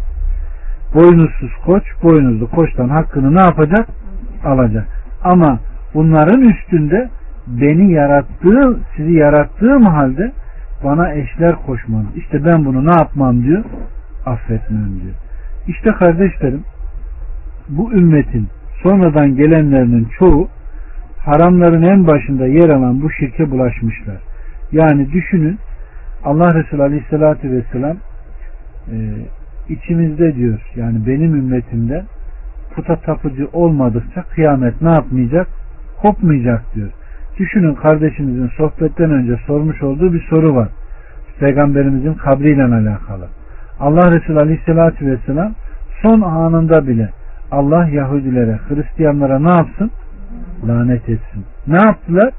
Boynuzsuz 0.94 1.50
koç, 1.64 1.82
boynuzlu 2.02 2.50
koçtan 2.50 2.88
hakkını 2.88 3.34
ne 3.34 3.40
yapacak? 3.40 3.88
Alacak. 4.44 4.86
Ama 5.24 5.58
bunların 5.94 6.40
üstünde 6.40 7.08
beni 7.46 7.92
yarattığı, 7.92 8.78
sizi 8.96 9.12
yarattığım 9.12 9.86
halde 9.86 10.32
bana 10.84 11.12
eşler 11.14 11.56
koşmanız. 11.66 12.16
İşte 12.16 12.44
ben 12.44 12.64
bunu 12.64 12.86
ne 12.86 12.92
yapmam 12.98 13.42
diyor? 13.42 13.64
Affetmem 14.26 15.00
diyor. 15.02 15.14
İşte 15.68 15.90
kardeşlerim 15.90 16.64
bu 17.68 17.92
ümmetin 17.92 18.48
sonradan 18.82 19.36
gelenlerinin 19.36 20.08
çoğu 20.18 20.48
haramların 21.24 21.82
en 21.82 22.06
başında 22.06 22.46
yer 22.46 22.68
alan 22.68 23.02
bu 23.02 23.10
şirke 23.10 23.50
bulaşmışlar. 23.50 24.16
Yani 24.72 25.12
düşünün 25.12 25.58
Allah 26.24 26.54
Resulü 26.54 26.82
Aleyhisselatü 26.82 27.50
Vesselam 27.50 27.96
e, 28.92 28.96
içimizde 29.70 30.34
diyor 30.34 30.60
yani 30.76 31.06
benim 31.06 31.34
ümmetimde 31.34 32.04
puta 32.74 32.96
tapıcı 32.96 33.48
olmadıkça 33.52 34.22
kıyamet 34.22 34.82
ne 34.82 34.90
yapmayacak? 34.90 35.46
Kopmayacak 36.02 36.74
diyor. 36.74 36.88
Düşünün 37.38 37.74
kardeşimizin 37.74 38.50
sohbetten 38.56 39.10
önce 39.10 39.36
sormuş 39.46 39.82
olduğu 39.82 40.12
bir 40.12 40.26
soru 40.30 40.54
var. 40.54 40.68
Peygamberimizin 41.40 42.14
kabriyle 42.14 42.64
alakalı. 42.64 43.28
Allah 43.80 44.10
Resulü 44.12 44.38
Aleyhisselatü 44.38 45.06
Vesselam 45.06 45.52
son 46.02 46.20
anında 46.20 46.86
bile 46.86 47.10
Allah 47.50 47.88
Yahudilere, 47.88 48.58
Hristiyanlara 48.68 49.38
ne 49.38 49.50
yapsın? 49.50 49.90
Lanet 50.68 51.08
etsin. 51.08 51.44
Ne 51.66 51.76
yaptılar? 51.76 52.30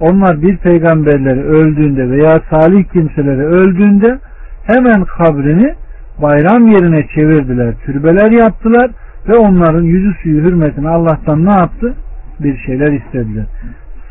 Onlar 0.00 0.42
bir 0.42 0.56
peygamberleri 0.56 1.42
öldüğünde 1.42 2.10
veya 2.10 2.40
salih 2.50 2.84
kimseleri 2.84 3.46
öldüğünde 3.46 4.18
hemen 4.66 5.04
kabrini 5.04 5.74
bayram 6.22 6.68
yerine 6.68 7.06
çevirdiler. 7.14 7.74
Türbeler 7.84 8.30
yaptılar 8.30 8.90
ve 9.28 9.36
onların 9.36 9.82
yüzü 9.82 10.14
suyu 10.22 10.44
hürmetine 10.44 10.88
Allah'tan 10.88 11.46
ne 11.46 11.52
yaptı? 11.52 11.94
Bir 12.40 12.58
şeyler 12.58 12.92
istediler. 12.92 13.46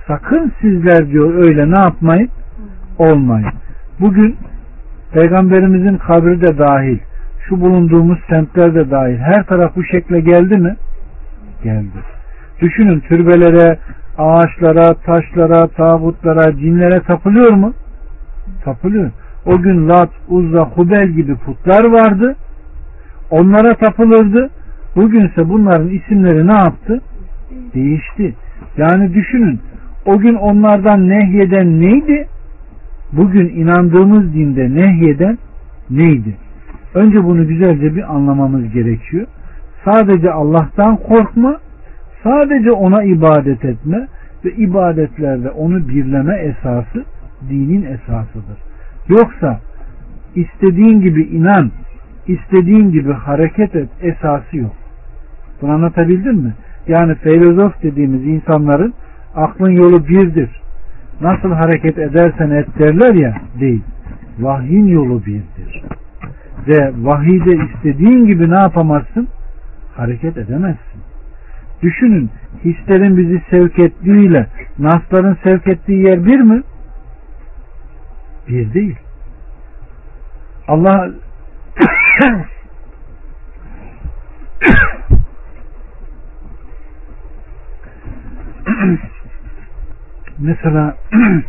Sakın 0.08 0.52
sizler 0.62 1.10
diyor 1.10 1.34
öyle 1.34 1.72
ne 1.72 1.80
yapmayın? 1.80 2.30
Olmayın. 2.98 3.50
Bugün 4.00 4.36
Peygamberimizin 5.14 5.98
kabri 5.98 6.42
de 6.42 6.58
dahil, 6.58 7.00
şu 7.50 7.62
bulunduğumuz 7.62 8.20
semtler 8.30 8.76
de 8.76 8.92
dahil 8.92 9.18
her 9.18 9.44
taraf 9.46 9.76
bu 9.76 9.84
şekle 9.84 10.20
geldi 10.20 10.58
mi? 10.58 10.76
Geldi. 11.64 11.98
Düşünün 12.62 13.00
türbelere, 13.00 13.80
ağaçlara, 14.18 14.94
taşlara, 14.94 15.68
tağutlara, 15.68 16.58
cinlere 16.58 17.00
tapılıyor 17.00 17.52
mu? 17.52 17.74
Tapılıyor. 18.64 19.12
O 19.48 19.62
gün 19.62 19.90
Lat, 19.90 20.10
Uzza, 20.30 20.64
Hubel 20.64 21.08
gibi 21.08 21.36
putlar 21.36 21.84
vardı. 21.84 22.36
Onlara 23.32 23.74
tapılırdı. 23.74 24.50
Bugünse 24.96 25.50
bunların 25.50 25.90
isimleri 25.90 26.48
ne 26.48 26.54
yaptı? 26.54 27.02
Değişti. 27.74 28.36
Yani 28.78 29.14
düşünün 29.14 29.60
o 30.06 30.18
gün 30.20 30.36
onlardan 30.36 31.10
nehyeden 31.10 31.82
neydi? 31.82 32.28
Bugün 33.12 33.50
inandığımız 33.50 34.34
dinde 34.34 34.76
nehyeden 34.76 35.38
neydi? 35.90 36.36
Önce 36.94 37.24
bunu 37.24 37.48
güzelce 37.48 37.96
bir 37.96 38.16
anlamamız 38.16 38.74
gerekiyor. 38.74 39.28
Sadece 39.86 40.32
Allah'tan 40.32 40.98
korkma, 40.98 41.60
sadece 42.24 42.72
ona 42.72 43.04
ibadet 43.04 43.66
etme 43.66 44.08
ve 44.46 44.52
ibadetlerde 44.52 45.50
onu 45.50 45.88
birleme 45.90 46.36
esası 46.38 47.06
dinin 47.50 47.84
esasıdır. 47.84 48.67
Yoksa 49.10 49.60
istediğin 50.36 51.02
gibi 51.02 51.24
inan, 51.24 51.72
istediğin 52.28 52.92
gibi 52.92 53.14
hareket 53.14 53.76
et 53.76 53.90
esası 54.02 54.58
yok. 54.58 54.76
Bunu 55.62 55.72
anlatabildim 55.72 56.36
mi? 56.36 56.54
Yani 56.88 57.16
filozof 57.16 57.84
dediğimiz 57.84 58.26
insanların 58.26 58.94
aklın 59.36 59.72
yolu 59.72 60.08
birdir. 60.08 60.50
Nasıl 61.22 61.52
hareket 61.52 61.98
edersen 61.98 62.50
et 62.50 62.80
derler 62.80 63.14
ya 63.14 63.38
değil. 63.60 63.84
Vahyin 64.40 64.88
yolu 64.88 65.26
birdir. 65.26 65.84
Ve 66.68 66.92
vahide 66.98 67.66
istediğin 67.66 68.26
gibi 68.26 68.50
ne 68.50 68.56
yapamazsın? 68.56 69.28
Hareket 69.96 70.38
edemezsin. 70.38 71.02
Düşünün 71.82 72.30
hislerin 72.66 73.18
bizi 73.18 73.42
sevk 73.50 73.80
ettiğiyle 73.80 74.48
nasların 74.80 75.38
sevk 75.44 75.68
ettiği 75.68 76.04
yer 76.04 76.26
bir 76.26 76.40
mi? 76.40 76.62
Bir 78.48 78.74
değil. 78.74 78.96
Allah 80.68 81.12
mesela 90.40 90.98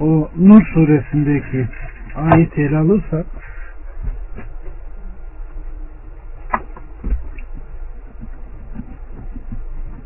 o 0.00 0.30
Nur 0.36 0.66
suresindeki 0.66 1.68
ayet 2.16 2.58
ele 2.58 2.76
alırsak 2.76 3.26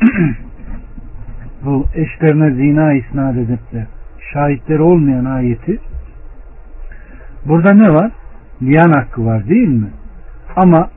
bu 1.64 1.87
eşlerine 1.95 2.51
zina 2.51 2.93
isnat 2.93 3.37
edip 3.37 3.72
de 3.72 3.87
şahitleri 4.35 4.82
olmayan 4.82 5.24
ayeti 5.24 5.78
burada 7.47 7.72
ne 7.72 7.95
var? 7.95 8.11
Liyan 8.62 8.93
hakkı 8.93 9.26
var 9.26 9.49
değil 9.49 9.68
mi? 9.68 9.91
Ama 10.57 10.91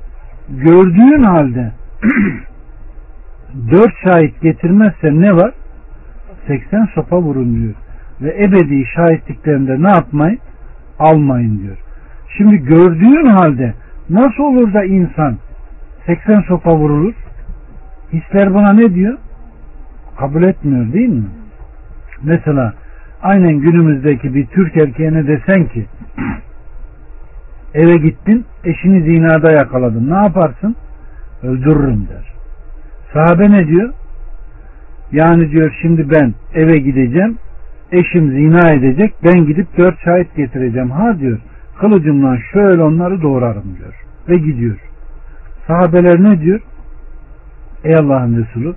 gördüğün 0.49 1.23
halde 1.23 1.71
dört 3.71 3.93
şahit 4.03 4.41
getirmezse 4.41 5.11
ne 5.11 5.35
var? 5.35 5.51
80 6.47 6.85
sopa 6.95 7.21
vurun 7.21 7.55
diyor. 7.55 7.73
Ve 8.21 8.43
ebedi 8.43 8.85
şahitliklerinde 8.95 9.83
ne 9.83 9.89
yapmayın? 9.89 10.39
Almayın 10.99 11.59
diyor. 11.59 11.77
Şimdi 12.38 12.57
gördüğün 12.57 13.25
halde 13.25 13.73
nasıl 14.09 14.43
olur 14.43 14.73
da 14.73 14.83
insan 14.83 15.38
80 16.05 16.41
sopa 16.41 16.75
vurulur? 16.75 17.13
Hisler 18.13 18.53
buna 18.53 18.73
ne 18.73 18.93
diyor? 18.93 19.17
Kabul 20.17 20.43
etmiyor 20.43 20.93
değil 20.93 21.09
mi? 21.09 21.27
Mesela 22.23 22.73
aynen 23.22 23.59
günümüzdeki 23.59 24.36
bir 24.36 24.45
Türk 24.45 24.78
erkeğine 24.78 25.28
desen 25.28 25.65
ki 25.65 25.86
eve 27.74 27.97
gittin 27.97 28.45
eşini 28.63 29.03
zinada 29.03 29.51
yakaladın 29.51 30.09
ne 30.09 30.15
yaparsın? 30.15 30.76
Öldürürüm 31.43 32.07
der. 32.09 32.34
Sahabe 33.13 33.51
ne 33.51 33.68
diyor? 33.68 33.93
Yani 35.11 35.51
diyor 35.51 35.78
şimdi 35.82 36.09
ben 36.09 36.34
eve 36.53 36.78
gideceğim 36.78 37.38
eşim 37.91 38.32
zina 38.32 38.72
edecek 38.72 39.13
ben 39.24 39.45
gidip 39.45 39.78
dört 39.78 40.03
şahit 40.03 40.36
getireceğim 40.36 40.91
ha 40.91 41.20
diyor 41.20 41.39
kılıcımla 41.80 42.38
şöyle 42.53 42.84
onları 42.84 43.22
doğrarım 43.22 43.78
diyor 43.78 43.93
ve 44.30 44.38
gidiyor. 44.38 44.78
Sahabeler 45.68 46.24
ne 46.24 46.41
diyor? 46.41 46.61
Ey 47.84 47.95
Allah'ın 47.95 48.45
Resulü 48.45 48.76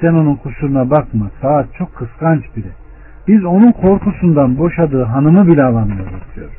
sen 0.00 0.12
onun 0.14 0.34
kusuruna 0.34 0.90
bakma 0.90 1.30
saat 1.42 1.74
çok 1.78 1.94
kıskanç 1.94 2.44
biri. 2.56 2.83
Biz 3.28 3.44
onun 3.44 3.72
korkusundan 3.72 4.58
boşadığı 4.58 5.02
hanımı 5.02 5.46
bile 5.46 5.62
alamıyoruz 5.62 6.22
diyor. 6.36 6.50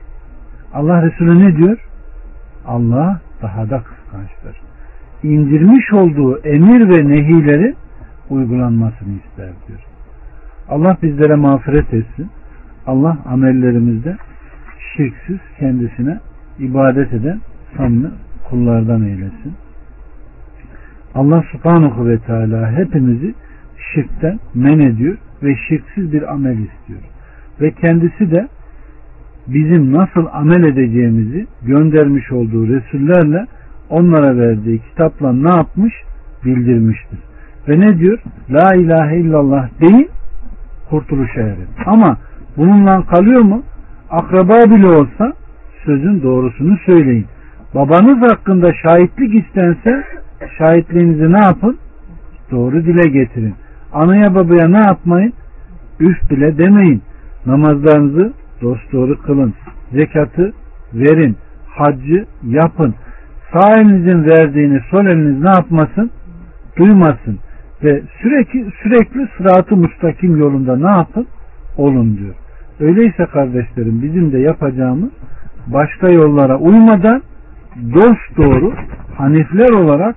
Allah 0.73 1.05
Resulü 1.05 1.39
ne 1.39 1.57
diyor? 1.57 1.77
Allah 2.67 3.21
daha 3.41 3.69
da 3.69 3.83
kıskançtır. 3.83 4.61
İndirmiş 5.23 5.93
olduğu 5.93 6.37
emir 6.37 6.89
ve 6.89 7.07
nehileri 7.09 7.75
uygulanmasını 8.29 9.13
ister 9.13 9.49
diyor. 9.67 9.79
Allah 10.69 10.97
bizlere 11.01 11.35
mağfiret 11.35 11.93
etsin. 11.93 12.29
Allah 12.87 13.17
amellerimizde 13.25 14.17
şirksiz 14.97 15.39
kendisine 15.59 16.19
ibadet 16.59 17.13
eden 17.13 17.39
samimi 17.77 18.11
kullardan 18.49 19.03
eylesin. 19.03 19.53
Allah 21.15 21.43
subhanahu 21.51 22.07
ve 22.07 22.19
teala 22.19 22.71
hepimizi 22.71 23.33
şirkten 23.93 24.39
men 24.53 24.79
ediyor 24.79 25.17
ve 25.45 25.55
şirksiz 25.69 26.13
bir 26.13 26.33
amel 26.33 26.57
istiyor. 26.57 26.99
Ve 27.61 27.71
kendisi 27.71 28.31
de 28.31 28.47
bizim 29.47 29.93
nasıl 29.93 30.25
amel 30.33 30.63
edeceğimizi 30.63 31.47
göndermiş 31.61 32.31
olduğu 32.31 32.67
Resullerle 32.67 33.45
onlara 33.89 34.37
verdiği 34.37 34.79
kitapla 34.79 35.33
ne 35.33 35.49
yapmış? 35.49 35.93
Bildirmiştir. 36.45 37.19
Ve 37.67 37.79
ne 37.79 37.99
diyor? 37.99 38.19
La 38.49 38.75
ilahe 38.75 39.17
illallah 39.17 39.69
deyin 39.81 40.09
kurtuluşa 40.89 41.41
erin. 41.41 41.67
Ama 41.85 42.17
bununla 42.57 43.05
kalıyor 43.05 43.41
mu? 43.41 43.63
Akraba 44.09 44.53
bile 44.53 44.87
olsa 44.87 45.33
sözün 45.85 46.23
doğrusunu 46.23 46.77
söyleyin. 46.85 47.25
Babanız 47.75 48.31
hakkında 48.31 48.73
şahitlik 48.83 49.45
istense 49.45 50.03
şahitliğinizi 50.57 51.33
ne 51.33 51.39
yapın? 51.39 51.77
Doğru 52.51 52.85
dile 52.85 53.09
getirin. 53.09 53.55
Anaya 53.95 54.35
babaya 54.35 54.67
ne 54.67 54.77
yapmayın? 54.77 55.33
Üf 55.99 56.29
bile 56.29 56.57
demeyin. 56.57 57.01
Namazlarınızı 57.45 58.33
dosdoğru 58.61 59.21
kılın. 59.21 59.53
Zekatı 59.91 60.53
verin. 60.93 61.37
Haccı 61.67 62.25
yapın. 62.43 62.95
Sağ 63.53 63.79
elinizin 63.79 64.25
verdiğini 64.25 64.81
sol 64.91 65.05
eliniz 65.05 65.43
ne 65.43 65.49
yapmasın? 65.49 66.11
Duymasın. 66.77 67.39
Ve 67.83 68.01
sürekli 68.21 68.71
sürekli 68.83 69.27
sıratı 69.37 69.75
mustakim 69.75 70.37
yolunda 70.37 70.77
ne 70.77 70.97
yapın? 70.97 71.27
Olun 71.77 72.17
diyor. 72.17 72.35
Öyleyse 72.79 73.25
kardeşlerim 73.25 74.01
bizim 74.01 74.31
de 74.31 74.39
yapacağımız 74.39 75.09
başka 75.67 76.09
yollara 76.09 76.57
uymadan 76.57 77.21
dost 77.93 78.37
doğru 78.37 78.73
hanifler 79.17 79.69
olarak 79.69 80.15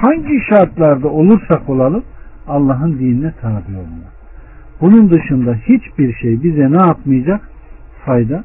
hangi 0.00 0.40
şartlarda 0.48 1.08
olursak 1.08 1.68
olalım 1.68 2.02
Allah'ın 2.48 2.98
dinine 2.98 3.32
tabi 3.40 3.76
olmak. 3.76 4.14
Bunun 4.80 5.10
dışında 5.10 5.54
hiçbir 5.54 6.14
şey 6.14 6.42
bize 6.42 6.72
ne 6.72 6.76
yapmayacak? 6.76 7.48
Fayda 8.04 8.44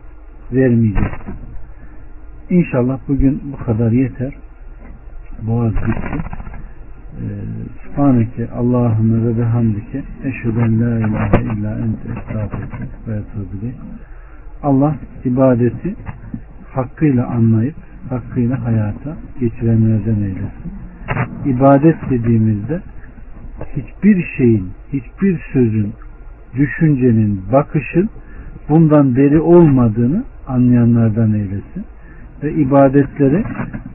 vermeyecek. 0.51 1.11
İnşallah 2.49 2.99
bugün 3.07 3.41
bu 3.53 3.65
kadar 3.65 3.91
yeter. 3.91 4.33
Boğaz 5.41 5.73
bitti. 5.73 6.39
Ee, 7.19 7.23
Subhaneke 7.83 8.49
Allahümme 8.51 9.27
ve 9.27 9.37
bihamdike 9.37 10.03
eşheden 10.23 10.81
la 10.81 10.99
ilahe 10.99 11.43
illa 11.43 11.79
ente 11.79 12.19
estağfurullah 12.19 13.07
ve 13.07 13.15
etubile. 13.15 13.73
Allah 14.63 14.95
ibadeti 15.25 15.95
hakkıyla 16.71 17.27
anlayıp 17.27 17.75
hakkıyla 18.09 18.65
hayata 18.65 19.17
geçirenlerden 19.39 20.15
eylesin. 20.15 20.71
İbadet 21.45 22.09
dediğimizde 22.09 22.81
hiçbir 23.75 24.25
şeyin, 24.37 24.69
hiçbir 24.93 25.39
sözün, 25.53 25.93
düşüncenin, 26.55 27.41
bakışın 27.51 28.09
bundan 28.69 29.15
beri 29.15 29.39
olmadığını 29.39 30.23
anlayanlardan 30.47 31.33
eylesin. 31.33 31.85
Ve 32.43 32.53
ibadetleri 32.53 33.43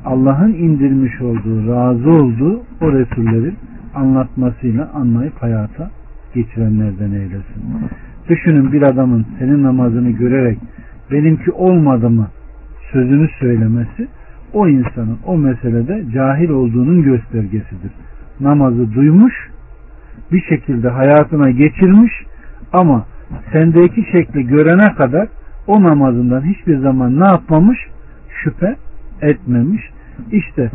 Allah'ın 0.04 0.52
indirmiş 0.52 1.20
olduğu, 1.20 1.68
razı 1.68 2.10
olduğu 2.10 2.62
o 2.80 2.92
Resullerin 2.92 3.56
anlatmasıyla 3.94 4.90
anlayıp 4.94 5.42
hayata 5.42 5.90
geçirenlerden 6.34 7.10
eylesin. 7.10 7.62
Düşünün 8.28 8.72
bir 8.72 8.82
adamın 8.82 9.26
senin 9.38 9.62
namazını 9.62 10.10
görerek 10.10 10.58
benimki 11.10 11.52
olmadı 11.52 12.10
mı 12.10 12.28
sözünü 12.92 13.28
söylemesi 13.40 14.08
o 14.52 14.68
insanın 14.68 15.18
o 15.26 15.38
meselede 15.38 16.04
cahil 16.12 16.48
olduğunun 16.48 17.02
göstergesidir. 17.02 17.92
Namazı 18.40 18.94
duymuş, 18.94 19.34
bir 20.32 20.42
şekilde 20.42 20.88
hayatına 20.88 21.50
geçirmiş 21.50 22.12
ama 22.72 23.06
sendeki 23.52 24.06
şekli 24.12 24.46
görene 24.46 24.94
kadar 24.94 25.28
o 25.66 25.82
namazından 25.82 26.42
hiçbir 26.42 26.78
zaman 26.78 27.20
ne 27.20 27.24
yapmamış? 27.24 27.78
Şüphe 28.42 28.76
etmemiş. 29.22 29.82
İşte 30.32 30.70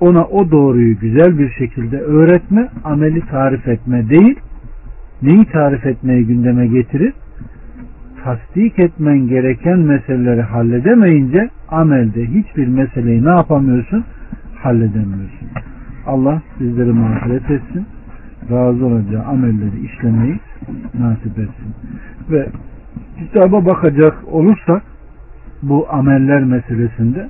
ona 0.00 0.24
o 0.24 0.50
doğruyu 0.50 0.98
güzel 0.98 1.38
bir 1.38 1.50
şekilde 1.50 1.98
öğretme, 1.98 2.68
ameli 2.84 3.20
tarif 3.20 3.68
etme 3.68 4.08
değil, 4.08 4.38
neyi 5.22 5.44
tarif 5.44 5.86
etmeyi 5.86 6.26
gündeme 6.26 6.66
getirir? 6.66 7.12
Tasdik 8.24 8.78
etmen 8.78 9.28
gereken 9.28 9.78
meseleleri 9.78 10.42
halledemeyince 10.42 11.50
amelde 11.68 12.26
hiçbir 12.26 12.66
meseleyi 12.66 13.24
ne 13.24 13.30
yapamıyorsun? 13.30 14.04
Halledemiyorsun. 14.62 15.48
Allah 16.06 16.42
bizleri 16.60 16.92
mağfiret 16.92 17.50
etsin. 17.50 17.86
Razı 18.50 18.86
olacağı 18.86 19.24
amelleri 19.24 19.80
işlemeyi 19.84 20.40
nasip 20.98 21.38
etsin. 21.38 21.74
Ve 22.30 22.48
kitaba 23.18 23.66
bakacak 23.66 24.14
olursak 24.32 24.82
bu 25.62 25.86
ameller 25.90 26.44
meselesinde 26.44 27.28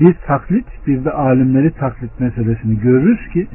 bir 0.00 0.14
taklit 0.26 0.66
bir 0.86 1.04
de 1.04 1.10
alimleri 1.10 1.70
taklit 1.70 2.20
meselesini 2.20 2.80
görürüz 2.80 3.28
ki 3.32 3.46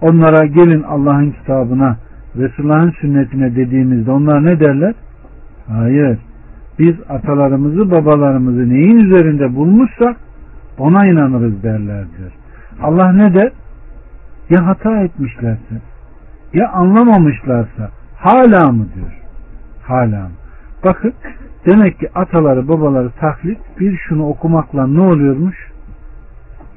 onlara 0.00 0.46
gelin 0.46 0.82
Allah'ın 0.82 1.30
kitabına 1.30 1.96
Resulullah'ın 2.36 2.90
sünnetine 2.90 3.56
dediğimizde 3.56 4.10
onlar 4.10 4.44
ne 4.44 4.60
derler? 4.60 4.94
Hayır. 5.68 6.18
Biz 6.78 6.94
atalarımızı 7.08 7.90
babalarımızı 7.90 8.68
neyin 8.68 8.96
üzerinde 8.96 9.56
bulmuşsak 9.56 10.16
ona 10.78 11.06
inanırız 11.06 11.62
derler 11.62 12.04
diyor. 12.18 12.32
Allah 12.82 13.12
ne 13.12 13.34
der? 13.34 13.52
Ya 14.50 14.66
hata 14.66 15.02
etmişlerse 15.02 15.80
ya 16.52 16.68
anlamamışlarsa 16.72 17.90
hala 18.16 18.72
mı 18.72 18.86
diyor. 18.94 19.12
Hala 19.82 20.22
mı? 20.22 20.30
Bakın 20.84 21.12
demek 21.66 22.00
ki 22.00 22.08
ataları 22.14 22.68
babaları 22.68 23.10
taklit 23.10 23.58
bir 23.80 23.96
şunu 23.96 24.28
okumakla 24.28 24.86
ne 24.86 25.00
oluyormuş? 25.00 25.56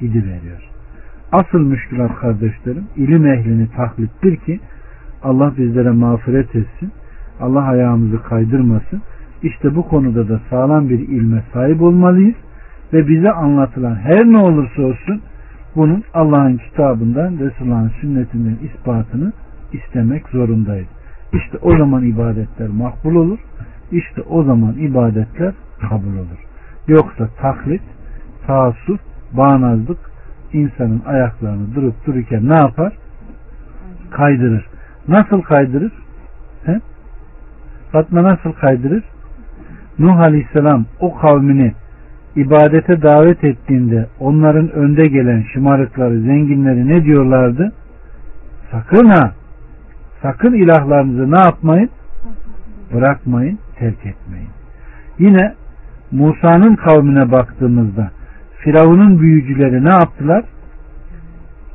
İdi 0.02 0.18
veriyor. 0.18 0.70
Asıl 1.32 1.60
müşkülat 1.60 2.16
kardeşlerim 2.16 2.88
ilim 2.96 3.28
ehlini 3.28 3.72
taklittir 3.72 4.36
ki 4.36 4.60
Allah 5.24 5.54
bizlere 5.58 5.92
mağfiret 5.92 6.56
etsin. 6.56 6.92
Allah 7.42 7.64
ayağımızı 7.64 8.24
kaydırmasın. 8.24 9.02
İşte 9.44 9.76
bu 9.76 9.88
konuda 9.88 10.30
da 10.30 10.40
sağlam 10.50 10.90
bir 10.90 11.00
ilme 11.00 11.44
sahip 11.54 11.82
olmalıyız 11.82 12.36
ve 12.94 13.08
bize 13.08 13.32
anlatılan 13.32 13.96
her 13.96 14.26
ne 14.26 14.38
olursa 14.38 14.82
olsun 14.82 15.22
bunun 15.76 16.04
Allah'ın 16.14 16.58
kitabından, 16.58 17.40
Resulullah'ın 17.40 17.92
sünnetinden 18.02 18.58
ispatını 18.64 19.34
istemek 19.74 20.30
zorundayız. 20.30 20.88
İşte 21.34 21.58
o 21.62 21.78
zaman 21.78 22.04
ibadetler 22.04 22.68
makbul 22.68 23.16
olur. 23.16 23.40
İşte 23.92 24.22
o 24.22 24.44
zaman 24.44 24.74
ibadetler 24.74 25.54
kabul 25.90 26.18
olur. 26.18 26.40
Yoksa 26.88 27.28
taklit, 27.42 27.82
taassuf, 28.48 29.00
bağnazlık 29.32 30.00
insanın 30.54 31.02
ayaklarını 31.06 31.76
durup 31.76 32.06
dururken 32.06 32.50
ne 32.50 32.56
yapar? 32.56 32.94
Kaydırır. 34.12 34.66
Nasıl 35.08 35.42
kaydırır? 35.42 35.92
He? 36.66 36.82
Fatma 37.92 38.24
nasıl 38.24 38.52
kaydırır? 38.52 39.04
Nuh 40.00 40.20
Aleyhisselam 40.20 40.86
o 41.00 41.16
kavmini 41.16 41.74
ibadete 42.36 43.02
davet 43.02 43.44
ettiğinde 43.44 44.08
onların 44.20 44.72
önde 44.72 45.08
gelen 45.08 45.44
şımarıkları, 45.54 46.20
zenginleri 46.20 46.88
ne 46.88 47.04
diyorlardı? 47.06 47.74
Sakın 48.72 49.06
ha! 49.06 49.32
Sakın 50.24 50.54
ilahlarınızı 50.54 51.32
ne 51.32 51.40
yapmayın? 51.40 51.90
Bırakmayın, 52.94 53.60
terk 53.80 54.06
etmeyin. 54.06 54.50
Yine 55.20 55.54
Musa'nın 56.12 56.76
kavmine 56.76 57.32
baktığımızda 57.32 58.12
Firavun'un 58.58 59.20
büyücüleri 59.20 59.86
ne 59.86 59.90
yaptılar? 59.90 60.44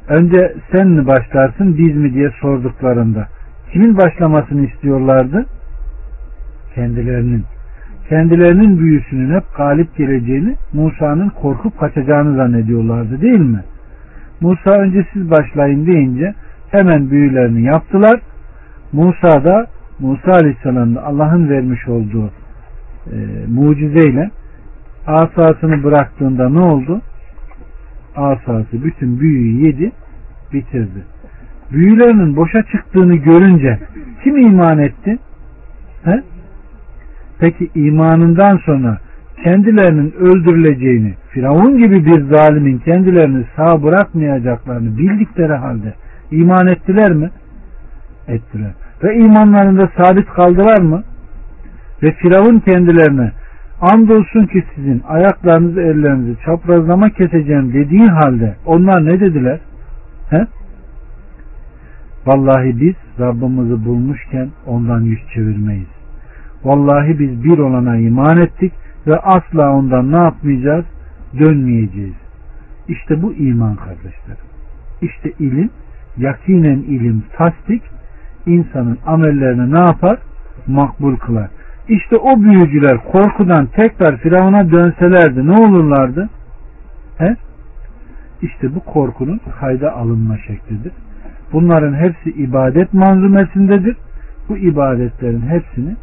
Önce 0.09 0.55
sen 0.73 0.89
mi 0.89 1.07
başlarsın 1.07 1.79
biz 1.79 1.97
mi 1.97 2.15
diye 2.15 2.31
sorduklarında 2.41 3.29
kimin 3.73 3.97
başlamasını 3.97 4.67
istiyorlardı? 4.67 5.47
Kendilerinin. 6.75 7.45
Kendilerinin 8.09 8.79
büyüsünün 8.79 9.35
hep 9.35 9.45
galip 9.57 9.97
geleceğini 9.97 10.57
Musa'nın 10.73 11.29
korkup 11.29 11.79
kaçacağını 11.79 12.37
zannediyorlardı 12.37 13.21
değil 13.21 13.41
mi? 13.41 13.65
Musa 14.41 14.71
önce 14.71 15.07
siz 15.13 15.31
başlayın 15.31 15.87
deyince 15.87 16.35
hemen 16.71 17.11
büyülerini 17.11 17.63
yaptılar. 17.63 18.21
Musa 18.93 19.45
da 19.45 19.67
Musa 19.99 20.33
Aleyhisselam'da 20.33 21.05
Allah'ın 21.05 21.49
vermiş 21.49 21.89
olduğu 21.89 22.31
e, 23.13 23.17
mucizeyle 23.49 24.31
asasını 25.07 25.85
bıraktığında 25.85 26.49
ne 26.49 26.61
oldu? 26.61 27.01
Asası 28.17 28.85
bütün 28.85 29.21
büyüyü 29.21 29.67
yedi, 29.67 29.93
bitirdi. 30.53 31.05
Büyülerinin 31.73 32.37
boşa 32.37 32.63
çıktığını 32.63 33.15
görünce 33.15 33.79
kim 34.25 34.37
iman 34.37 34.79
etti? 34.79 35.19
He? 36.05 36.23
Peki 37.39 37.71
imanından 37.75 38.57
sonra 38.57 38.99
kendilerinin 39.45 40.13
öldürüleceğini, 40.13 41.15
Firavun 41.31 41.79
gibi 41.79 42.07
bir 42.07 42.37
zalimin 42.37 42.79
kendilerini 42.79 43.45
sağ 43.57 43.83
bırakmayacaklarını 43.83 44.99
bildikleri 44.99 45.53
halde 45.53 45.95
iman 46.31 46.67
ettiler 46.67 47.13
mi? 47.13 47.31
Ettiler. 48.29 48.73
Ve 49.03 49.17
imanlarında 49.17 49.91
sabit 49.97 50.27
kaldılar 50.27 50.83
mı? 50.83 51.03
Ve 52.03 52.13
Firavun 52.13 52.59
kendilerine 52.59 53.33
andolsun 53.81 54.47
ki 54.47 54.65
sizin 54.75 55.03
ayaklarınızı 55.09 55.81
ellerinizi 55.81 56.37
çaprazlama 56.45 57.11
keseceğim 57.11 57.73
dediği 57.73 58.09
halde 58.09 58.57
onlar 58.67 59.07
ne 59.07 59.21
dediler? 59.21 59.61
He? 60.31 60.47
Vallahi 62.27 62.81
biz 62.81 62.95
Rabbimizi 63.21 63.85
bulmuşken 63.85 64.49
ondan 64.67 65.01
yüz 65.01 65.21
çevirmeyiz. 65.35 65.89
Vallahi 66.65 67.19
biz 67.19 67.45
bir 67.45 67.59
olana 67.59 67.97
iman 67.97 68.37
ettik 68.37 68.73
ve 69.07 69.17
asla 69.17 69.73
ondan 69.73 70.13
ne 70.13 70.17
yapmayacağız? 70.17 70.85
Dönmeyeceğiz. 71.39 72.15
İşte 72.89 73.23
bu 73.23 73.33
iman 73.33 73.77
kardeşlerim. 73.77 74.49
İşte 75.03 75.33
ilim, 75.39 75.71
yakinen 76.17 76.79
ilim, 76.79 77.23
tasdik, 77.37 77.83
insanın 78.49 78.99
amellerini 79.07 79.75
ne 79.75 79.79
yapar? 79.79 80.19
Makbul 80.67 81.17
kılar. 81.17 81.49
İşte 81.89 82.17
o 82.17 82.41
büyücüler 82.41 82.99
korkudan 83.13 83.67
tekrar 83.67 84.17
Firavun'a 84.17 84.71
dönselerdi 84.71 85.47
ne 85.47 85.53
olurlardı? 85.53 86.29
He? 87.19 87.37
İşte 88.43 88.75
bu 88.75 88.81
korkunun 88.81 89.41
kayda 89.61 89.93
alınma 89.93 90.39
şeklidir. 90.39 90.93
Bunların 91.53 91.95
hepsi 91.95 92.31
ibadet 92.31 92.95
manzumesindedir. 92.95 93.97
Bu 94.49 94.57
ibadetlerin 94.57 95.41
hepsini 95.41 95.97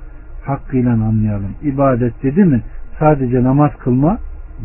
hakkıyla 0.45 0.91
anlayalım. 0.91 1.51
İbadet 1.63 2.23
dedi 2.23 2.43
mi 2.43 2.61
sadece 2.99 3.43
namaz 3.43 3.71
kılma 3.79 4.17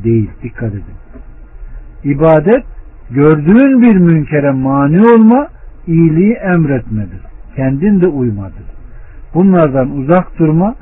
değil. 0.05 0.31
Dikkat 0.43 0.73
edin. 0.73 0.85
İbadet 2.05 2.65
gördüğün 3.11 3.83
bir 3.83 3.97
münkere 3.97 4.51
mani 4.51 5.01
olma, 5.01 5.49
iyiliği 5.87 6.33
emretmedir. 6.33 7.21
Kendin 7.57 8.01
de 8.01 8.07
uymadır. 8.07 8.65
Bunlardan 9.35 9.91
uzak 9.91 10.39
durma 10.39 10.75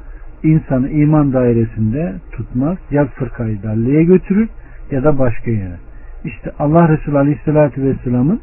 insanı 0.43 0.89
iman 0.89 1.33
dairesinde 1.33 2.15
tutmaz. 2.33 2.79
Ya 2.91 3.07
fırkayı 3.07 3.63
dalliye 3.63 4.05
götürür 4.05 4.49
ya 4.91 5.05
da 5.05 5.19
başka 5.19 5.51
yere. 5.51 5.77
İşte 6.25 6.53
Allah 6.59 6.89
Resulü 6.89 7.19
Aleyhisselatü 7.19 7.83
Vesselam'ın 7.83 8.41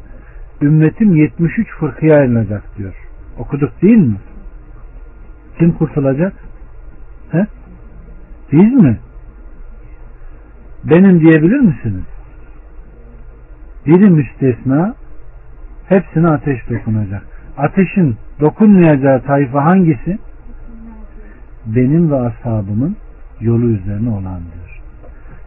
ümmetim 0.62 1.16
73 1.16 1.68
fırkıya 1.80 2.16
ayrılacak 2.16 2.78
diyor. 2.78 2.94
Okuduk 3.38 3.82
değil 3.82 3.96
mi? 3.96 4.16
Kim 5.58 5.72
kurtulacak? 5.72 6.32
He? 7.30 7.46
Biz 8.52 8.72
mi? 8.72 8.98
Benim 10.84 11.20
diyebilir 11.20 11.60
misiniz? 11.60 12.04
Biri 13.86 14.10
müstesna 14.10 14.94
hepsine 15.88 16.28
ateş 16.28 16.70
dokunacak. 16.70 17.35
Ateşin 17.56 18.16
dokunmayacağı 18.40 19.22
tayfa 19.22 19.64
hangisi? 19.64 20.18
Benim 21.66 22.10
ve 22.10 22.16
ashabımın 22.16 22.96
yolu 23.40 23.66
üzerine 23.66 24.10
olan 24.10 24.40
diyor. 24.40 24.80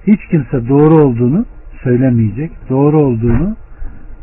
Hiç 0.07 0.20
kimse 0.32 0.70
doğru 0.70 1.03
olduğunu 1.03 1.45
söylemeyecek. 1.84 2.51
Doğru 2.70 3.01
olduğunu 3.01 3.55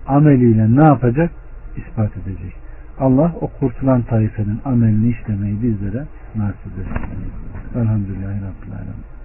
ameliyle 0.07 0.77
ne 0.77 0.85
yapacak? 0.85 1.31
İspat 1.77 2.17
edecek. 2.17 2.55
Allah 2.99 3.33
o 3.41 3.49
kurtulan 3.49 4.03
taifenin 4.03 4.61
amelini 4.65 5.11
işlemeyi 5.11 5.63
bizlere 5.63 6.05
nasip 6.37 6.79
etsin. 6.79 7.81
Elhamdülillahi 7.81 8.37
Rabbil 8.37 8.73
Alemin. 8.73 9.16